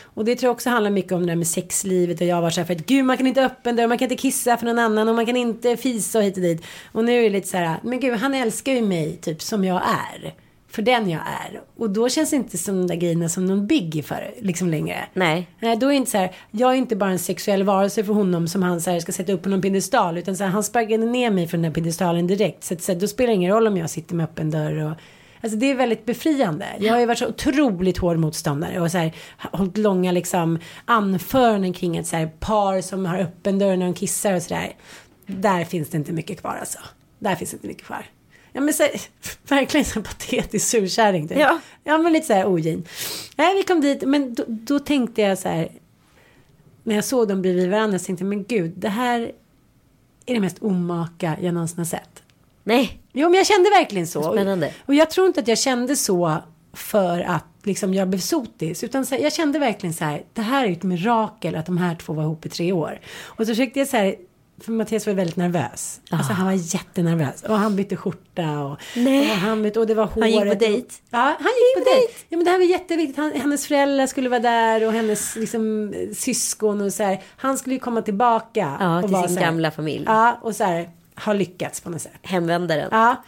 Och 0.04 0.26
det 0.26 0.36
tror 0.36 0.48
jag 0.48 0.54
också 0.54 0.70
handlar 0.70 0.92
mycket 0.92 1.12
om 1.12 1.22
det 1.22 1.28
där 1.28 1.36
med 1.36 1.48
sexlivet 1.48 2.22
och 2.22 2.28
jag 2.28 2.42
varit 2.42 2.54
så 2.54 2.60
här 2.60 2.66
för 2.68 2.74
att 2.76 2.86
gud 2.86 3.06
man 3.06 3.18
kan 3.18 3.28
inte 3.28 3.46
öppna 3.46 3.72
dörr, 3.72 3.88
man 3.88 3.98
kan 3.98 4.06
inte 4.12 4.22
kissa 4.22 4.58
för 4.58 4.66
någon 4.66 4.80
annan 4.80 5.10
och 5.10 5.16
man 5.16 5.26
kan 5.26 5.36
inte 5.38 5.78
fisa 5.78 6.18
och 6.20 6.24
hit 6.24 6.36
och 6.38 6.44
dit. 6.44 6.64
Och 6.92 7.04
nu 7.06 7.20
är 7.20 7.24
det 7.24 7.30
lite 7.30 7.48
så 7.48 7.58
här, 7.58 7.78
men 7.84 8.00
gud 8.00 8.14
han 8.14 8.34
älskar 8.34 8.72
ju 8.74 8.82
mig 8.82 9.18
typ 9.22 9.42
som 9.42 9.64
jag 9.66 9.82
är. 10.14 10.34
För 10.74 10.82
den 10.82 11.10
jag 11.10 11.22
är. 11.22 11.62
Och 11.78 11.90
då 11.90 12.10
känns 12.10 12.30
det 12.30 12.36
inte 12.36 12.58
som 12.58 12.76
de 12.76 12.88
där 12.88 12.96
grejerna 12.96 13.30
som 13.30 13.46
någon 13.46 13.68
biggie 13.68 14.04
för 14.04 14.34
liksom 14.40 14.70
längre. 14.70 15.06
Nej. 15.14 15.48
Nej, 15.60 15.78
då 15.78 15.86
är 15.88 15.90
det 15.90 15.96
inte 15.96 16.12
så 16.12 16.18
här, 16.18 16.36
jag 16.52 16.72
är 16.72 16.76
inte 16.76 16.96
bara 16.96 17.10
en 17.10 17.20
sexuell 17.20 17.64
varelse 17.64 18.04
för 18.04 18.14
honom 18.14 18.48
som 18.48 18.64
han 18.64 18.82
så 18.82 18.92
här, 18.92 19.00
ska 19.00 19.12
sätta 19.12 19.34
upp 19.34 19.42
på 19.42 19.50
någon 19.50 19.62
piedestal. 19.62 20.18
Utan 20.18 20.38
så 20.38 20.44
här, 20.44 20.52
han 20.52 20.64
sparkade 20.64 21.06
ner 21.06 21.32
mig 21.32 21.48
från 21.48 21.62
den 21.62 21.72
där 21.72 21.76
piedestalen 21.76 22.28
direkt. 22.28 22.64
Så, 22.64 22.74
att, 22.74 22.82
så 22.82 22.92
här, 22.92 23.00
då 23.00 23.08
spelar 23.08 23.28
det 23.28 23.34
ingen 23.34 23.52
roll 23.52 23.68
om 23.68 23.78
jag 23.78 23.90
sitter 23.90 24.16
med 24.16 24.24
öppen 24.24 24.52
dörr 24.52 24.84
och 24.84 24.98
Alltså 25.42 25.58
det 25.58 25.72
är 25.72 25.76
väldigt 25.76 26.06
befriande. 26.06 26.66
Jag 26.80 26.94
har 26.94 27.00
ju 27.00 27.06
varit 27.06 27.18
så 27.18 27.28
otroligt 27.28 27.98
hård 27.98 28.18
motståndare 28.18 28.82
och 28.82 28.92
så 28.92 28.98
här, 28.98 29.14
hållit 29.38 29.78
långa 29.78 30.12
liksom 30.12 30.60
anföranden 30.86 31.74
kring 31.74 31.98
ett 31.98 32.08
så 32.08 32.16
här 32.16 32.28
par 32.40 32.82
som 32.82 33.06
har 33.06 33.20
öppen 33.20 33.60
dörr 33.60 33.78
när 33.78 33.86
de 33.86 33.94
kissar 33.94 34.34
och 34.34 34.42
sådär. 34.42 34.76
Där 35.26 35.66
finns 35.66 35.90
det 35.90 35.98
inte 35.98 36.12
mycket 36.12 36.40
kvar 36.40 36.58
alltså. 36.60 36.80
Där 37.20 37.36
finns 37.36 37.52
det 37.52 37.56
inte 37.56 37.68
mycket 37.68 37.86
kvar. 37.86 38.06
Ja 38.54 38.62
men 38.62 38.74
så, 38.74 38.88
verkligen 39.48 39.86
så 39.86 40.02
patetisk 40.02 40.68
surkärring. 40.68 41.28
Typ. 41.28 41.38
Ja. 41.38 41.60
ja 41.84 41.98
men 41.98 42.14
lite 42.14 42.28
så 42.28 42.34
här 42.34 42.48
ogin. 42.48 42.88
Nej 43.36 43.56
vi 43.56 43.64
kom 43.64 43.82
dit 43.82 44.04
men 44.04 44.34
då, 44.34 44.44
då 44.48 44.80
tänkte 44.80 45.22
jag 45.22 45.38
så 45.38 45.50
här. 45.50 45.70
När 46.84 46.96
jag 46.96 47.06
såg 47.06 47.28
dem 47.28 47.42
bredvid 47.42 47.70
varandra 47.70 48.00
så 48.00 48.06
tänkte 48.06 48.24
jag 48.24 48.30
men 48.30 48.44
gud 48.44 48.74
det 48.76 48.90
här 48.90 49.32
är 50.26 50.34
det 50.34 50.40
mest 50.40 50.64
omaka 50.64 51.38
jag 51.42 51.54
någonsin 51.54 51.78
har 51.78 51.86
sett. 51.86 52.24
Nej. 52.64 53.00
Jo 53.14 53.30
men 53.30 53.38
jag 53.38 53.48
kände 53.48 53.70
verkligen 53.70 54.08
så. 54.08 54.34
Spännande. 54.34 54.74
Och 54.86 54.96
jag 54.96 55.12
tror 55.12 55.28
inte 55.28 55.40
att 55.40 55.48
jag 55.48 55.58
kände 55.58 55.96
så 55.96 56.38
för 56.74 57.22
att 57.22 57.46
liksom 57.64 57.94
jag 57.94 58.10
blev 58.10 58.20
sotis. 58.20 58.84
Utan 58.84 59.06
så 59.06 59.16
här, 59.16 59.22
jag 59.22 59.34
kände 59.34 59.60
verkligen 59.60 59.94
så 59.94 60.06
här. 60.06 60.24
Det 60.34 60.42
här 60.42 60.66
är 60.66 60.72
ett 60.72 60.84
mirakel 60.84 61.56
att 61.56 61.66
de 61.66 61.78
här 61.78 61.96
två 61.96 62.14
var 62.14 62.24
ihop 62.24 62.46
i 62.46 62.50
tre 62.50 62.72
år. 62.72 63.00
Och 63.24 63.46
så 63.46 63.52
försökte 63.52 63.80
jag 63.80 63.88
så 63.88 63.98
här. 63.98 64.16
För 64.62 64.72
Mattias 64.72 65.08
var 65.08 65.14
väldigt 65.14 65.36
nervös. 65.36 66.02
Alltså 66.10 66.34
han 66.34 66.46
var 66.46 66.54
jättenervös. 66.54 67.44
Och 67.44 67.58
han 67.58 67.76
bytte 67.76 67.96
skjorta. 67.96 68.60
Och, 68.60 68.78
Nej. 68.96 69.32
och, 69.32 69.38
han 69.38 69.64
bytte, 69.64 69.80
och 69.80 69.88
det 69.88 69.94
var 69.94 70.06
håret. 70.06 70.22
Han 70.22 70.32
gick 70.32 70.60
på 70.60 70.66
dejt? 70.66 70.88
Ja, 71.10 71.18
han 71.20 71.52
gick 71.54 71.86
på 71.86 71.92
dejt. 71.94 72.14
Ja, 72.30 72.38
men 72.38 72.46
det 72.46 72.52
här 72.52 72.58
var 72.58 72.66
jätteviktigt. 72.66 73.18
Han, 73.18 73.32
hennes 73.32 73.68
föräldrar 73.68 74.08
skulle 74.08 74.30
vara 74.30 74.40
där. 74.40 74.88
Och 74.88 74.94
hennes 74.94 75.36
liksom, 75.36 75.94
syskon. 76.14 76.82
Och 76.82 76.94
så 76.94 77.04
här. 77.04 77.24
Han 77.38 77.58
skulle 77.58 77.76
ju 77.76 77.80
komma 77.80 78.02
tillbaka. 78.02 78.78
Ja, 78.80 79.02
till 79.02 79.30
sin 79.30 79.38
här, 79.38 79.46
gamla 79.46 79.72
familj. 79.72 80.04
Ja, 80.08 80.40
och 80.42 80.56
så 80.56 80.64
här. 80.64 80.90
Har 81.16 81.34
lyckats 81.34 81.82
på 81.82 81.90
något 81.90 82.02
sätt. 82.02 82.12
Hemvändaren. 82.22 82.90
Ja. 82.92 83.24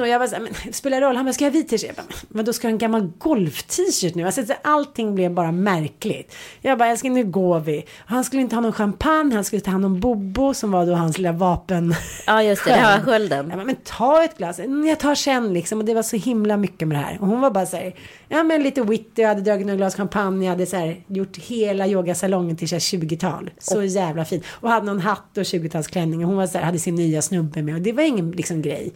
Och 0.00 0.08
jag 0.08 0.18
var 0.18 0.26
så 0.26 0.34
här, 0.34 0.42
men 0.42 0.52
det 0.66 0.72
spelar 0.72 1.00
roll, 1.00 1.16
han 1.16 1.24
bara, 1.24 1.32
ska 1.32 1.44
jag 1.44 1.52
ha 1.52 1.58
vit 1.58 1.68
t-shirt? 1.68 2.00
Men 2.28 2.44
då 2.44 2.52
ska 2.52 2.66
jag 2.66 2.70
ha 2.70 2.74
en 2.74 2.78
gammal 2.78 3.12
golf-t-shirt 3.18 4.14
nu? 4.14 4.26
Alltså, 4.26 4.44
så 4.46 4.52
allting 4.62 5.14
blev 5.14 5.34
bara 5.34 5.52
märkligt. 5.52 6.34
Jag 6.60 6.78
bara, 6.78 6.96
ska 6.96 7.10
nu 7.10 7.24
går 7.24 7.60
vi. 7.60 7.78
Och 7.98 8.10
han 8.10 8.24
skulle 8.24 8.42
inte 8.42 8.56
ha 8.56 8.60
någon 8.60 8.72
champagne, 8.72 9.34
han 9.34 9.44
skulle 9.44 9.60
ta 9.62 9.70
hand 9.70 9.84
om 9.84 10.00
Bobo 10.00 10.54
som 10.54 10.70
var 10.72 10.86
då 10.86 10.92
hans 10.94 11.18
lilla 11.18 11.32
vapen. 11.32 11.94
Ja, 12.26 12.42
just 12.42 12.64
det. 12.64 12.70
Var 12.70 13.00
skölden. 13.00 13.48
Jag 13.48 13.58
bara, 13.58 13.64
men 13.64 13.76
ta 13.84 14.24
ett 14.24 14.38
glas, 14.38 14.58
"Mm, 14.58 14.86
jag 14.86 14.98
tar 14.98 15.14
sen 15.14 15.52
liksom. 15.52 15.78
Och 15.78 15.84
det 15.84 15.94
var 15.94 16.02
så 16.02 16.16
himla 16.16 16.56
mycket 16.56 16.88
med 16.88 16.98
det 16.98 17.02
här. 17.02 17.18
Och 17.20 17.26
hon 17.26 17.40
var 17.40 17.50
bara 17.50 17.66
så 17.66 17.76
här, 17.76 17.94
ja 18.28 18.42
men 18.42 18.62
lite 18.62 18.82
witty, 18.82 19.22
jag 19.22 19.28
hade 19.28 19.40
dragit 19.40 19.66
några 19.66 19.76
glas 19.76 19.94
champagne, 19.96 20.44
jag 20.44 20.50
hade 20.50 20.66
så 20.66 20.76
här, 20.76 20.96
gjort 21.06 21.36
hela 21.36 21.86
yogasalongen 21.86 22.56
till 22.56 22.68
så 22.68 22.74
här 22.74 22.80
20-tal. 22.80 23.50
Så 23.58 23.82
jävla 23.82 24.24
fint. 24.24 24.44
Och 24.50 24.70
hade 24.70 24.86
någon 24.86 25.00
hatt 25.00 25.38
och 25.38 25.42
20-talsklänning. 25.44 26.22
Och 26.22 26.28
hon 26.28 26.36
var 26.36 26.46
så 26.46 26.58
här, 26.58 26.64
hade 26.64 26.78
sin 26.78 26.94
nya 26.94 27.22
snubbe 27.22 27.62
med. 27.62 27.74
Och 27.74 27.80
det 27.80 27.92
var 27.92 28.02
ingen 28.02 28.30
liksom 28.30 28.62
grej. 28.62 28.92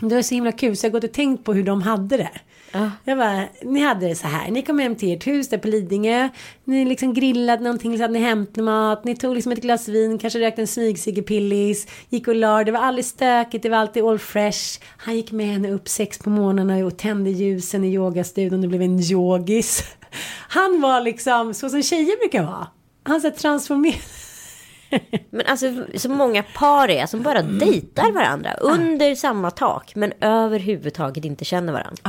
Det 0.00 0.14
var 0.14 0.22
så 0.22 0.34
himla 0.34 0.52
kul 0.52 0.76
så 0.76 0.86
jag 0.86 0.90
har 0.90 0.92
gått 0.92 1.04
och 1.04 1.12
tänkt 1.12 1.44
på 1.44 1.52
hur 1.52 1.62
de 1.62 1.82
hade 1.82 2.16
det. 2.16 2.30
Jag 3.04 3.18
bara, 3.18 3.44
ni 3.62 3.80
hade 3.80 4.08
det 4.08 4.14
så 4.14 4.26
här. 4.26 4.50
Ni 4.50 4.62
kom 4.62 4.78
hem 4.78 4.96
till 4.96 5.16
ert 5.16 5.26
hus 5.26 5.48
där 5.48 5.58
på 5.58 5.68
Lidingö. 5.68 6.28
Ni 6.64 6.84
liksom 6.84 7.14
grillade 7.14 7.62
någonting, 7.62 7.96
så 7.96 8.02
hade 8.02 8.12
ni 8.12 8.18
hämtmat. 8.18 9.04
Ni 9.04 9.16
tog 9.16 9.34
liksom 9.34 9.52
ett 9.52 9.62
glas 9.62 9.88
vin, 9.88 10.18
kanske 10.18 10.40
rökte 10.40 10.60
en 10.60 10.66
smygciggepillis. 10.66 11.86
Gick 12.08 12.28
och 12.28 12.34
la 12.34 12.64
Det 12.64 12.72
var 12.72 12.80
aldrig 12.80 13.04
stökigt, 13.04 13.62
det 13.62 13.68
var 13.68 13.78
alltid 13.78 14.04
all 14.04 14.18
fresh. 14.18 14.80
Han 14.96 15.16
gick 15.16 15.32
med 15.32 15.46
henne 15.46 15.70
upp 15.70 15.88
sex 15.88 16.18
på 16.18 16.30
morgnarna 16.30 16.86
och 16.86 16.96
tände 16.96 17.30
ljusen 17.30 17.84
i 17.84 17.94
yogastudion. 17.94 18.60
Det 18.60 18.68
blev 18.68 18.82
en 18.82 19.00
yogis. 19.00 19.84
Han 20.48 20.80
var 20.80 21.00
liksom 21.00 21.54
så 21.54 21.68
som 21.68 21.82
tjejer 21.82 22.18
brukar 22.18 22.42
vara. 22.42 22.66
Han 23.02 23.20
så 23.20 23.28
här 23.28 23.34
transformerad. 23.34 24.21
Men 25.30 25.46
alltså 25.46 25.66
så 25.96 26.08
många 26.08 26.42
par 26.42 26.90
är 26.90 27.06
som 27.06 27.22
bara 27.22 27.42
dejtar 27.42 28.12
varandra 28.12 28.54
under 28.54 29.14
samma 29.14 29.50
tak. 29.50 29.94
Men 29.94 30.12
överhuvudtaget 30.20 31.24
inte 31.24 31.44
känner 31.44 31.72
varandra. 31.72 32.02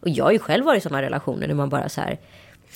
Och 0.00 0.08
jag 0.08 0.24
har 0.24 0.32
ju 0.32 0.38
själv 0.38 0.64
varit 0.64 0.78
i 0.78 0.80
sådana 0.80 1.02
relationer 1.02 1.48
där 1.48 1.54
man 1.54 1.68
bara 1.68 1.88
så 1.88 2.00
här. 2.00 2.18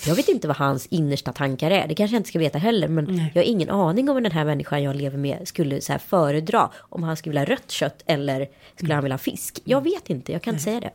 Jag 0.07 0.15
vet 0.15 0.29
inte 0.29 0.49
vad 0.49 0.57
hans 0.57 0.87
innersta 0.87 1.33
tankar 1.33 1.71
är. 1.71 1.89
Det 1.89 1.95
kanske 1.95 2.15
jag 2.15 2.21
inte 2.21 2.29
ska 2.29 2.39
veta 2.39 2.59
heller. 2.59 2.89
Men 2.89 3.17
jag 3.35 3.43
har 3.43 3.49
ingen 3.49 3.71
aning 3.71 4.11
om 4.11 4.23
den 4.23 4.33
här 4.33 4.45
människan 4.45 4.83
jag 4.83 4.97
lever 4.97 5.19
med 5.19 5.49
skulle 5.49 5.81
så 5.81 5.93
här 5.93 5.99
föredra. 5.99 6.71
Om 6.77 7.03
han 7.03 7.17
skulle 7.17 7.41
vilja 7.41 7.55
rött 7.57 7.71
kött 7.71 8.03
eller 8.07 8.49
skulle 8.77 8.95
han 8.95 9.03
vilja 9.03 9.19
fisk. 9.19 9.61
Jag 9.65 9.81
vet 9.81 10.11
inte, 10.11 10.33
jag 10.33 10.43
kan 10.43 10.55
inte 10.55 10.65
säga 10.65 10.81
det. 10.81 10.91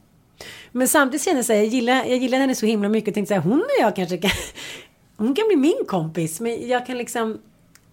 Men 0.72 0.88
samtidigt 0.88 1.26
känner 1.26 1.38
jag 1.38 1.46
så 1.46 1.54
här, 1.54 1.60
jag 1.60 1.68
gillar, 1.68 2.06
jag 2.06 2.18
gillar 2.18 2.38
henne 2.38 2.56
så 2.56 2.66
himla 2.66 2.90
mycket 2.90 3.08
och 3.08 3.14
tänkte 3.14 3.36
så 3.36 3.42
här, 3.42 3.50
hon 3.50 3.60
och 3.60 3.82
jag 3.82 3.96
kanske 3.96 4.18
kan, 4.18 4.32
hon 5.18 5.36
kan 5.36 5.48
bli 5.48 5.56
min 5.56 5.86
kompis. 5.88 6.40
Men 6.40 6.68
jag 6.68 6.86
kan 6.86 6.98
liksom, 6.98 7.40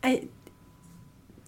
nej, 0.03 0.29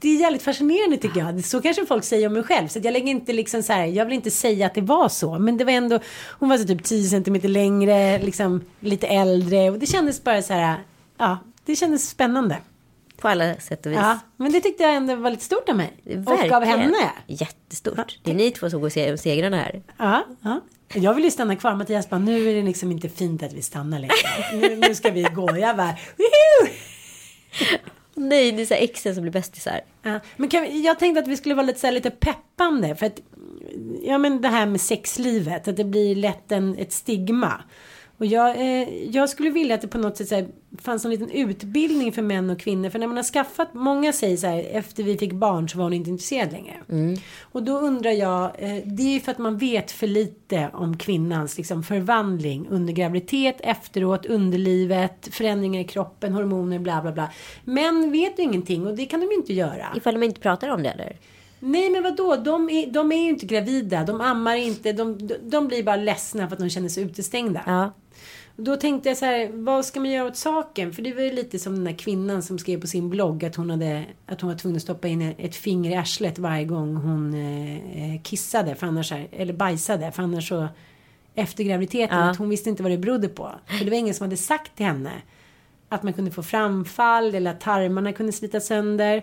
det 0.01 0.09
är 0.09 0.21
jävligt 0.21 0.43
fascinerande 0.43 0.97
tycker 0.97 1.21
jag. 1.21 1.45
Så 1.45 1.63
kanske 1.63 1.87
folk 1.87 2.05
säger 2.05 2.27
om 2.27 2.33
mig 2.33 2.43
själv. 2.43 2.69
Så 2.69 2.81
jag 2.83 2.93
lägger 2.93 3.09
inte 3.09 3.33
liksom 3.33 3.63
så 3.63 3.73
här, 3.73 3.85
jag 3.87 4.05
vill 4.05 4.15
inte 4.15 4.31
säga 4.31 4.67
att 4.67 4.75
det 4.75 4.81
var 4.81 5.09
så. 5.09 5.39
Men 5.39 5.57
det 5.57 5.65
var 5.65 5.73
ändå, 5.73 5.99
hon 6.39 6.49
var 6.49 6.59
så 6.59 6.67
typ 6.67 6.85
10 6.85 7.09
centimeter 7.09 7.49
längre, 7.49 8.19
liksom 8.19 8.65
lite 8.81 9.07
äldre. 9.07 9.71
Och 9.71 9.79
det 9.79 9.87
kändes 9.87 10.25
bara 10.25 10.43
så 10.43 10.53
här, 10.53 10.79
ja, 11.19 11.39
det 11.65 11.77
kändes 11.77 12.09
spännande. 12.11 12.59
På 13.21 13.29
alla 13.29 13.55
sätt 13.55 13.87
och 13.87 13.93
vis. 13.93 13.99
Ja, 14.03 14.19
men 14.37 14.53
det 14.53 14.61
tyckte 14.61 14.83
jag 14.83 14.95
ändå 14.95 15.15
var 15.17 15.31
lite 15.31 15.45
stort 15.45 15.69
av 15.69 15.77
mig. 15.77 15.93
Och 16.27 16.33
av 16.33 16.39
Verkligen. 16.39 16.81
henne. 16.81 17.11
Jättestort. 17.27 18.19
Det 18.25 18.31
är 18.31 18.35
ni 18.35 18.51
två 18.51 18.71
som 18.71 18.81
går 18.81 18.89
se- 18.89 19.19
segrarna 19.19 19.57
här. 19.57 19.83
Ja, 19.99 20.25
ja. 20.43 20.61
Jag 20.95 21.15
vill 21.15 21.25
ju 21.25 21.31
stanna 21.31 21.57
kvar. 21.57 21.75
Mattias 21.75 22.11
bara, 22.11 22.19
nu 22.19 22.51
är 22.51 22.55
det 22.55 22.63
liksom 22.63 22.93
inte 22.93 23.09
fint 23.09 23.43
att 23.43 23.53
vi 23.53 23.63
stannar 23.63 23.99
längre. 23.99 24.15
Nu, 24.53 24.77
nu 24.89 24.95
ska 24.95 25.11
vi 25.11 25.23
gå. 25.23 25.57
Jag 25.57 25.77
bara, 25.77 25.97
Woohoo! 26.17 26.73
Nej, 28.19 28.53
det 28.53 28.63
är 28.63 28.67
så 28.67 28.75
här 28.75 28.83
exen 28.83 29.15
som 29.15 29.23
blir 29.23 29.33
bästisar. 29.33 29.81
Ja, 30.03 30.21
men 30.37 30.49
kan 30.49 30.63
vi, 30.63 30.85
jag 30.85 30.99
tänkte 30.99 31.21
att 31.21 31.29
vi 31.29 31.37
skulle 31.37 31.55
vara 31.55 31.67
lite, 31.67 31.81
så 31.81 31.87
här, 31.87 31.95
lite 31.95 32.11
peppande. 32.11 32.97
För 32.97 33.07
att, 33.07 33.21
ja 34.03 34.19
men 34.19 34.41
det 34.41 34.49
här 34.49 34.67
med 34.67 34.81
sexlivet, 34.81 35.69
att 35.69 35.77
det 35.77 35.85
blir 35.85 36.15
lätt 36.15 36.53
en, 36.53 36.79
ett 36.79 36.93
stigma. 36.93 37.63
Och 38.19 38.27
jag, 38.27 38.57
eh, 38.57 38.89
jag 39.11 39.29
skulle 39.29 39.51
vilja 39.51 39.75
att 39.75 39.81
det 39.81 39.89
på 39.89 39.99
något 39.99 40.17
sätt 40.17 40.31
här, 40.31 40.49
fanns 40.79 41.05
en 41.05 41.11
liten 41.11 41.31
utbildning 41.31 42.13
för 42.13 42.23
män 42.23 42.51
och 42.51 42.61
kvinnor. 42.61 42.91
För 42.91 42.99
när 42.99 43.07
man 43.07 43.17
har 43.17 43.25
skaffat, 43.25 43.75
många 43.75 44.13
säger 44.13 44.37
så 44.37 44.47
här, 44.47 44.67
efter 44.73 45.03
vi 45.03 45.19
fick 45.19 45.33
barn 45.33 45.69
så 45.69 45.79
var 45.79 45.85
hon 45.85 45.93
inte 45.93 46.11
intresserad 46.11 46.53
längre. 46.53 46.75
Och 47.41 47.63
då 47.63 47.79
undrar 47.79 48.11
jag, 48.11 48.45
eh, 48.45 48.77
det 48.85 49.03
är 49.03 49.13
ju 49.13 49.21
för 49.21 49.33
att 49.33 49.39
man 49.39 49.59
vet 49.59 49.91
för 49.91 50.07
lite 50.07 50.71
om 50.73 50.97
kvinnans 50.97 51.57
liksom, 51.57 51.83
förvandling 51.83 52.67
under 52.71 52.93
graviditet, 52.93 53.57
efteråt, 53.61 54.27
underlivet, 54.27 55.29
förändringar 55.31 55.81
i 55.81 55.85
kroppen, 55.85 56.33
hormoner, 56.33 56.79
bla 56.79 57.03
bla 57.03 57.13
bla. 57.13 57.31
Män 57.65 58.13
vet 58.13 58.39
ju 58.39 58.43
ingenting 58.43 58.87
och 58.87 58.97
det 58.97 59.07
kan 59.07 59.21
de 59.21 59.27
ju 59.27 59.35
inte 59.35 59.53
göra. 59.53 59.87
Ifall 59.97 60.15
de 60.15 60.23
inte 60.23 60.41
pratar 60.41 60.69
om 60.69 60.83
det 60.83 60.91
eller? 60.91 61.17
Nej 61.61 61.91
men 61.91 62.03
vadå, 62.03 62.37
de 62.37 62.71
är, 62.71 62.87
de 62.87 63.13
är 63.13 63.17
ju 63.17 63.29
inte 63.29 63.47
gravida, 63.47 64.05
de 64.05 64.21
ammar 64.21 64.57
inte, 64.57 64.93
de, 64.93 65.27
de, 65.27 65.35
de 65.43 65.69
blir 65.69 65.83
bara 65.83 65.97
ledsna 65.97 66.49
för 66.49 66.57
att 66.57 66.61
de 66.61 66.71
känner 66.71 66.89
sig 66.89 67.03
utestängda. 67.03 67.63
Ja. 67.67 67.93
Då 68.61 68.77
tänkte 68.77 69.09
jag 69.09 69.19
så 69.19 69.25
här, 69.25 69.51
vad 69.53 69.85
ska 69.85 70.01
man 70.01 70.11
göra 70.11 70.29
åt 70.29 70.37
saken? 70.37 70.93
För 70.93 71.03
det 71.03 71.15
var 71.15 71.23
ju 71.23 71.33
lite 71.33 71.59
som 71.59 71.75
den 71.75 71.85
där 71.85 71.93
kvinnan 71.93 72.43
som 72.43 72.59
skrev 72.59 72.81
på 72.81 72.87
sin 72.87 73.11
blogg 73.11 73.45
att 73.45 73.57
hon, 73.57 73.71
hade, 73.71 74.05
att 74.27 74.41
hon 74.41 74.51
var 74.51 74.59
tvungen 74.59 74.77
att 74.77 74.83
stoppa 74.83 75.09
in 75.09 75.35
ett 75.39 75.57
finger 75.57 75.91
i 75.91 75.95
arslet 75.95 76.39
varje 76.39 76.65
gång 76.65 76.97
hon 76.97 77.35
eh, 77.35 78.23
kissade, 78.23 78.75
för 78.75 78.87
annars, 78.87 79.13
eller 79.33 79.53
bajsade, 79.53 80.13
för 80.13 80.23
annars 80.23 80.49
så 80.49 80.69
efter 81.35 81.65
graviditeten, 81.65 82.19
Ja. 82.19 82.31
att 82.31 82.37
hon 82.37 82.49
visste 82.49 82.71
inte 82.71 82.83
vad 82.83 82.93
det 82.93 82.99
berodde 82.99 83.29
på. 83.29 83.51
För 83.67 83.85
det 83.85 83.91
var 83.91 83.99
ingen 83.99 84.15
som 84.15 84.25
hade 84.25 84.37
sagt 84.37 84.77
till 84.77 84.87
henne 84.87 85.13
att 85.89 86.03
man 86.03 86.13
kunde 86.13 86.31
få 86.31 86.43
framfall 86.43 87.35
eller 87.35 87.51
att 87.51 87.61
tarmarna 87.61 88.13
kunde 88.13 88.33
slita 88.33 88.61
sönder. 88.61 89.23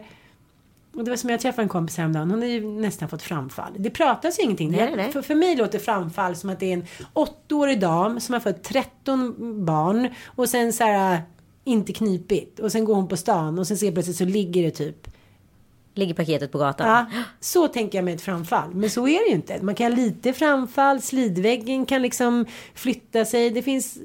Och 0.96 1.04
det 1.04 1.10
var 1.10 1.18
som 1.18 1.30
jag 1.30 1.40
träffade 1.40 1.62
en 1.62 1.70
kompis 1.70 1.98
häromdagen. 1.98 2.32
Hon 2.32 2.42
har 2.42 2.48
ju 2.48 2.66
nästan 2.66 3.10
fått 3.10 3.22
framfall. 3.22 3.72
Det 3.78 3.90
pratas 3.90 4.40
ju 4.40 4.44
ingenting. 4.44 4.72
Nej, 4.72 4.94
nej. 4.96 5.12
För, 5.12 5.22
för 5.22 5.36
mig 5.36 5.56
låter 5.56 5.80
framfall 5.80 6.36
som 6.36 6.50
att 6.50 6.60
det 6.60 6.66
är 6.66 6.74
en 6.74 6.86
åttaårig 7.14 7.80
dam 7.80 8.20
som 8.20 8.34
har 8.34 8.40
fått 8.40 8.64
13 8.64 9.66
barn. 9.66 10.10
Och 10.26 10.50
sen 10.50 10.74
så 10.74 10.84
här 10.84 11.22
inte 11.64 11.94
knipigt. 11.94 12.60
Och 12.60 12.72
sen 12.72 12.86
går 12.86 12.96
hon 12.96 13.08
på 13.08 13.18
stan 13.18 13.60
och 13.60 13.68
sen 13.68 13.78
ser 13.78 13.92
plötsligt 13.92 14.18
så 14.18 14.26
ligger 14.26 14.64
det 14.64 14.72
typ. 14.72 15.08
Ligger 15.94 16.14
paketet 16.14 16.52
på 16.52 16.58
gatan. 16.58 16.88
Ja, 16.88 17.24
så 17.40 17.68
tänker 17.68 17.98
jag 17.98 18.06
med 18.06 18.16
ett 18.16 18.22
framfall. 18.22 18.74
Men 18.74 18.90
så 18.90 19.08
är 19.08 19.20
det 19.20 19.30
ju 19.30 19.36
inte. 19.36 19.64
Man 19.64 19.76
kan 19.76 19.92
ha 19.92 19.98
lite 19.98 20.34
framfall. 20.34 21.02
Slidväggen 21.02 21.86
kan 21.86 22.02
liksom 22.02 22.46
flytta 22.74 23.26
sig. 23.26 23.50
Det 23.50 23.62
finns. 23.62 23.98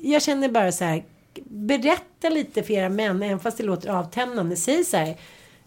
Jag 0.00 0.22
känner 0.22 0.48
bara 0.48 0.72
så 0.72 0.84
här. 0.84 1.04
Berätta 1.44 2.28
lite 2.28 2.62
för 2.62 2.74
era 2.74 2.88
män. 2.88 3.22
Även 3.22 3.40
fast 3.40 3.58
det 3.58 3.64
låter 3.64 3.88
avtändande. 3.88 4.56
Säg 4.56 4.84
så 4.84 4.96
här. 4.96 5.16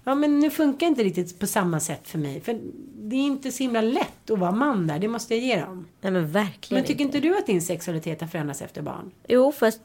Ja 0.04 0.16
men 0.16 0.40
nu 0.40 0.50
funkar 0.50 0.88
inte 0.88 1.04
riktigt 1.04 1.40
på 1.40 1.48
samma 1.48 1.80
sätt 1.80 2.08
för 2.08 2.18
mig. 2.18 2.42
För 2.42 2.60
det 2.96 3.16
är 3.16 3.20
inte 3.20 3.52
så 3.52 3.64
himla 3.64 3.82
lätt 3.82 4.30
att 4.30 4.40
vara 4.40 4.52
man 4.52 4.88
där. 4.88 5.00
Det 5.00 5.08
måste 5.08 5.36
jag 5.36 5.44
ge 5.44 5.60
dem. 5.62 5.88
Nej 6.02 6.12
men 6.12 6.32
verkligen 6.32 6.82
Men 6.82 6.88
tycker 6.88 7.04
inte 7.04 7.20
du 7.20 7.38
att 7.38 7.46
din 7.48 7.62
sexualitet 7.62 8.22
har 8.22 8.28
förändrats 8.28 8.62
efter 8.62 8.82
barn? 8.82 9.12
Jo, 9.28 9.52
fast 9.52 9.82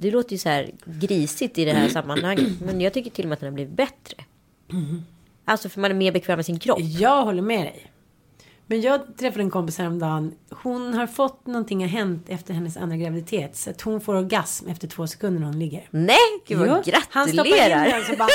det 0.00 0.10
låter 0.10 0.32
ju 0.32 0.38
så 0.38 0.48
här 0.48 0.70
grisigt 0.84 1.58
i 1.58 1.64
det 1.64 1.72
här 1.72 1.88
sammanhanget. 1.88 2.60
Men 2.60 2.80
jag 2.80 2.92
tycker 2.92 3.10
till 3.10 3.24
och 3.24 3.28
med 3.28 3.34
att 3.34 3.40
den 3.40 3.46
har 3.48 3.54
blivit 3.54 3.74
bättre. 3.74 4.16
Alltså 5.44 5.68
för 5.68 5.80
man 5.80 5.90
är 5.90 5.94
mer 5.94 6.12
bekväm 6.12 6.36
med 6.36 6.46
sin 6.46 6.58
kropp. 6.58 6.78
Jag 6.80 7.24
håller 7.24 7.42
med 7.42 7.60
dig. 7.64 7.92
Men 8.66 8.80
jag 8.80 9.16
träffade 9.18 9.42
en 9.42 9.50
kompis 9.50 9.78
häromdagen. 9.78 10.32
Hon 10.50 10.94
har 10.94 11.06
fått 11.06 11.46
någonting 11.46 11.80
har 11.80 11.88
hänt 11.88 12.24
efter 12.28 12.54
hennes 12.54 12.76
andra 12.76 12.96
graviditet. 12.96 13.56
Så 13.56 13.70
att 13.70 13.80
hon 13.80 14.00
får 14.00 14.14
orgasm 14.14 14.68
efter 14.68 14.88
två 14.88 15.06
sekunder 15.06 15.40
när 15.40 15.46
hon 15.46 15.58
ligger. 15.58 15.88
Nej, 15.90 16.16
gud 16.46 16.58
vad 16.58 16.82
Jo, 16.86 16.92
Han 17.10 17.28
stoppar 17.28 17.46
in 17.46 17.52
gratulerar. 17.54 17.84
den 17.84 18.04
så 18.04 18.16
bara 18.16 18.28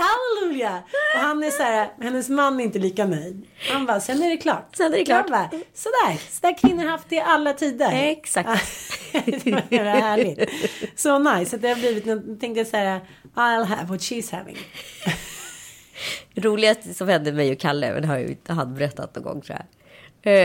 Halleluja! 0.00 0.82
Och 1.14 1.20
han 1.20 1.42
är 1.44 1.50
så 1.50 1.62
här, 1.62 1.88
hennes 2.00 2.28
man 2.28 2.60
är 2.60 2.64
inte 2.64 2.78
lika 2.78 3.06
nöjd. 3.06 3.46
Han 3.70 3.86
bara, 3.86 4.00
sen 4.00 4.22
är 4.22 4.28
det 4.28 4.36
klart. 4.36 4.76
Sen 4.76 4.94
är 4.94 4.98
det 4.98 5.04
klart. 5.04 5.28
Bara, 5.30 5.50
sådär, 5.74 6.20
sådär 6.30 6.58
kvinnor 6.58 6.84
haft 6.84 7.08
det 7.08 7.16
i 7.16 7.20
alla 7.20 7.52
tider. 7.52 7.90
Exakt. 7.92 8.48
det 9.12 9.78
var 9.82 10.00
härligt. 10.00 10.50
Så 10.96 11.18
nice. 11.18 11.50
Så 11.50 11.56
det 11.56 11.68
har 11.68 11.76
blivit, 11.76 12.04
något- 12.04 12.40
tänkte 12.40 12.60
jag 12.60 12.66
säga, 12.66 13.00
I'll 13.34 13.64
have 13.64 13.84
what 13.88 14.00
she's 14.00 14.32
having. 14.36 14.56
Roligast 16.34 16.96
som 16.96 17.08
hände 17.08 17.32
mig 17.32 17.52
och 17.52 17.58
Kalle, 17.58 17.92
men 17.92 18.02
det 18.02 18.08
har 18.08 18.18
ju 18.18 18.36
han 18.48 18.74
berättat 18.74 19.14
någon 19.16 19.24
gång 19.24 19.40
tror 19.42 19.58
jag. 19.58 19.66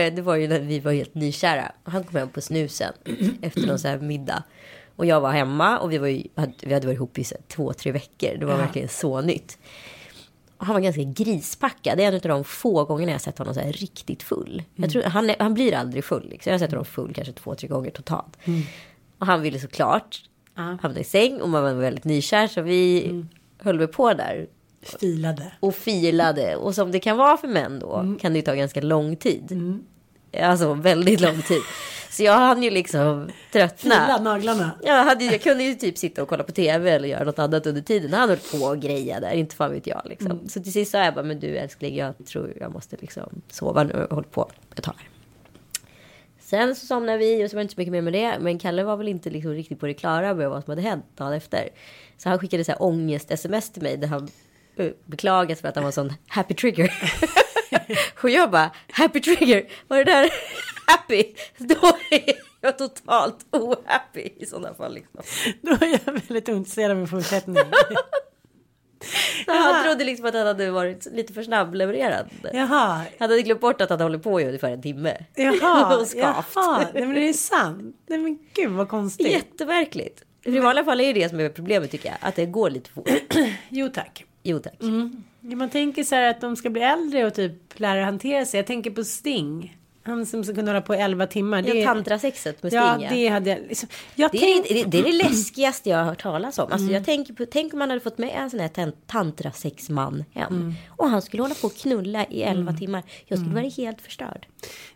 Eh, 0.06 0.14
Det 0.14 0.22
var 0.22 0.36
ju 0.36 0.48
när 0.48 0.60
vi 0.60 0.80
var 0.80 0.92
helt 0.92 1.14
nykära. 1.14 1.72
Han 1.84 2.04
kom 2.04 2.16
hem 2.18 2.28
på 2.28 2.40
snusen 2.40 2.92
efter 3.42 3.66
någon 3.66 3.78
sån 3.78 3.90
här 3.90 3.98
middag. 3.98 4.42
Och 5.00 5.06
jag 5.06 5.20
var 5.20 5.32
hemma 5.32 5.78
och 5.78 5.92
vi, 5.92 5.98
var 5.98 6.06
ju, 6.08 6.22
hade- 6.34 6.52
vi 6.62 6.74
hade 6.74 6.86
varit 6.86 6.96
ihop 6.96 7.18
i 7.18 7.24
två, 7.48 7.72
tre 7.72 7.92
veckor. 7.92 8.36
Det 8.38 8.46
var 8.46 8.56
verkligen 8.56 8.88
så 8.88 9.20
nytt. 9.20 9.58
Och 10.56 10.66
han 10.66 10.74
var 10.74 10.80
ganska 10.80 11.02
grispackad. 11.02 11.98
Det 11.98 12.04
är 12.04 12.08
en 12.08 12.14
av 12.14 12.20
de 12.20 12.44
få 12.44 12.84
gångerna 12.84 13.12
jag 13.12 13.20
sett 13.20 13.38
honom 13.38 13.54
så 13.54 13.60
här 13.60 13.72
riktigt 13.72 14.22
full. 14.22 14.62
Jag 14.76 14.90
tror, 14.90 15.02
han, 15.02 15.30
han 15.38 15.54
blir 15.54 15.74
aldrig 15.74 16.04
full. 16.04 16.28
Liksom. 16.30 16.50
Jag 16.50 16.54
har 16.54 16.58
sett 16.58 16.70
honom 16.70 16.84
full 16.84 17.14
kanske 17.14 17.32
två, 17.32 17.54
tre 17.54 17.68
gånger 17.68 17.90
totalt. 17.90 18.36
Och 19.18 19.26
han 19.26 19.42
ville 19.42 19.58
såklart 19.60 20.22
hamna 20.54 21.00
i 21.00 21.04
säng 21.04 21.40
och 21.40 21.48
man 21.48 21.62
var 21.62 21.72
väldigt 21.72 22.04
nykär. 22.04 22.46
Så 22.46 22.62
vi 22.62 23.24
höll 23.58 23.78
väl 23.78 23.88
på 23.88 24.14
där 24.14 24.46
Filade. 25.00 25.52
och 25.60 25.74
filade. 25.74 26.56
Och 26.56 26.74
som 26.74 26.92
det 26.92 27.00
kan 27.00 27.16
vara 27.16 27.36
för 27.36 27.48
män 27.48 27.78
då 27.78 27.96
Mm. 27.96 28.18
kan 28.18 28.32
det 28.32 28.38
ju 28.38 28.42
ta 28.42 28.54
ganska 28.54 28.80
lång 28.80 29.16
tid. 29.16 29.82
Alltså 30.38 30.74
väldigt 30.74 31.20
lång 31.20 31.42
tid. 31.42 31.62
Så 32.10 32.22
jag 32.22 32.32
hann 32.32 32.62
ju 32.62 32.70
liksom 32.70 33.30
Fila 33.50 33.68
tröttna. 33.68 34.18
naglarna. 34.18 34.70
Jag, 34.82 35.04
hade, 35.04 35.24
jag 35.24 35.42
kunde 35.42 35.64
ju 35.64 35.74
typ 35.74 35.98
sitta 35.98 36.22
och 36.22 36.28
kolla 36.28 36.44
på 36.44 36.52
tv 36.52 36.90
eller 36.90 37.08
göra 37.08 37.24
något 37.24 37.38
annat 37.38 37.66
under 37.66 37.82
tiden. 37.82 38.12
Han 38.12 38.28
höll 38.28 38.38
på 38.38 38.56
och 38.56 38.80
greja 38.80 39.20
där, 39.20 39.32
inte 39.32 39.56
fan 39.56 39.72
vet 39.72 39.86
jag. 39.86 40.02
Liksom. 40.04 40.30
Mm. 40.30 40.48
Så 40.48 40.62
till 40.62 40.72
sist 40.72 40.92
sa 40.92 41.04
jag 41.04 41.14
bara, 41.14 41.24
men 41.24 41.40
du 41.40 41.56
älskling, 41.56 41.96
jag 41.96 42.14
tror 42.26 42.52
jag 42.60 42.72
måste 42.72 42.96
liksom 43.00 43.42
sova 43.50 43.82
nu 43.82 44.06
och 44.10 44.14
hålla 44.14 44.28
på 44.30 44.50
ett 44.76 44.84
tag. 44.84 45.08
Sen 46.40 46.76
så 46.76 46.86
somnade 46.86 47.18
vi 47.18 47.44
och 47.44 47.50
så 47.50 47.56
var 47.56 47.60
det 47.60 47.62
inte 47.62 47.74
så 47.74 47.80
mycket 47.80 47.92
mer 47.92 48.02
med 48.02 48.12
det. 48.12 48.38
Men 48.40 48.58
Kalle 48.58 48.82
var 48.82 48.96
väl 48.96 49.08
inte 49.08 49.30
liksom 49.30 49.50
riktigt 49.52 49.80
på 49.80 49.86
det 49.86 49.94
klara 49.94 50.34
med 50.34 50.50
vad 50.50 50.64
som 50.64 50.70
hade 50.70 50.82
hänt 50.82 51.04
dagen 51.16 51.32
efter. 51.32 51.68
Så 52.18 52.28
han 52.28 52.38
skickade 52.38 52.64
så 52.64 52.72
här 52.72 52.82
ångest-sms 52.82 53.72
till 53.72 53.82
mig 53.82 53.96
där 53.96 54.08
han 54.08 54.28
uh, 54.80 54.90
beklagade 55.04 55.54
sig 55.54 55.60
för 55.60 55.68
att 55.68 55.74
han 55.74 55.84
var 55.84 55.88
en 55.88 55.92
sån 55.92 56.12
happy 56.28 56.54
trigger. 56.54 56.92
och 58.22 58.30
jag 58.30 58.50
bara, 58.50 58.70
happy 58.92 59.20
trigger, 59.20 59.64
var 59.88 59.96
det 59.96 60.04
där 60.04 60.30
happy? 60.86 61.24
Då 61.58 61.92
är 62.10 62.34
jag 62.60 62.78
totalt 62.78 63.46
ohappy 63.50 64.28
i 64.36 64.46
sådana 64.46 64.74
fall. 64.74 64.94
Liksom. 64.94 65.20
Då 65.62 65.72
är 65.72 66.00
jag 66.06 66.12
väldigt 66.12 66.48
intresserad 66.48 66.90
av 66.90 66.98
en 66.98 67.08
fortsättning. 67.08 67.56
Så 69.44 69.52
han 69.52 69.84
trodde 69.84 70.04
liksom 70.04 70.26
att 70.26 70.34
han 70.34 70.46
hade 70.46 70.70
varit 70.70 71.06
lite 71.12 71.32
för 71.32 71.42
snabblevererad. 71.42 72.30
Jaha. 72.52 73.04
Han 73.18 73.30
hade 73.30 73.42
glömt 73.42 73.60
bort 73.60 73.80
att 73.80 73.90
han 73.90 74.00
håller 74.00 74.18
på 74.18 74.40
i 74.40 74.44
ungefär 74.44 74.70
en 74.70 74.82
timme. 74.82 75.16
Jaha. 75.34 75.96
och 76.00 76.06
skavt. 76.06 76.46
Jaha. 76.54 76.86
Nej 76.94 77.06
men 77.06 77.14
det 77.14 77.28
är 77.28 77.32
sant. 77.32 77.96
Nej 78.06 78.18
men 78.18 78.38
gud 78.54 78.70
vad 78.70 78.88
konstigt. 78.88 79.32
Jättemärkligt. 79.32 80.22
För 80.44 80.56
I 80.56 80.58
vanliga 80.58 80.84
fall 80.84 81.00
är 81.00 81.14
det 81.14 81.20
det 81.20 81.28
som 81.28 81.40
är 81.40 81.48
problemet 81.48 81.90
tycker 81.90 82.08
jag. 82.08 82.18
Att 82.20 82.36
det 82.36 82.46
går 82.46 82.70
lite 82.70 82.90
fort. 82.90 83.10
Jo 83.68 83.88
tack. 83.88 84.24
Jo 84.42 84.58
tack. 84.58 84.76
Ja, 84.78 85.10
man 85.42 85.70
tänker 85.70 86.04
så 86.04 86.14
här 86.14 86.30
att 86.30 86.40
de 86.40 86.56
ska 86.56 86.70
bli 86.70 86.82
äldre 86.82 87.26
och 87.26 87.34
typ 87.34 87.80
lära 87.80 88.04
hantera 88.04 88.44
sig. 88.44 88.58
Jag 88.58 88.66
tänker 88.66 88.90
på 88.90 89.04
Sting. 89.04 89.79
Han 90.02 90.26
som 90.26 90.44
kunna 90.44 90.70
hålla 90.70 90.80
på 90.80 90.94
i 90.94 90.98
11 90.98 91.26
timmar. 91.26 91.62
Det 91.62 91.84
tantrasexet 91.84 92.62
med 92.62 92.72
Ja, 92.72 92.94
Sting. 92.96 93.08
det 93.10 93.28
hade 93.28 93.50
jag. 93.50 93.58
Liksom, 93.68 93.88
jag 94.14 94.30
Det 94.32 94.38
tänk- 94.38 94.70
är, 94.70 94.74
det, 94.74 94.84
det 94.84 94.98
är 94.98 95.02
det 95.02 95.12
läskigaste 95.12 95.90
jag 95.90 95.98
har 95.98 96.04
hört 96.04 96.22
talas 96.22 96.58
om. 96.58 96.64
Alltså 96.64 96.78
Mm. 96.82 96.94
jag 96.94 97.04
tänker 97.04 97.34
på, 97.34 97.46
tänk 97.46 97.72
om 97.72 97.78
man 97.78 97.88
hade 97.90 98.00
fått 98.00 98.18
med 98.18 98.30
en 98.36 98.50
sån 98.50 98.60
här 98.60 98.68
tan- 98.68 98.92
tantrasexman 99.06 100.24
hem. 100.34 100.54
Mm. 100.54 100.74
Och 100.88 101.08
han 101.10 101.22
skulle 101.22 101.42
hålla 101.42 101.54
på 101.54 101.66
och 101.66 101.76
knulla 101.76 102.26
i 102.26 102.42
11 102.42 102.72
timmar. 102.72 103.02
Jag 103.26 103.38
skulle 103.38 103.54
vara 103.54 103.68
helt 103.68 104.00
förstörd. 104.00 104.46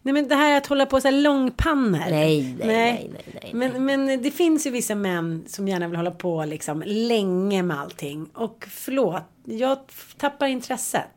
Nej 0.02 0.14
men 0.14 0.28
det 0.28 0.34
här 0.34 0.56
att 0.56 0.66
hålla 0.66 0.86
på 0.86 1.00
så 1.00 1.08
här 1.08 1.22
långpannor. 1.22 1.98
Nej, 2.10 2.56
nej, 2.58 2.66
nej, 2.66 3.10
nej, 3.12 3.24
nej. 3.42 3.50
Men, 3.54 3.84
men 3.86 4.22
det 4.22 4.30
finns 4.30 4.66
ju 4.66 4.70
vissa 4.70 4.94
män 4.94 5.44
som 5.46 5.68
gärna 5.68 5.88
vill 5.88 5.96
hålla 5.96 6.10
på 6.10 6.44
liksom 6.44 6.82
länge 6.86 7.62
med 7.62 7.80
allting. 7.80 8.26
Och 8.34 8.66
förlåt, 8.70 9.22
jag 9.44 9.78
tappar 10.18 10.46
intresset. 10.46 11.08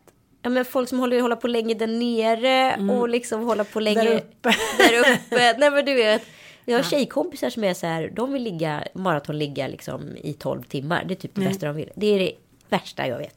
Ja, 0.47 0.51
men 0.51 0.65
folk 0.65 0.89
som 0.89 0.99
håller, 0.99 1.21
håller 1.21 1.35
på 1.35 1.47
länge 1.47 1.73
där 1.73 1.87
nere 1.87 2.77
och 2.91 3.09
liksom 3.09 3.43
hålla 3.43 3.63
på 3.63 3.79
länge 3.79 4.01
Mm. 4.01 4.13
Där 4.13 4.17
uppe. 4.17 4.49
där 4.77 4.99
uppe. 4.99 5.57
Nej 5.59 5.71
men 5.71 5.85
du 5.85 5.95
vet. 5.95 6.21
Jag 6.65 6.77
har 6.77 6.83
tjejkompisar 6.83 7.49
som 7.49 7.63
är 7.63 7.73
så 7.73 7.87
här, 7.87 8.11
de 8.15 8.33
vill 8.33 8.43
ligga, 8.43 8.83
maratonligga 8.93 9.67
liksom 9.67 10.17
i 10.23 10.33
12 10.33 10.63
timmar. 10.63 11.05
Det 11.07 11.13
är 11.13 11.15
typ 11.15 11.35
det 11.35 11.41
bästa 11.41 11.65
de 11.65 11.75
vill. 11.75 11.89
Det 11.95 12.07
är 12.15 12.19
det 12.19 12.31
värsta 12.69 13.07
jag 13.07 13.17
vet. 13.17 13.35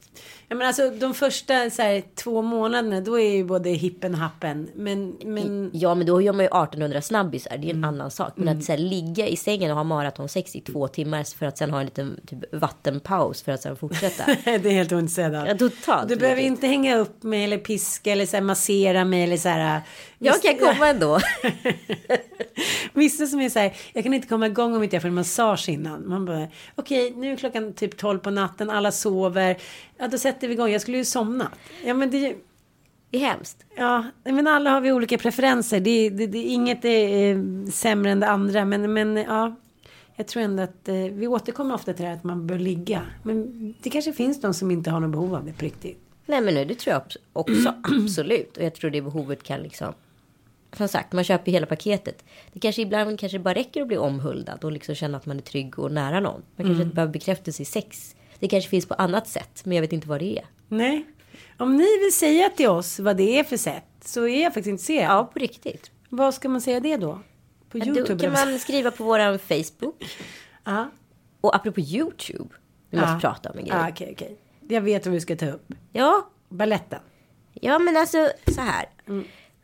Ja, 0.51 0.55
men 0.55 0.67
alltså 0.67 0.89
de 0.89 1.13
första 1.13 1.69
så 1.69 1.81
här, 1.81 2.03
två 2.15 2.41
månaderna 2.41 3.01
då 3.01 3.19
är 3.19 3.35
ju 3.35 3.43
både 3.43 3.69
hippen 3.69 4.13
och 4.13 4.19
happen. 4.19 4.69
Men, 4.75 5.17
men 5.25 5.71
Ja 5.73 5.95
men 5.95 6.07
då 6.07 6.21
gör 6.21 6.33
man 6.33 6.39
ju 6.39 6.47
1800 6.47 7.01
snabbisar, 7.01 7.57
det 7.57 7.67
är 7.67 7.69
en 7.69 7.77
Mm. 7.77 7.83
annan 7.83 8.11
sak. 8.11 8.33
Men 8.35 8.57
att 8.57 8.63
så 8.63 8.71
här, 8.71 8.79
ligga 8.79 9.27
i 9.27 9.35
sängen 9.35 9.71
och 9.71 9.77
ha 9.77 9.83
maratonsex 9.83 10.55
i 10.55 10.61
två 10.61 10.87
timmar 10.87 11.37
för 11.37 11.45
att 11.45 11.57
sen 11.57 11.71
ha 11.71 11.79
en 11.79 11.85
liten 11.85 12.19
typ, 12.27 12.53
vattenpaus 12.53 13.41
för 13.41 13.51
att 13.51 13.61
sen 13.61 13.75
fortsätta. 13.75 14.25
det 14.45 14.65
är 14.65 14.71
helt 14.71 14.91
av. 14.93 15.47
Ja, 15.47 15.57
totalt 15.57 16.09
Du 16.09 16.15
behöver 16.15 16.41
inte 16.41 16.67
hänga 16.67 16.97
upp 16.97 17.23
mig 17.23 17.43
eller 17.43 17.57
piska 17.57 18.11
eller 18.11 18.25
så 18.25 18.37
här, 18.37 18.43
massera 18.43 19.05
mig 19.05 19.23
eller 19.23 19.37
så 19.37 19.49
här. 19.49 19.81
Jag 20.19 20.41
kan 20.41 20.57
komma 20.57 20.87
ändå. 20.87 21.19
Vissa 22.93 23.25
som 23.25 23.41
är 23.41 23.49
så 23.49 23.59
här, 23.59 23.73
jag 23.93 24.03
kan 24.03 24.13
inte 24.13 24.27
komma 24.27 24.47
igång 24.47 24.75
om 24.75 24.83
inte 24.83 24.95
jag 24.95 25.01
får 25.01 25.09
en 25.09 25.15
massage 25.15 25.69
innan. 25.69 26.07
Man 26.09 26.25
bara, 26.25 26.47
okej, 26.75 27.13
nu 27.15 27.33
är 27.33 27.35
klockan 27.35 27.73
typ 27.73 27.97
12 27.97 28.19
på 28.19 28.29
natten, 28.29 28.69
alla 28.69 28.91
sover. 28.91 29.57
Ja, 30.01 30.07
då 30.07 30.17
sätter 30.17 30.47
vi 30.47 30.53
igång. 30.53 30.69
Jag 30.69 30.81
skulle 30.81 30.97
ju 30.97 31.05
somna. 31.05 31.51
Ja, 31.85 31.93
men 31.93 32.11
det 32.11 32.35
Det 33.09 33.17
är 33.17 33.21
hemskt. 33.21 33.65
Ja, 33.75 34.05
men 34.23 34.47
alla 34.47 34.69
har 34.69 34.81
vi 34.81 34.91
olika 34.91 35.17
preferenser. 35.17 35.79
Det, 35.79 36.09
det, 36.09 36.27
det, 36.27 36.37
inget 36.37 36.85
är 36.85 37.35
eh, 37.35 37.39
sämre 37.71 38.11
än 38.11 38.19
det 38.19 38.27
andra. 38.27 38.65
Men, 38.65 38.93
men 38.93 39.17
ja, 39.17 39.55
jag 40.15 40.27
tror 40.27 40.43
ändå 40.43 40.63
att 40.63 40.87
eh, 40.87 40.95
vi 40.95 41.27
återkommer 41.27 41.75
ofta 41.75 41.93
till 41.93 42.03
det 42.03 42.07
här 42.07 42.15
att 42.15 42.23
man 42.23 42.47
bör 42.47 42.59
ligga. 42.59 43.01
Men 43.23 43.73
det 43.81 43.89
kanske 43.89 44.13
finns 44.13 44.41
de 44.41 44.53
som 44.53 44.71
inte 44.71 44.91
har 44.91 44.99
något 44.99 45.11
behov 45.11 45.35
av 45.35 45.45
det 45.45 45.53
på 45.53 45.65
riktigt. 45.65 45.99
Nej 46.25 46.41
men 46.41 46.53
nu, 46.53 46.65
det 46.65 46.75
tror 46.75 46.93
jag 46.93 47.01
också 47.33 47.73
absolut. 47.83 48.57
Och 48.57 48.63
jag 48.63 48.75
tror 48.75 48.89
det 48.91 49.01
behovet 49.01 49.43
kan 49.43 49.59
liksom. 49.59 49.93
Som 50.77 50.87
sagt, 50.87 51.13
man 51.13 51.23
köper 51.23 51.51
ju 51.51 51.53
hela 51.53 51.65
paketet. 51.65 52.23
Det 52.53 52.59
kanske 52.59 52.81
ibland 52.81 53.19
kanske 53.19 53.39
bara 53.39 53.53
räcker 53.53 53.81
att 53.81 53.87
bli 53.87 53.97
omhuldad 53.97 54.63
och 54.63 54.71
liksom 54.71 54.95
känna 54.95 55.17
att 55.17 55.25
man 55.25 55.37
är 55.37 55.41
trygg 55.41 55.79
och 55.79 55.91
nära 55.91 56.19
någon. 56.19 56.41
Man 56.55 56.67
kanske 56.67 56.83
inte 56.83 56.95
behöver 56.95 57.13
bekräftelse 57.13 57.61
i 57.61 57.65
sex. 57.65 58.15
Det 58.41 58.47
kanske 58.47 58.69
finns 58.69 58.85
på 58.85 58.93
annat 58.93 59.27
sätt, 59.27 59.61
men 59.65 59.75
jag 59.75 59.81
vet 59.81 59.93
inte 59.93 60.07
vad 60.07 60.19
det 60.19 60.37
är. 60.39 60.45
Nej. 60.67 61.05
Om 61.57 61.75
ni 61.77 61.99
vill 62.03 62.13
säga 62.13 62.49
till 62.49 62.67
oss 62.69 62.99
vad 62.99 63.17
det 63.17 63.39
är 63.39 63.43
för 63.43 63.57
sätt 63.57 63.83
så 64.05 64.27
är 64.27 64.43
jag 64.43 64.53
faktiskt 64.53 64.67
intresserad. 64.67 65.11
Ja, 65.11 65.29
på 65.33 65.39
riktigt. 65.39 65.91
Vad 66.09 66.33
ska 66.33 66.49
man 66.49 66.61
säga 66.61 66.79
det 66.79 66.97
då? 66.97 67.19
På 67.69 67.77
Ja, 67.77 67.85
YouTube? 67.85 68.13
Då 68.13 68.19
kan 68.19 68.33
man 68.49 68.59
skriva 68.59 68.91
på 68.91 69.03
våran 69.03 69.39
Facebook. 69.39 70.03
Ja. 70.63 70.89
Och 71.41 71.55
apropå 71.55 71.79
YouTube. 71.81 72.49
Vi 72.89 72.97
måste 72.97 73.11
Ja. 73.13 73.19
prata 73.21 73.49
om 73.51 73.57
en 73.57 73.65
grej. 73.65 73.77
Ja, 73.77 73.89
okej, 73.89 74.09
okej. 74.13 74.37
Jag 74.69 74.81
vet 74.81 75.05
vad 75.05 75.13
vi 75.13 75.21
ska 75.21 75.35
ta 75.35 75.45
upp. 75.49 75.67
Ja, 75.93 76.29
Balletten. 76.49 76.99
ja 77.53 77.79
men 77.79 77.97
alltså 77.97 78.29
så 78.47 78.61
här. 78.61 78.85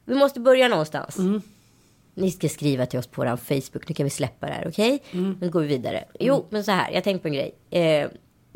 Vi 0.06 0.16
måste 0.16 0.40
börja 0.40 0.68
någonstans. 0.68 1.18
Ni 2.14 2.32
ska 2.32 2.50
skriva 2.50 2.86
till 2.86 3.00
oss 3.00 3.08
på 3.08 3.22
vår 3.22 3.38
Facebook. 3.38 3.90
Nu 3.90 3.96
kan 3.96 4.04
vi 4.04 4.10
släppa 4.10 4.48
det 4.48 4.54
här, 4.54 4.68
okej? 4.68 5.04
Nu 5.40 5.50
går 5.50 5.62
vi 5.62 5.68
vidare. 5.68 6.06
Jo, 6.20 6.46
men 6.50 6.64
så 6.64 6.72
här. 6.72 6.92
Jag 6.92 7.04
tänkte 7.04 7.22
på 7.22 7.28
en 7.28 7.34
grej. 7.34 7.56
Eh, 7.70 8.10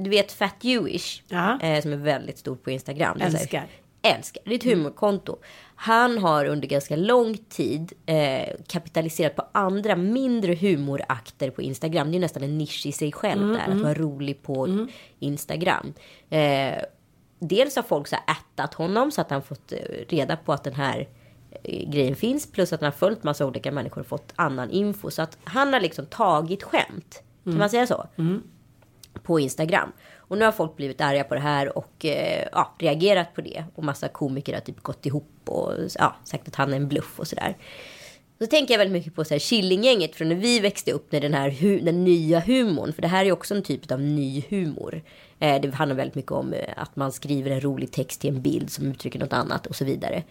du 0.03 0.09
vet 0.09 0.31
Fat 0.31 0.55
Jewish. 0.63 1.21
Ja. 1.27 1.59
Eh, 1.61 1.81
som 1.81 1.93
är 1.93 1.97
väldigt 1.97 2.37
stor 2.37 2.55
på 2.55 2.71
Instagram. 2.71 3.17
Här- 3.19 3.27
Älskar. 3.41 3.67
Älskar. 4.01 4.41
Det 4.45 4.51
är 4.51 4.55
ett 4.55 4.63
humorkonto. 4.63 5.37
Han 5.75 6.17
har 6.17 6.45
under 6.45 6.67
ganska 6.67 6.95
lång 6.95 7.37
tid 7.37 7.93
eh, 8.05 8.47
kapitaliserat 8.67 9.35
på 9.35 9.43
andra 9.51 9.95
mindre 9.95 10.55
humorakter 10.55 11.49
på 11.49 11.61
Instagram. 11.61 12.11
Det 12.11 12.17
är 12.17 12.19
nästan 12.19 12.43
en 12.43 12.57
nisch 12.57 12.85
i 12.85 12.91
sig 12.91 13.11
själv 13.11 13.41
där. 13.53 13.73
Att 13.75 13.81
vara 13.81 13.93
rolig 13.93 14.43
på 14.43 14.87
Instagram. 15.19 15.93
Eh, 16.29 16.73
dels 17.39 17.75
har 17.75 17.83
folk 17.83 18.07
så 18.07 18.15
här 18.15 18.35
ättat 18.35 18.73
honom 18.73 19.11
så 19.11 19.21
att 19.21 19.29
han 19.29 19.41
fått 19.41 19.71
eh, 19.71 19.77
reda 20.09 20.35
på 20.37 20.53
att 20.53 20.63
den 20.63 20.73
här 20.75 21.07
eh, 21.63 21.89
grejen 21.89 22.15
finns. 22.15 22.51
Plus 22.51 22.73
att 22.73 22.81
han 22.81 22.85
har 22.91 22.91
följt 22.97 23.23
massa 23.23 23.45
olika 23.45 23.71
människor 23.71 24.01
och 24.01 24.07
fått 24.07 24.33
annan 24.35 24.69
info. 24.69 25.11
Så 25.11 25.21
att 25.21 25.37
han 25.43 25.73
har 25.73 25.79
liksom 25.79 26.05
tagit 26.05 26.63
skämt. 26.63 27.23
Kan 27.43 27.57
man 27.57 27.69
säga 27.69 27.87
så? 27.87 28.05
På 29.23 29.39
Instagram. 29.39 29.91
Och 30.17 30.37
nu 30.37 30.45
har 30.45 30.51
folk 30.51 30.75
blivit 30.75 31.01
arga 31.01 31.23
på 31.23 31.35
det 31.35 31.41
här 31.41 31.77
och 31.77 32.05
eh, 32.05 32.47
ja, 32.51 32.75
reagerat 32.79 33.35
på 33.35 33.41
det. 33.41 33.63
Och 33.75 33.83
massa 33.83 34.07
komiker 34.07 34.53
har 34.53 34.61
typ 34.61 34.83
gått 34.83 35.05
ihop 35.05 35.31
och 35.45 35.73
ja, 35.99 36.15
sagt 36.23 36.47
att 36.47 36.55
han 36.55 36.71
är 36.73 36.77
en 36.77 36.87
bluff 36.87 37.19
och 37.19 37.27
sådär. 37.27 37.57
Så 38.39 38.47
tänker 38.47 38.73
jag 38.73 38.79
väldigt 38.79 38.93
mycket 38.93 39.15
på 39.15 39.25
så 39.25 39.33
här 39.33 39.39
Killinggänget 39.39 40.15
från 40.15 40.29
när 40.29 40.35
vi 40.35 40.59
växte 40.59 40.91
upp, 40.91 41.11
när 41.11 41.21
den 41.21 41.33
här 41.33 41.49
hu- 41.49 41.83
den 41.85 42.03
nya 42.03 42.39
humorn. 42.39 42.93
För 42.93 43.01
det 43.01 43.07
här 43.07 43.25
är 43.25 43.31
också 43.31 43.55
en 43.55 43.63
typ 43.63 43.91
av 43.91 44.01
ny 44.01 44.43
humor. 44.49 45.01
Eh, 45.39 45.61
det 45.61 45.75
handlar 45.75 45.95
väldigt 45.95 46.15
mycket 46.15 46.31
om 46.31 46.53
eh, 46.53 46.73
att 46.75 46.95
man 46.95 47.11
skriver 47.11 47.51
en 47.51 47.61
rolig 47.61 47.91
text 47.91 48.21
till 48.21 48.29
en 48.29 48.41
bild 48.41 48.71
som 48.71 48.87
uttrycker 48.87 49.19
något 49.19 49.33
annat 49.33 49.67
och 49.67 49.75
så 49.75 49.85
vidare. 49.85 50.23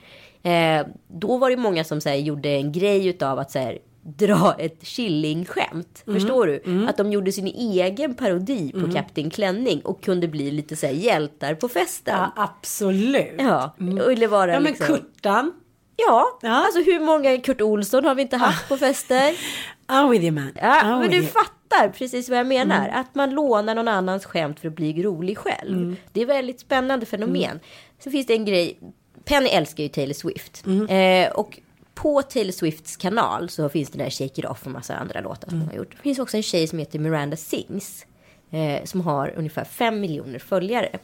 Eh, 0.42 0.86
då 1.08 1.36
var 1.36 1.50
det 1.50 1.56
många 1.56 1.84
som 1.84 2.00
så 2.00 2.08
här, 2.08 2.16
gjorde 2.16 2.48
en 2.48 2.72
grej 2.72 3.06
utav 3.06 3.38
att 3.38 3.50
så 3.50 3.58
här, 3.58 3.78
dra 4.02 4.54
ett 4.58 4.84
Killing-skämt. 4.84 6.02
Förstår 6.04 6.46
du? 6.46 6.86
Att 6.88 6.96
de 6.96 7.12
gjorde 7.12 7.32
sin 7.32 7.46
egen 7.46 8.14
parodi 8.14 8.72
på 8.72 8.92
Kapten 8.92 9.30
Klänning 9.30 9.80
och 9.80 10.02
kunde 10.02 10.28
bli 10.28 10.50
lite 10.50 10.76
så 10.76 10.86
här 10.86 10.92
hjältar 10.92 11.54
på 11.54 11.68
festen. 11.68 12.14
Ja, 12.18 12.32
absolut. 12.36 13.34
Ja, 13.38 13.74
eller 14.10 14.28
vara 14.28 14.52
Ja, 14.52 14.60
men 14.60 14.72
liksom... 14.72 14.86
Kurtan. 14.86 15.52
Ja, 15.96 16.38
Ja. 16.42 16.50
alltså 16.64 16.80
hur 16.82 17.00
många 17.00 17.40
Kurt 17.40 17.60
Olsson 17.60 18.04
har 18.04 18.14
vi 18.14 18.22
inte 18.22 18.36
haft 18.36 18.68
på 18.68 18.76
fester? 18.76 19.32
I'm 19.88 20.10
with 20.10 20.24
you 20.24 20.32
man. 20.34 20.52
Ja, 20.54 20.80
I'm 20.82 21.00
men 21.00 21.10
du 21.10 21.16
you. 21.16 21.26
fattar 21.26 21.88
precis 21.88 22.28
vad 22.28 22.38
jag 22.38 22.46
menar. 22.46 22.88
Att 22.88 23.14
man 23.14 23.30
lånar 23.30 23.74
någon 23.74 23.88
annans 23.88 24.24
skämt 24.24 24.60
för 24.60 24.68
att 24.68 24.74
bli 24.74 25.02
rolig 25.02 25.38
själv. 25.38 25.96
Det 26.12 26.22
är 26.22 26.26
väldigt 26.26 26.60
spännande 26.60 27.06
fenomen. 27.06 27.60
Så 28.04 28.10
finns 28.10 28.26
det 28.26 28.34
en 28.34 28.44
grej. 28.44 28.78
Penny 29.24 29.48
älskar 29.48 29.82
ju 29.82 29.88
Taylor 29.88 30.12
Swift. 30.14 30.64
Eh, 30.88 31.32
och 31.32 31.58
på 32.02 32.22
Taylor 32.22 32.52
Swifts 32.52 32.96
kanal 32.96 33.48
så 33.48 33.68
finns 33.68 33.90
det 33.90 33.98
den 33.98 34.04
här 34.04 34.10
Shake 34.10 34.40
It 34.40 34.44
Off 34.44 34.66
och 34.66 34.72
massa 34.72 34.96
andra 34.96 35.20
låtar 35.20 35.48
som 35.48 35.60
hon 35.60 35.68
har 35.68 35.76
gjort. 35.76 35.90
Det 35.90 36.02
finns 36.02 36.18
också 36.18 36.36
en 36.36 36.42
tjej 36.42 36.66
som 36.66 36.78
heter 36.78 36.98
Miranda 36.98 37.36
Sings. 37.36 38.06
Eh, 38.50 38.84
som 38.84 39.00
har 39.00 39.34
ungefär 39.36 39.64
fem 39.64 40.00
miljoner 40.00 40.38
följare. 40.38 40.98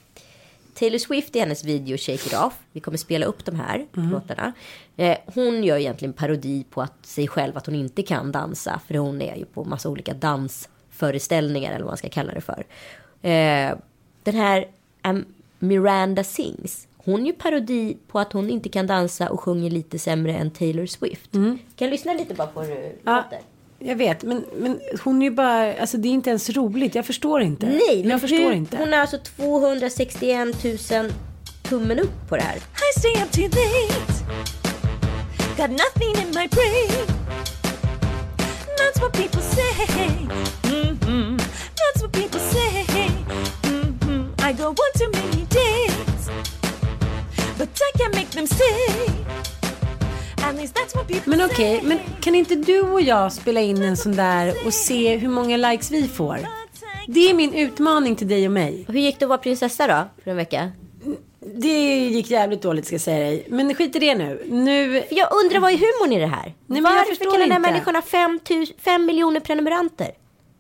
Taylor 0.75 0.99
Swift 0.99 1.37
i 1.37 1.41
hennes 1.41 1.65
video 1.65 1.97
Shake 1.97 2.27
It 2.27 2.35
Off. 2.35 2.55
Vi 2.73 2.81
kommer 2.81 2.99
spela 2.99 3.27
upp 3.27 3.45
de 3.45 3.57
här 3.57 3.87
låtarna. 3.93 4.53
Eh, 4.97 5.19
hon 5.27 5.65
gör 5.65 5.77
egentligen 5.77 6.13
parodi 6.13 6.65
på 6.71 6.83
att 6.83 7.07
sig 7.07 7.29
själv 7.29 7.57
att 7.57 7.67
hon 7.67 7.75
inte 7.75 8.03
kan 8.03 8.33
dansa. 8.33 8.81
För 8.87 8.95
hon 8.95 9.23
är 9.23 9.37
ju 9.37 9.45
på 9.45 9.65
massa 9.65 9.89
olika 9.89 10.15
dansföreställningar 10.15 11.71
eller 11.71 11.85
vad 11.85 11.91
man 11.91 11.97
ska 11.97 12.09
kalla 12.09 12.35
det 12.35 12.41
för. 12.41 12.65
Eh, 13.23 13.77
den 14.23 14.35
här 14.35 14.69
um, 15.05 15.25
Miranda 15.59 16.25
Sings. 16.25 16.86
Hon 17.07 17.21
är 17.23 17.27
ju 17.27 17.33
parodi 17.33 17.97
på 18.09 18.19
att 18.21 18.33
hon 18.33 18.51
inte 18.51 18.69
kan 18.69 18.87
dansa 18.87 19.29
och 19.29 19.41
sjunger 19.41 19.71
lite 19.71 19.99
sämre 19.99 20.33
än 20.35 20.51
Taylor 20.51 20.87
Swift. 20.87 21.33
Kan 21.33 21.59
jag 21.79 21.91
lyssna 21.91 22.13
lite 22.13 22.35
bara 22.35 22.47
på 22.47 22.63
hur 22.63 22.75
det 22.75 22.93
Ja, 23.05 23.17
låter? 23.17 23.39
jag 23.79 23.97
vet, 23.97 24.23
men, 24.23 24.45
men 24.57 24.81
hon 25.05 25.23
är 25.23 25.27
ju 25.27 25.31
bara, 25.31 25.75
alltså 25.81 25.97
det 25.97 26.09
är 26.09 26.13
inte 26.13 26.31
ens 26.31 26.51
roligt. 26.51 26.95
Jag 26.95 27.07
förstår 27.07 27.41
inte. 27.43 27.67
Nej, 27.67 28.01
men 28.01 28.11
jag 28.11 28.21
förstår 28.21 28.37
hur, 28.39 28.53
inte. 28.53 28.77
Hon 28.77 28.93
har 28.93 29.01
alltså 29.01 29.19
261 29.19 30.65
000 30.65 31.11
tummen 31.63 31.99
upp 31.99 32.29
på 32.29 32.37
det 32.37 32.43
här. 32.43 32.57
I 32.57 33.01
stay 33.01 33.23
up 33.23 33.33
too 33.33 33.43
late. 33.43 34.13
Got 35.57 35.71
nothing 35.71 36.27
in 36.27 36.29
my 36.35 36.49
brain. 36.49 37.07
That's 38.79 39.01
what 39.01 39.13
people 39.13 39.41
say. 39.43 39.87
hmm 40.65 41.37
That's 41.77 42.03
what 42.03 42.13
people 42.13 42.41
say. 42.41 42.85
hmm 43.65 44.29
I 44.49 44.53
go 44.53 44.65
on 44.69 44.93
too 44.99 45.11
many 45.13 45.46
Men 51.25 51.41
okej, 51.45 51.79
say. 51.79 51.89
men 51.89 51.99
kan 52.21 52.35
inte 52.35 52.55
du 52.55 52.81
och 52.81 53.01
jag 53.01 53.33
spela 53.33 53.61
in 53.61 53.83
en 53.83 53.97
sån 53.97 54.17
där 54.17 54.55
och 54.67 54.75
se 54.75 55.17
hur 55.17 55.29
många 55.29 55.57
likes 55.57 55.91
vi 55.91 56.09
får? 56.09 56.39
Det 57.09 57.31
är 57.31 57.35
min 57.35 57.55
utmaning 57.55 58.17
till 58.17 58.29
dig 58.29 58.47
och 58.47 58.53
mig. 58.53 58.85
Hur 58.89 59.01
gick 59.01 59.19
det 59.19 59.25
att 59.25 59.29
vara 59.29 59.39
prinsessa 59.39 59.87
då 59.87 60.05
för 60.25 60.31
en 60.31 60.37
vecka? 60.37 60.73
Det 61.55 61.99
gick 62.09 62.31
jävligt 62.31 62.63
dåligt 62.63 62.87
ska 62.87 62.95
jag 62.95 63.01
säga 63.01 63.19
dig. 63.19 63.47
Men 63.49 63.75
skit 63.75 63.97
i 63.97 63.99
det 63.99 64.15
nu. 64.15 64.43
Nu... 64.47 65.03
För 65.09 65.17
jag 65.17 65.29
undrar 65.45 65.61
vad 65.61 65.73
är 65.73 65.77
humorn 65.77 66.13
i 66.13 66.21
det 66.21 66.27
här? 66.27 66.55
men 66.67 66.77
jag 66.77 66.83
Varför 66.85 67.05
förstår 67.05 67.31
kan 67.31 67.41
den 67.41 67.51
här 67.51 67.59
inte. 67.59 67.71
människan 67.71 67.95
ha 67.95 68.03
fem, 68.03 68.41
tus- 68.45 68.73
fem 68.79 69.05
miljoner 69.07 69.41
prenumeranter? 69.41 70.11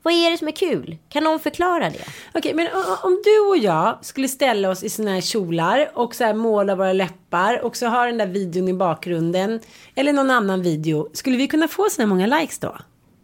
Vad 0.06 0.14
är 0.14 0.30
det 0.30 0.38
som 0.38 0.48
är 0.48 0.52
kul? 0.52 0.96
Kan 1.08 1.24
någon 1.24 1.40
förklara 1.40 1.90
det? 1.90 2.04
Okej, 2.34 2.54
men 2.54 2.66
o- 2.66 2.96
om 3.02 3.22
du 3.24 3.40
och 3.48 3.56
jag 3.56 3.98
skulle 4.04 4.28
ställa 4.28 4.70
oss 4.70 4.82
i 4.84 4.90
såna 4.90 5.10
här 5.10 5.20
kjolar 5.20 5.90
och 5.94 6.14
så 6.14 6.24
här 6.24 6.34
måla 6.34 6.74
våra 6.76 6.92
läppar 6.92 7.64
och 7.64 7.76
så 7.76 7.86
har 7.86 8.06
den 8.06 8.18
där 8.18 8.26
videon 8.26 8.68
i 8.68 8.72
bakgrunden 8.72 9.60
eller 9.94 10.12
någon 10.12 10.30
annan 10.30 10.62
video. 10.62 11.08
Skulle 11.12 11.36
vi 11.36 11.46
kunna 11.48 11.68
få 11.68 11.86
så 11.90 12.02
här 12.02 12.06
många 12.06 12.26
likes 12.26 12.58
då? 12.58 12.76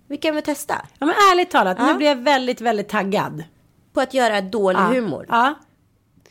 Vi 0.09 0.17
kan 0.17 0.35
väl 0.35 0.45
testa? 0.45 0.75
Ja, 0.99 1.07
men 1.07 1.15
ärligt 1.33 1.51
talat, 1.51 1.77
Ja. 1.81 1.87
nu 1.87 1.95
blir 1.95 2.07
jag 2.07 2.17
väldigt, 2.17 2.61
väldigt 2.61 2.89
taggad. 2.89 3.45
På 3.95 4.01
att 4.01 4.15
göra 4.15 4.41
dålig 4.41 4.79
humor. 4.81 5.27
Ja. 5.29 5.55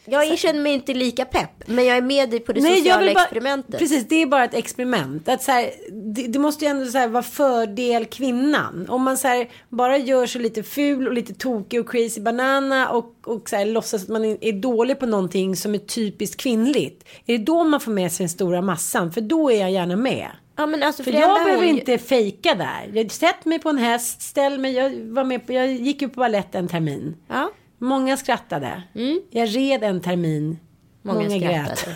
Jag 0.06 0.40
känner 0.40 0.62
mig 0.62 0.74
inte 0.74 0.94
lika 0.94 1.26
pepp. 1.26 1.50
Men 1.66 1.86
jag 1.86 1.98
är 1.98 2.02
med 2.02 2.30
dig 2.30 2.40
på 2.40 2.54
det 2.54 2.62
Nej, 2.62 2.78
sociala 2.78 3.14
bara, 3.14 3.24
experimentet. 3.24 3.80
Precis, 3.80 4.08
det 4.08 4.16
är 4.22 4.26
bara 4.26 4.44
ett 4.44 4.54
experiment. 4.54 5.30
Att 5.30 5.44
så 5.44 5.52
här, 5.52 5.72
det, 5.92 6.28
det 6.28 6.40
måste 6.40 6.66
ju 6.66 6.72
ändå 6.72 6.86
så 6.86 6.98
här, 6.98 7.08
vara 7.08 7.24
fördel 7.24 8.06
kvinnan. 8.06 8.86
Om 8.90 9.02
man 9.02 9.18
så 9.18 9.28
här, 9.28 9.50
bara 9.70 9.98
gör 9.98 10.26
sig 10.26 10.42
lite 10.42 10.64
ful 10.64 11.08
och 11.08 11.14
lite 11.14 11.34
tokig 11.34 11.80
och 11.80 11.90
crazy 11.92 12.22
banana 12.22 12.90
och, 12.90 13.16
och 13.26 13.50
så 13.50 13.56
här, 13.56 13.66
låtsas 13.66 14.04
att 14.04 14.10
man 14.10 14.26
är 14.26 14.52
dålig 14.62 15.00
på 15.00 15.06
någonting 15.06 15.56
som 15.56 15.74
är 15.76 15.80
typiskt 15.80 16.42
kvinnligt. 16.42 17.06
Är 17.26 17.38
det 17.38 17.44
då 17.44 17.64
man 17.64 17.80
får 17.80 17.92
med 17.92 18.12
sig 18.12 18.24
den 18.24 18.30
stora 18.30 18.62
massan? 18.62 19.12
För 19.12 19.22
då 19.22 19.52
är 19.52 19.60
jag 19.60 19.72
gärna 19.72 19.96
med. 19.96 20.28
Ja, 20.56 20.66
men 20.66 20.84
alltså, 20.84 21.04
För 21.04 21.12
enda 21.12 21.22
jag 21.28 21.44
behöver 21.44 21.66
hon- 21.68 21.78
inte 21.78 21.98
fejka 21.98 22.56
där. 22.56 22.90
Jag 22.94 23.12
sätter 23.12 23.50
mig 23.50 23.60
på 23.60 23.70
en 23.70 23.78
häst, 23.78 24.22
ställ 24.22 24.60
mig, 24.60 24.74
jag 24.74 24.90
var 25.02 25.24
med 25.24 25.48
på, 25.48 25.54
jag 25.54 25.72
gick 25.74 26.02
ju 26.02 26.10
på 26.10 26.20
balett 26.20 26.56
en 26.56 26.68
termin. 26.68 27.16
Ja, 27.28 27.52
Många 27.82 28.18
skrattade. 28.18 28.84
Jag 29.30 29.56
red 29.56 29.84
en 29.84 30.02
termin. 30.02 30.60
många, 31.02 31.20
Många, 31.30 31.38
grät. 31.38 31.88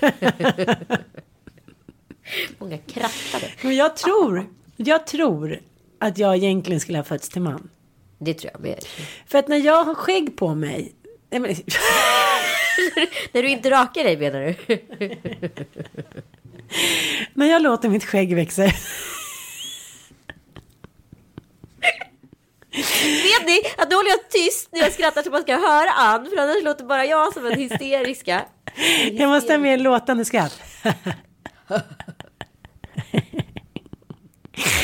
många 2.58 2.78
krattade. 2.78 3.52
Men 3.62 3.76
jag 3.76 3.96
tror, 3.96 4.46
jag 4.76 5.06
tror 5.06 5.60
att 5.98 6.18
jag 6.18 6.36
egentligen 6.36 6.80
skulle 6.80 6.98
ha 6.98 7.04
fötts 7.04 7.28
till 7.28 7.42
man. 7.42 7.68
Det 8.18 8.34
tror 8.34 8.52
jag 8.52 8.60
med. 8.62 8.84
För 9.26 9.38
att 9.38 9.48
när 9.48 9.56
jag 9.56 9.84
har 9.84 9.94
skägg 9.94 10.36
på 10.36 10.54
mig. 10.54 10.92
Nej, 11.30 11.40
men, 11.40 11.50
När 13.32 13.42
du 13.42 13.48
inte 13.48 13.70
rakar 13.70 14.04
dig 14.04 14.16
menar 14.16 14.40
du? 14.40 14.54
när 17.34 17.46
jag 17.46 17.62
låter 17.62 17.88
mitt 17.88 18.04
skägg 18.04 18.34
växa. 18.34 18.62
Vet 22.74 23.46
ni 23.46 23.60
att 23.78 23.90
nu 23.90 23.96
håller 23.96 24.10
jag 24.10 24.30
tyst 24.30 24.68
när 24.72 24.80
jag 24.80 24.92
skrattar 24.92 25.22
så 25.22 25.30
man 25.30 25.42
ska 25.42 25.52
höra 25.56 25.90
Ann. 25.90 26.26
För 26.30 26.36
annars 26.36 26.62
låter 26.62 26.84
bara 26.84 27.04
jag 27.04 27.32
som 27.32 27.46
en 27.46 27.58
hysteriska. 27.58 28.44
Jag 29.12 29.28
måste 29.28 29.52
ha 29.52 29.58
mer 29.58 29.78
låtande 29.78 30.24
skratt. 30.24 30.60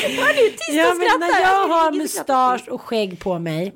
Hör 0.09 0.33
du 0.33 0.49
tyst 0.49 0.69
Ja, 0.71 0.91
och 0.91 0.97
men 0.97 1.19
när 1.19 1.41
jag 1.41 1.49
Alltså, 1.49 1.73
har 1.73 1.91
mustasch 1.91 2.67
och 2.69 2.81
skägg 2.81 3.19
på 3.19 3.39
mig. 3.39 3.73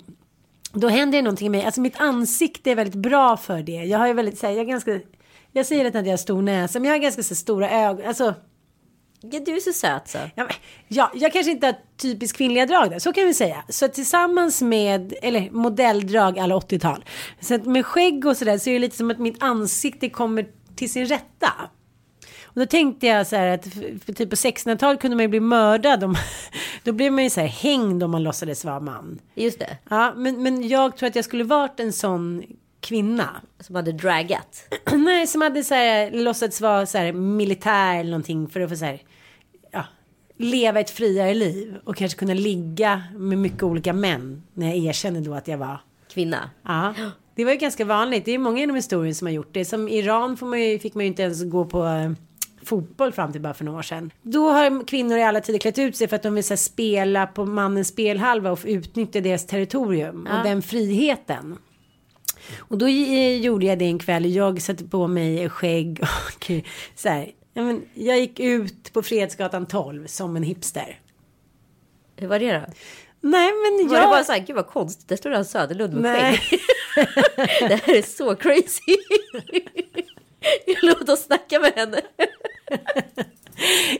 Då 0.73 0.87
händer 0.87 1.17
det 1.17 1.21
någonting 1.21 1.51
med 1.51 1.57
mig. 1.59 1.65
Alltså 1.65 1.81
mitt 1.81 1.99
ansikte 1.99 2.71
är 2.71 2.75
väldigt 2.75 2.95
bra 2.95 3.37
för 3.37 3.61
det. 3.61 3.71
Jag 3.71 3.99
har 3.99 4.07
ju 4.07 4.13
väldigt, 4.13 4.39
så 4.39 4.47
här, 4.47 4.53
jag 4.53 4.67
ganska. 4.67 4.99
Jag 5.51 5.65
säger 5.65 5.85
att 5.85 5.93
jag 5.93 6.05
har 6.05 6.17
stor 6.17 6.41
näsa, 6.41 6.79
men 6.79 6.87
jag 6.87 6.93
har 6.93 7.01
ganska 7.01 7.23
så, 7.23 7.35
stora 7.35 7.71
ögon. 7.71 8.07
Alltså, 8.07 8.33
Ja, 9.21 9.39
du 9.39 9.55
är 9.55 9.59
så 9.59 9.73
söt 9.73 10.07
så. 10.07 10.17
Ja, 10.17 10.43
men- 10.43 10.53
ja, 10.87 11.11
jag 11.15 11.33
kanske 11.33 11.51
inte 11.51 11.67
har 11.67 11.75
typiskt 11.97 12.37
kvinnliga 12.37 12.65
drag 12.65 12.89
där, 12.91 12.99
så 12.99 13.13
kan 13.13 13.25
vi 13.25 13.33
säga. 13.33 13.63
Så 13.69 13.87
tillsammans 13.87 14.61
med, 14.61 15.13
eller 15.21 15.49
modelldrag 15.51 16.39
alla 16.39 16.55
80-tal. 16.55 17.05
Så 17.39 17.55
att 17.55 17.65
med 17.65 17.85
skägg 17.85 18.25
och 18.25 18.37
sådär 18.37 18.57
så 18.57 18.69
är 18.69 18.73
det 18.73 18.79
lite 18.79 18.97
som 18.97 19.11
att 19.11 19.19
mitt 19.19 19.43
ansikte 19.43 20.09
kommer 20.09 20.45
till 20.75 20.91
sin 20.91 21.05
rätta. 21.05 21.51
Och 22.43 22.59
då 22.61 22.65
tänkte 22.65 23.07
jag 23.07 23.27
så 23.27 23.35
här 23.35 23.47
att 23.47 23.63
för, 23.67 23.99
för 24.05 24.13
typ 24.13 24.29
på 24.29 24.35
1600-talet 24.35 25.01
kunde 25.01 25.15
man 25.17 25.23
ju 25.23 25.27
bli 25.27 25.39
mördad. 25.39 26.03
Om, 26.03 26.15
då 26.83 26.91
blev 26.93 27.13
man 27.13 27.23
ju 27.23 27.29
så 27.29 27.39
här 27.41 27.47
hängd 27.47 28.03
om 28.03 28.11
man 28.11 28.23
låtsades 28.23 28.65
vara 28.65 28.79
man. 28.79 29.19
Just 29.35 29.59
det. 29.59 29.77
Ja, 29.89 30.13
men, 30.15 30.43
men 30.43 30.67
jag 30.67 30.97
tror 30.97 31.09
att 31.09 31.15
jag 31.15 31.25
skulle 31.25 31.43
varit 31.43 31.79
en 31.79 31.93
sån 31.93 32.43
kvinna. 32.85 33.41
Som 33.59 33.75
hade 33.75 33.91
dragat. 33.91 34.67
Nej, 34.93 35.27
som 35.27 35.41
hade 35.41 35.63
så 35.63 35.73
här, 35.73 36.11
låtsats 36.11 36.61
vara 36.61 36.85
så 36.85 36.97
här, 36.97 37.11
militär 37.13 37.99
eller 37.99 38.11
någonting 38.11 38.47
för 38.47 38.59
att 38.59 38.69
få 38.69 38.75
så 38.75 38.85
här, 38.85 39.01
ja, 39.71 39.85
leva 40.37 40.79
ett 40.79 40.89
friare 40.89 41.33
liv 41.33 41.75
och 41.83 41.95
kanske 41.95 42.19
kunna 42.19 42.33
ligga 42.33 43.03
med 43.15 43.37
mycket 43.37 43.63
olika 43.63 43.93
män 43.93 44.43
när 44.53 44.67
jag 44.67 44.77
erkänner 44.77 45.21
då 45.21 45.33
att 45.33 45.47
jag 45.47 45.57
var. 45.57 45.81
Kvinna. 46.13 46.49
Ja, 46.63 46.93
det 47.35 47.45
var 47.45 47.51
ju 47.51 47.57
ganska 47.57 47.85
vanligt. 47.85 48.25
Det 48.25 48.31
är 48.31 48.37
många 48.37 48.63
inom 48.63 48.75
historien 48.75 49.15
som 49.15 49.27
har 49.27 49.33
gjort 49.33 49.53
det. 49.53 49.65
Som 49.65 49.89
Iran 49.89 50.37
får 50.37 50.45
man 50.47 50.61
ju, 50.61 50.79
fick 50.79 50.93
man 50.93 51.03
ju 51.03 51.07
inte 51.07 51.23
ens 51.23 51.43
gå 51.43 51.65
på 51.65 51.85
eh, 51.85 52.11
fotboll 52.63 53.11
fram 53.11 53.31
till 53.31 53.41
bara 53.41 53.53
för 53.53 53.65
några 53.65 53.79
år 53.79 53.83
sedan. 53.83 54.11
Då 54.21 54.49
har 54.49 54.87
kvinnor 54.87 55.17
i 55.17 55.23
alla 55.23 55.41
tider 55.41 55.59
klätt 55.59 55.79
ut 55.79 55.95
sig 55.95 56.07
för 56.07 56.15
att 56.15 56.23
de 56.23 56.33
vill 56.33 56.43
här, 56.49 56.55
spela 56.55 57.27
på 57.27 57.45
mannens 57.45 57.87
spelhalva 57.87 58.51
och 58.51 58.59
utnyttja 58.65 59.21
deras 59.21 59.45
territorium 59.45 60.27
och 60.31 60.43
den 60.43 60.61
friheten. 60.61 61.57
Och 62.57 62.77
då 62.77 62.87
eh, 62.87 63.37
gjorde 63.37 63.65
jag 63.65 63.79
det 63.79 63.85
en 63.85 63.99
kväll. 63.99 64.35
Jag 64.35 64.61
satte 64.61 64.83
på 64.83 65.07
mig 65.07 65.49
skägg 65.49 65.99
och 66.27 66.51
eh, 66.51 66.61
så 66.95 67.09
här. 67.09 67.31
Jag 67.93 68.19
gick 68.19 68.39
ut 68.39 68.93
på 68.93 69.01
Fredsgatan 69.01 69.65
12 69.65 70.07
som 70.07 70.35
en 70.35 70.43
hipster. 70.43 70.99
Hur 72.15 72.27
var 72.27 72.39
det 72.39 72.53
då? 72.53 72.65
Nej 73.21 73.51
men 73.51 73.87
Var 73.87 73.95
jag... 73.95 74.05
det 74.05 74.09
bara 74.09 74.23
så 74.23 74.31
här, 74.31 74.39
gud 74.39 74.55
vad 74.55 74.67
konstigt, 74.67 75.07
där 75.07 75.15
står 75.15 75.31
han 75.31 75.45
Söderlund 75.45 75.93
med 75.93 76.01
Nej. 76.01 76.37
skägg. 76.37 76.59
det 77.69 77.75
här 77.85 77.95
är 77.95 78.01
så 78.01 78.35
crazy. 78.35 78.97
Låt 80.81 81.09
oss 81.09 81.23
snacka 81.23 81.59
med 81.59 81.73
henne. 81.75 82.01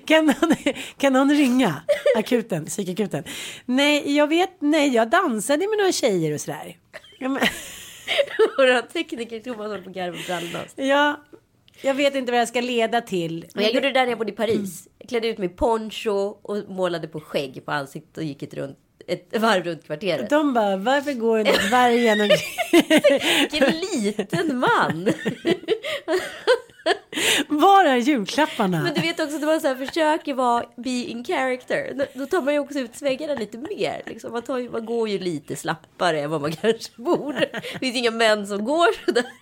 Kan 0.06 0.26
någon, 0.26 0.56
kan 0.98 1.14
någon 1.14 1.32
ringa 1.32 1.82
akuten, 2.18 2.66
psykakuten? 2.66 3.24
Nej, 3.66 4.16
jag 4.16 4.28
vet, 4.28 4.52
nej, 4.60 4.94
jag 4.96 5.10
dansade 5.10 5.68
med 5.68 5.78
några 5.78 5.92
tjejer 5.92 6.34
och 6.34 6.42
sådär. 6.42 6.78
Våra 8.58 8.82
tekniker 8.82 9.40
Thomas 9.40 9.68
håller 9.68 9.82
på 9.82 9.90
att 9.90 9.96
garva 9.96 10.18
brallorna. 10.28 10.60
ja, 10.76 11.24
jag 11.82 11.94
vet 11.94 12.16
inte 12.16 12.32
vad 12.32 12.42
det 12.42 12.48
ska 12.48 12.62
leda 12.62 13.02
till. 13.02 13.46
Men 13.54 13.64
jag 13.64 13.74
gjorde 13.74 13.88
det 13.88 13.94
där 13.94 14.02
när 14.02 14.10
jag 14.10 14.18
bodde 14.18 14.32
i 14.32 14.36
Paris. 14.36 14.88
Jag 15.00 15.10
klädde 15.10 15.28
ut 15.28 15.38
mig 15.38 15.46
i 15.46 15.52
poncho 15.52 16.36
och 16.42 16.70
målade 16.70 17.08
på 17.08 17.20
skägg 17.20 17.66
på 17.66 17.72
ansiktet 17.72 18.18
och 18.18 18.24
gick 18.24 18.44
ett, 18.44 18.54
runt, 18.54 18.78
ett 19.08 19.38
varv 19.38 19.64
runt 19.64 19.86
kvarteret. 19.86 20.30
De 20.30 20.54
bara, 20.54 20.78
varför 20.78 21.14
går 21.14 21.38
den 21.38 21.46
där 21.46 21.72
vargen 21.72 22.22
och... 22.22 22.28
Vilken 23.52 23.80
liten 23.80 24.60
man! 24.60 25.08
Var 27.48 27.86
är 27.86 27.96
julklapparna? 27.98 28.82
Men 28.82 28.94
du 28.94 29.02
vet 29.02 29.20
också 29.20 29.38
när 29.38 29.46
man 29.48 29.62
så 29.62 29.68
här 29.68 29.86
försöker 29.86 30.34
vara 30.34 30.66
be 30.76 30.90
in 30.90 31.24
character. 31.24 32.08
då- 32.14 32.26
tar 32.26 32.42
man 32.42 32.54
ju 32.54 32.60
också 32.60 32.80
ut 32.80 32.96
svängarna 32.96 33.34
lite 33.34 33.58
mer. 33.58 34.02
Liksom. 34.06 34.32
Man, 34.32 34.42
tar, 34.42 34.72
man 34.72 34.86
går 34.86 35.10
ju 35.10 35.20
lite 35.20 35.56
slappare 35.56 36.20
än 36.22 36.30
vad 36.30 36.42
man 36.42 36.52
kanske 36.62 36.92
borde. 37.02 37.50
Det 37.74 37.80
finns 37.80 37.96
inga 37.96 38.12
män 38.12 38.48
som 38.48 38.66
går 38.66 39.06
sådär. 39.06 39.26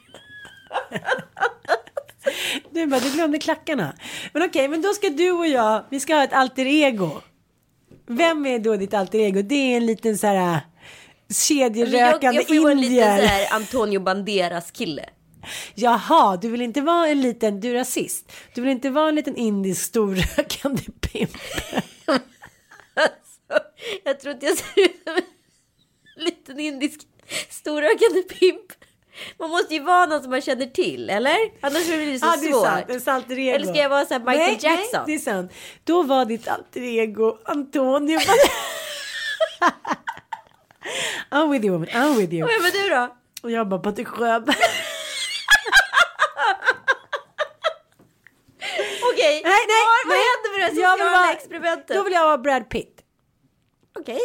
Du 2.71 2.85
bara, 2.87 2.99
du 2.99 3.11
glömde 3.11 3.39
klackarna. 3.39 3.93
Men 4.33 4.43
okej, 4.43 4.67
men 4.67 4.81
då 4.81 4.93
ska 4.93 5.09
du 5.09 5.31
och 5.31 5.47
jag, 5.47 5.83
vi 5.89 5.99
ska 5.99 6.15
ha 6.15 6.23
ett 6.23 6.33
alter 6.33 6.65
ego. 6.65 7.11
Vem 8.07 8.45
är 8.45 8.59
då 8.59 8.75
ditt 8.75 8.93
alter 8.93 9.19
ego? 9.19 9.41
Det 9.41 9.55
är 9.55 9.77
en 9.77 9.85
liten 9.85 10.17
så 10.17 10.27
här 10.27 10.35
Men 10.35 10.51
jag, 11.27 11.35
kedjerökande 11.35 12.35
jag 12.39 12.47
får 12.47 12.61
vara 12.63 12.71
en 12.71 12.81
liten 12.81 12.95
så 12.95 13.11
indier. 13.11 13.27
här 13.27 13.55
Antonio 13.55 13.99
Banderas 13.99 14.71
kille. 14.71 15.05
Jaha, 15.75 16.37
du 16.37 16.49
vill 16.49 16.61
inte 16.61 16.81
vara 16.81 17.07
en 17.07 17.21
liten, 17.21 17.59
du 17.59 17.69
är 17.69 17.73
rasist. 17.73 18.31
Du 18.55 18.61
vill 18.61 18.71
inte 18.71 18.89
vara 18.89 19.09
en 19.09 19.15
liten 19.15 19.35
indisk 19.35 19.83
storrökande 19.83 20.83
pimp. 21.01 21.31
Alltså, 22.95 23.67
jag 24.03 24.19
tror 24.19 24.33
inte 24.33 24.45
jag 24.45 24.57
ser 24.57 24.81
ut 24.81 25.01
som 25.03 25.15
en 25.15 25.23
liten 26.23 26.59
indisk 26.59 26.99
storökande 27.49 28.21
pimp. 28.21 28.71
Man 29.39 29.49
måste 29.49 29.73
ju 29.73 29.79
vara 29.83 30.05
någon 30.05 30.21
som 30.21 30.31
man 30.31 30.41
känner 30.41 30.65
till, 30.65 31.09
eller? 31.09 31.37
Annars 31.61 31.85
blir 31.87 32.11
det 32.11 32.19
så 32.19 32.25
Ja, 32.25 32.35
det 32.41 32.47
är 32.47 32.51
svårt. 32.51 32.65
sant. 32.65 32.85
Det 32.87 32.93
är 32.93 32.99
sant 32.99 33.23
alter 33.23 33.39
ego. 33.39 33.55
Eller 33.55 33.67
ska 33.67 33.77
jag 33.77 33.89
vara 33.89 34.05
så 34.05 34.13
här 34.13 34.19
Michael 34.19 34.39
nej, 34.39 34.59
Jackson? 34.61 34.89
Nej, 34.93 35.03
det 35.05 35.13
är 35.13 35.19
sant. 35.19 35.51
Då 35.83 36.03
var 36.03 36.25
ditt 36.25 36.47
alter 36.47 36.81
ego 36.81 37.37
Antonio. 37.45 38.19
I'm 41.31 41.51
with 41.51 41.65
you 41.65 41.73
woman, 41.73 41.87
I'm 41.87 42.17
with 42.17 42.33
you. 42.33 42.47
Vem 42.47 42.65
är 42.65 42.83
du 42.83 42.89
då? 42.89 43.15
Och 43.43 43.51
jag 43.51 43.67
bara 43.69 43.79
Patrik 43.79 44.07
Sjöberg. 44.07 44.55
Okej, 49.23 49.41
Nej, 49.43 49.61
nej, 49.73 49.83
vad, 49.89 50.15
nej. 50.15 50.23
händer 50.29 50.49
med 50.51 50.59
det 50.61 50.65
vill 50.73 50.75
sociala 50.83 51.03
vara- 51.17 51.31
experimentet? 51.33 51.95
Då 51.97 52.03
vill 52.03 52.13
jag 52.13 52.25
vara 52.25 52.37
Brad 52.37 52.69
Pitt. 52.69 52.95
Okej. 53.99 54.19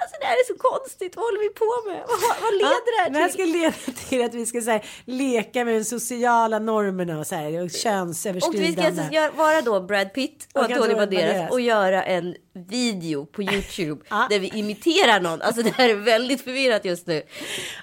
alltså 0.00 0.16
det 0.20 0.26
här 0.26 0.32
är 0.34 0.46
så 0.46 0.58
konstigt. 0.58 1.16
Vad 1.16 1.24
håller 1.24 1.38
vi 1.40 1.48
på 1.48 1.88
med? 1.90 2.02
Vad, 2.08 2.20
vad 2.42 2.52
leder 2.54 2.70
Ja, 2.70 2.80
det 2.86 3.10
det 3.12 3.18
här 3.18 3.22
här 3.22 3.28
ska 3.28 3.36
till? 3.42 3.52
leda 3.52 3.72
till 4.08 4.24
att 4.24 4.34
vi 4.34 4.46
ska 4.46 4.60
så 4.60 4.70
här, 4.70 4.84
leka 5.04 5.64
med 5.64 5.74
de 5.74 5.84
sociala 5.84 6.58
normerna 6.58 7.18
och, 7.18 7.26
så 7.26 7.34
här, 7.34 7.52
och 7.54 7.60
Och 7.60 7.64
vi 7.64 7.78
könsöverskridande. 7.78 9.04
ska 9.04 9.20
alltså 9.22 9.36
vara 9.38 9.60
då 9.60 9.80
Brad 9.80 10.12
Pitt 10.14 10.48
och 10.54 10.60
Och 10.64 10.70
Antonio 10.70 10.96
Banderas 10.96 11.50
och 11.50 11.60
göra 11.60 12.02
en 12.04 12.34
video 12.68 13.26
på 13.26 13.42
YouTube 13.42 14.02
Ja. 14.10 14.26
där 14.30 14.38
vi 14.38 14.48
imiterar 14.48 15.20
någon. 15.20 15.42
Alltså 15.42 15.62
det 15.62 15.70
här 15.74 15.88
är 15.88 15.94
väldigt 15.94 16.44
förvirrat 16.44 16.84
just 16.84 17.06
nu. 17.06 17.22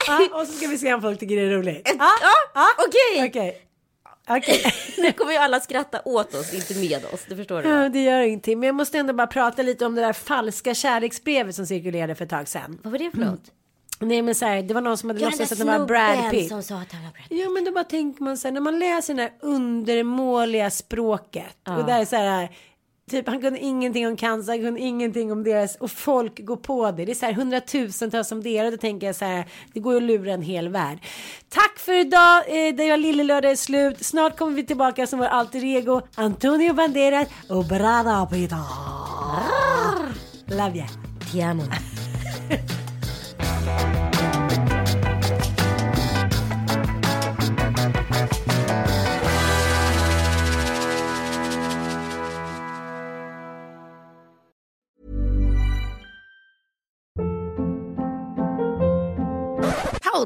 ja, 0.08 0.28
och 0.42 0.48
så 0.48 0.54
ska 0.54 0.68
vi 0.68 0.78
se 0.78 0.94
om 0.94 1.02
folk 1.02 1.20
tycker 1.20 1.36
det 1.36 1.42
är 1.42 1.50
roligt. 1.52 1.96
Ja, 2.00 2.68
okej. 2.88 3.28
Okej. 3.30 3.64
Okej. 4.30 4.74
Nu 4.98 5.12
kommer 5.12 5.32
ju 5.32 5.38
alla 5.38 5.60
skratta 5.60 6.02
åt 6.06 6.34
oss, 6.36 6.54
inte 6.54 6.76
med 6.76 7.06
oss. 7.14 7.26
Det 7.30 7.36
förstår 7.36 7.62
du. 7.62 7.70
Ja, 7.70 7.90
det 7.90 8.04
gör 8.04 8.20
ingenting. 8.22 8.60
Men 8.60 8.68
jag 8.68 8.76
måste 8.76 8.98
ändå 8.98 9.14
bara 9.14 9.28
prata 9.28 9.62
lite 9.62 9.86
om 9.86 9.96
det 9.96 10.02
där 10.02 10.14
falska 10.14 10.74
kärleksbrevet 10.74 11.56
som 11.56 11.66
cirkulerade 11.66 12.16
för 12.16 12.24
ett 12.24 12.30
tag 12.30 12.48
sedan. 12.48 12.80
Vad 12.84 12.92
var 12.92 13.00
det 13.00 13.12
för 13.12 13.18
något? 13.18 13.52
Nej 14.00 14.22
men 14.22 14.36
så 14.36 14.46
här, 14.46 14.62
det 14.62 14.74
var 14.74 14.82
någon 14.82 14.98
som 14.98 15.10
hade 15.10 15.20
Ja, 15.22 15.30
låtsats 15.30 15.52
att 15.52 15.58
det 15.58 15.64
var 15.66 15.86
Brad 15.86 16.32
Pitt. 16.32 16.50
som 16.50 16.64
sa 16.64 16.76
att 16.76 16.92
han 16.92 17.04
var 17.04 17.12
Brad 17.12 17.26
Ja 17.44 17.50
men 17.50 17.66
då 17.66 17.72
bara 17.72 17.84
tänker 17.84 18.24
man 18.24 18.38
så 18.38 18.48
här, 18.48 18.54
när 18.54 18.62
man 18.62 18.80
läser 18.80 19.14
det 19.14 19.22
här 19.22 19.32
undermåliga 19.42 20.70
språket. 20.70 21.56
Och 21.78 21.86
där 21.86 22.02
är 22.02 22.06
så 22.06 22.16
här, 22.16 22.50
typ 23.12 23.28
han 23.28 23.42
kunde 23.42 23.60
ingenting 23.60 24.08
om 24.08 24.18
cancer, 24.18 24.52
han 24.52 24.62
kunde 24.62 24.80
ingenting 24.80 25.32
om 25.32 25.44
deras, 25.44 25.76
och 25.76 25.92
folk 25.92 26.46
går 26.46 26.56
på 26.56 26.92
det. 26.92 27.06
Det 27.06 27.12
är 27.12 27.16
så 27.16 27.26
här 27.26 27.34
hundratusentals 27.34 28.28
som 28.28 28.44
det 28.44 28.66
och 28.66 28.72
då 28.72 28.78
tänker 28.78 29.08
jag 29.08 29.16
så 29.16 29.26
här, 29.26 29.46
det 29.74 29.80
går 29.80 29.94
ju 29.94 29.98
att 29.98 30.04
lura 30.04 30.34
en 30.34 30.42
hel 30.42 30.70
värld. 30.70 31.00
Tack 31.50 31.80
för 31.80 31.94
idag, 31.94 32.38
eh, 32.38 32.76
det 32.76 32.90
var 32.90 32.98
Lillelördag 32.98 33.52
är 33.52 33.56
slut. 33.56 34.06
Snart 34.06 34.38
kommer 34.38 34.54
vi 34.54 34.66
tillbaka 34.66 35.08
som 35.08 35.20
vår 35.20 35.26
alter 35.26 35.64
ego, 35.64 36.02
Antonio 36.16 36.74
Banderas 36.74 37.28
och 37.50 37.66
Brada 37.66 38.26
Pita. 38.26 38.64
Love 40.48 40.78
ya. 40.78 40.86
Ti 41.32 41.42
amo. 41.42 41.64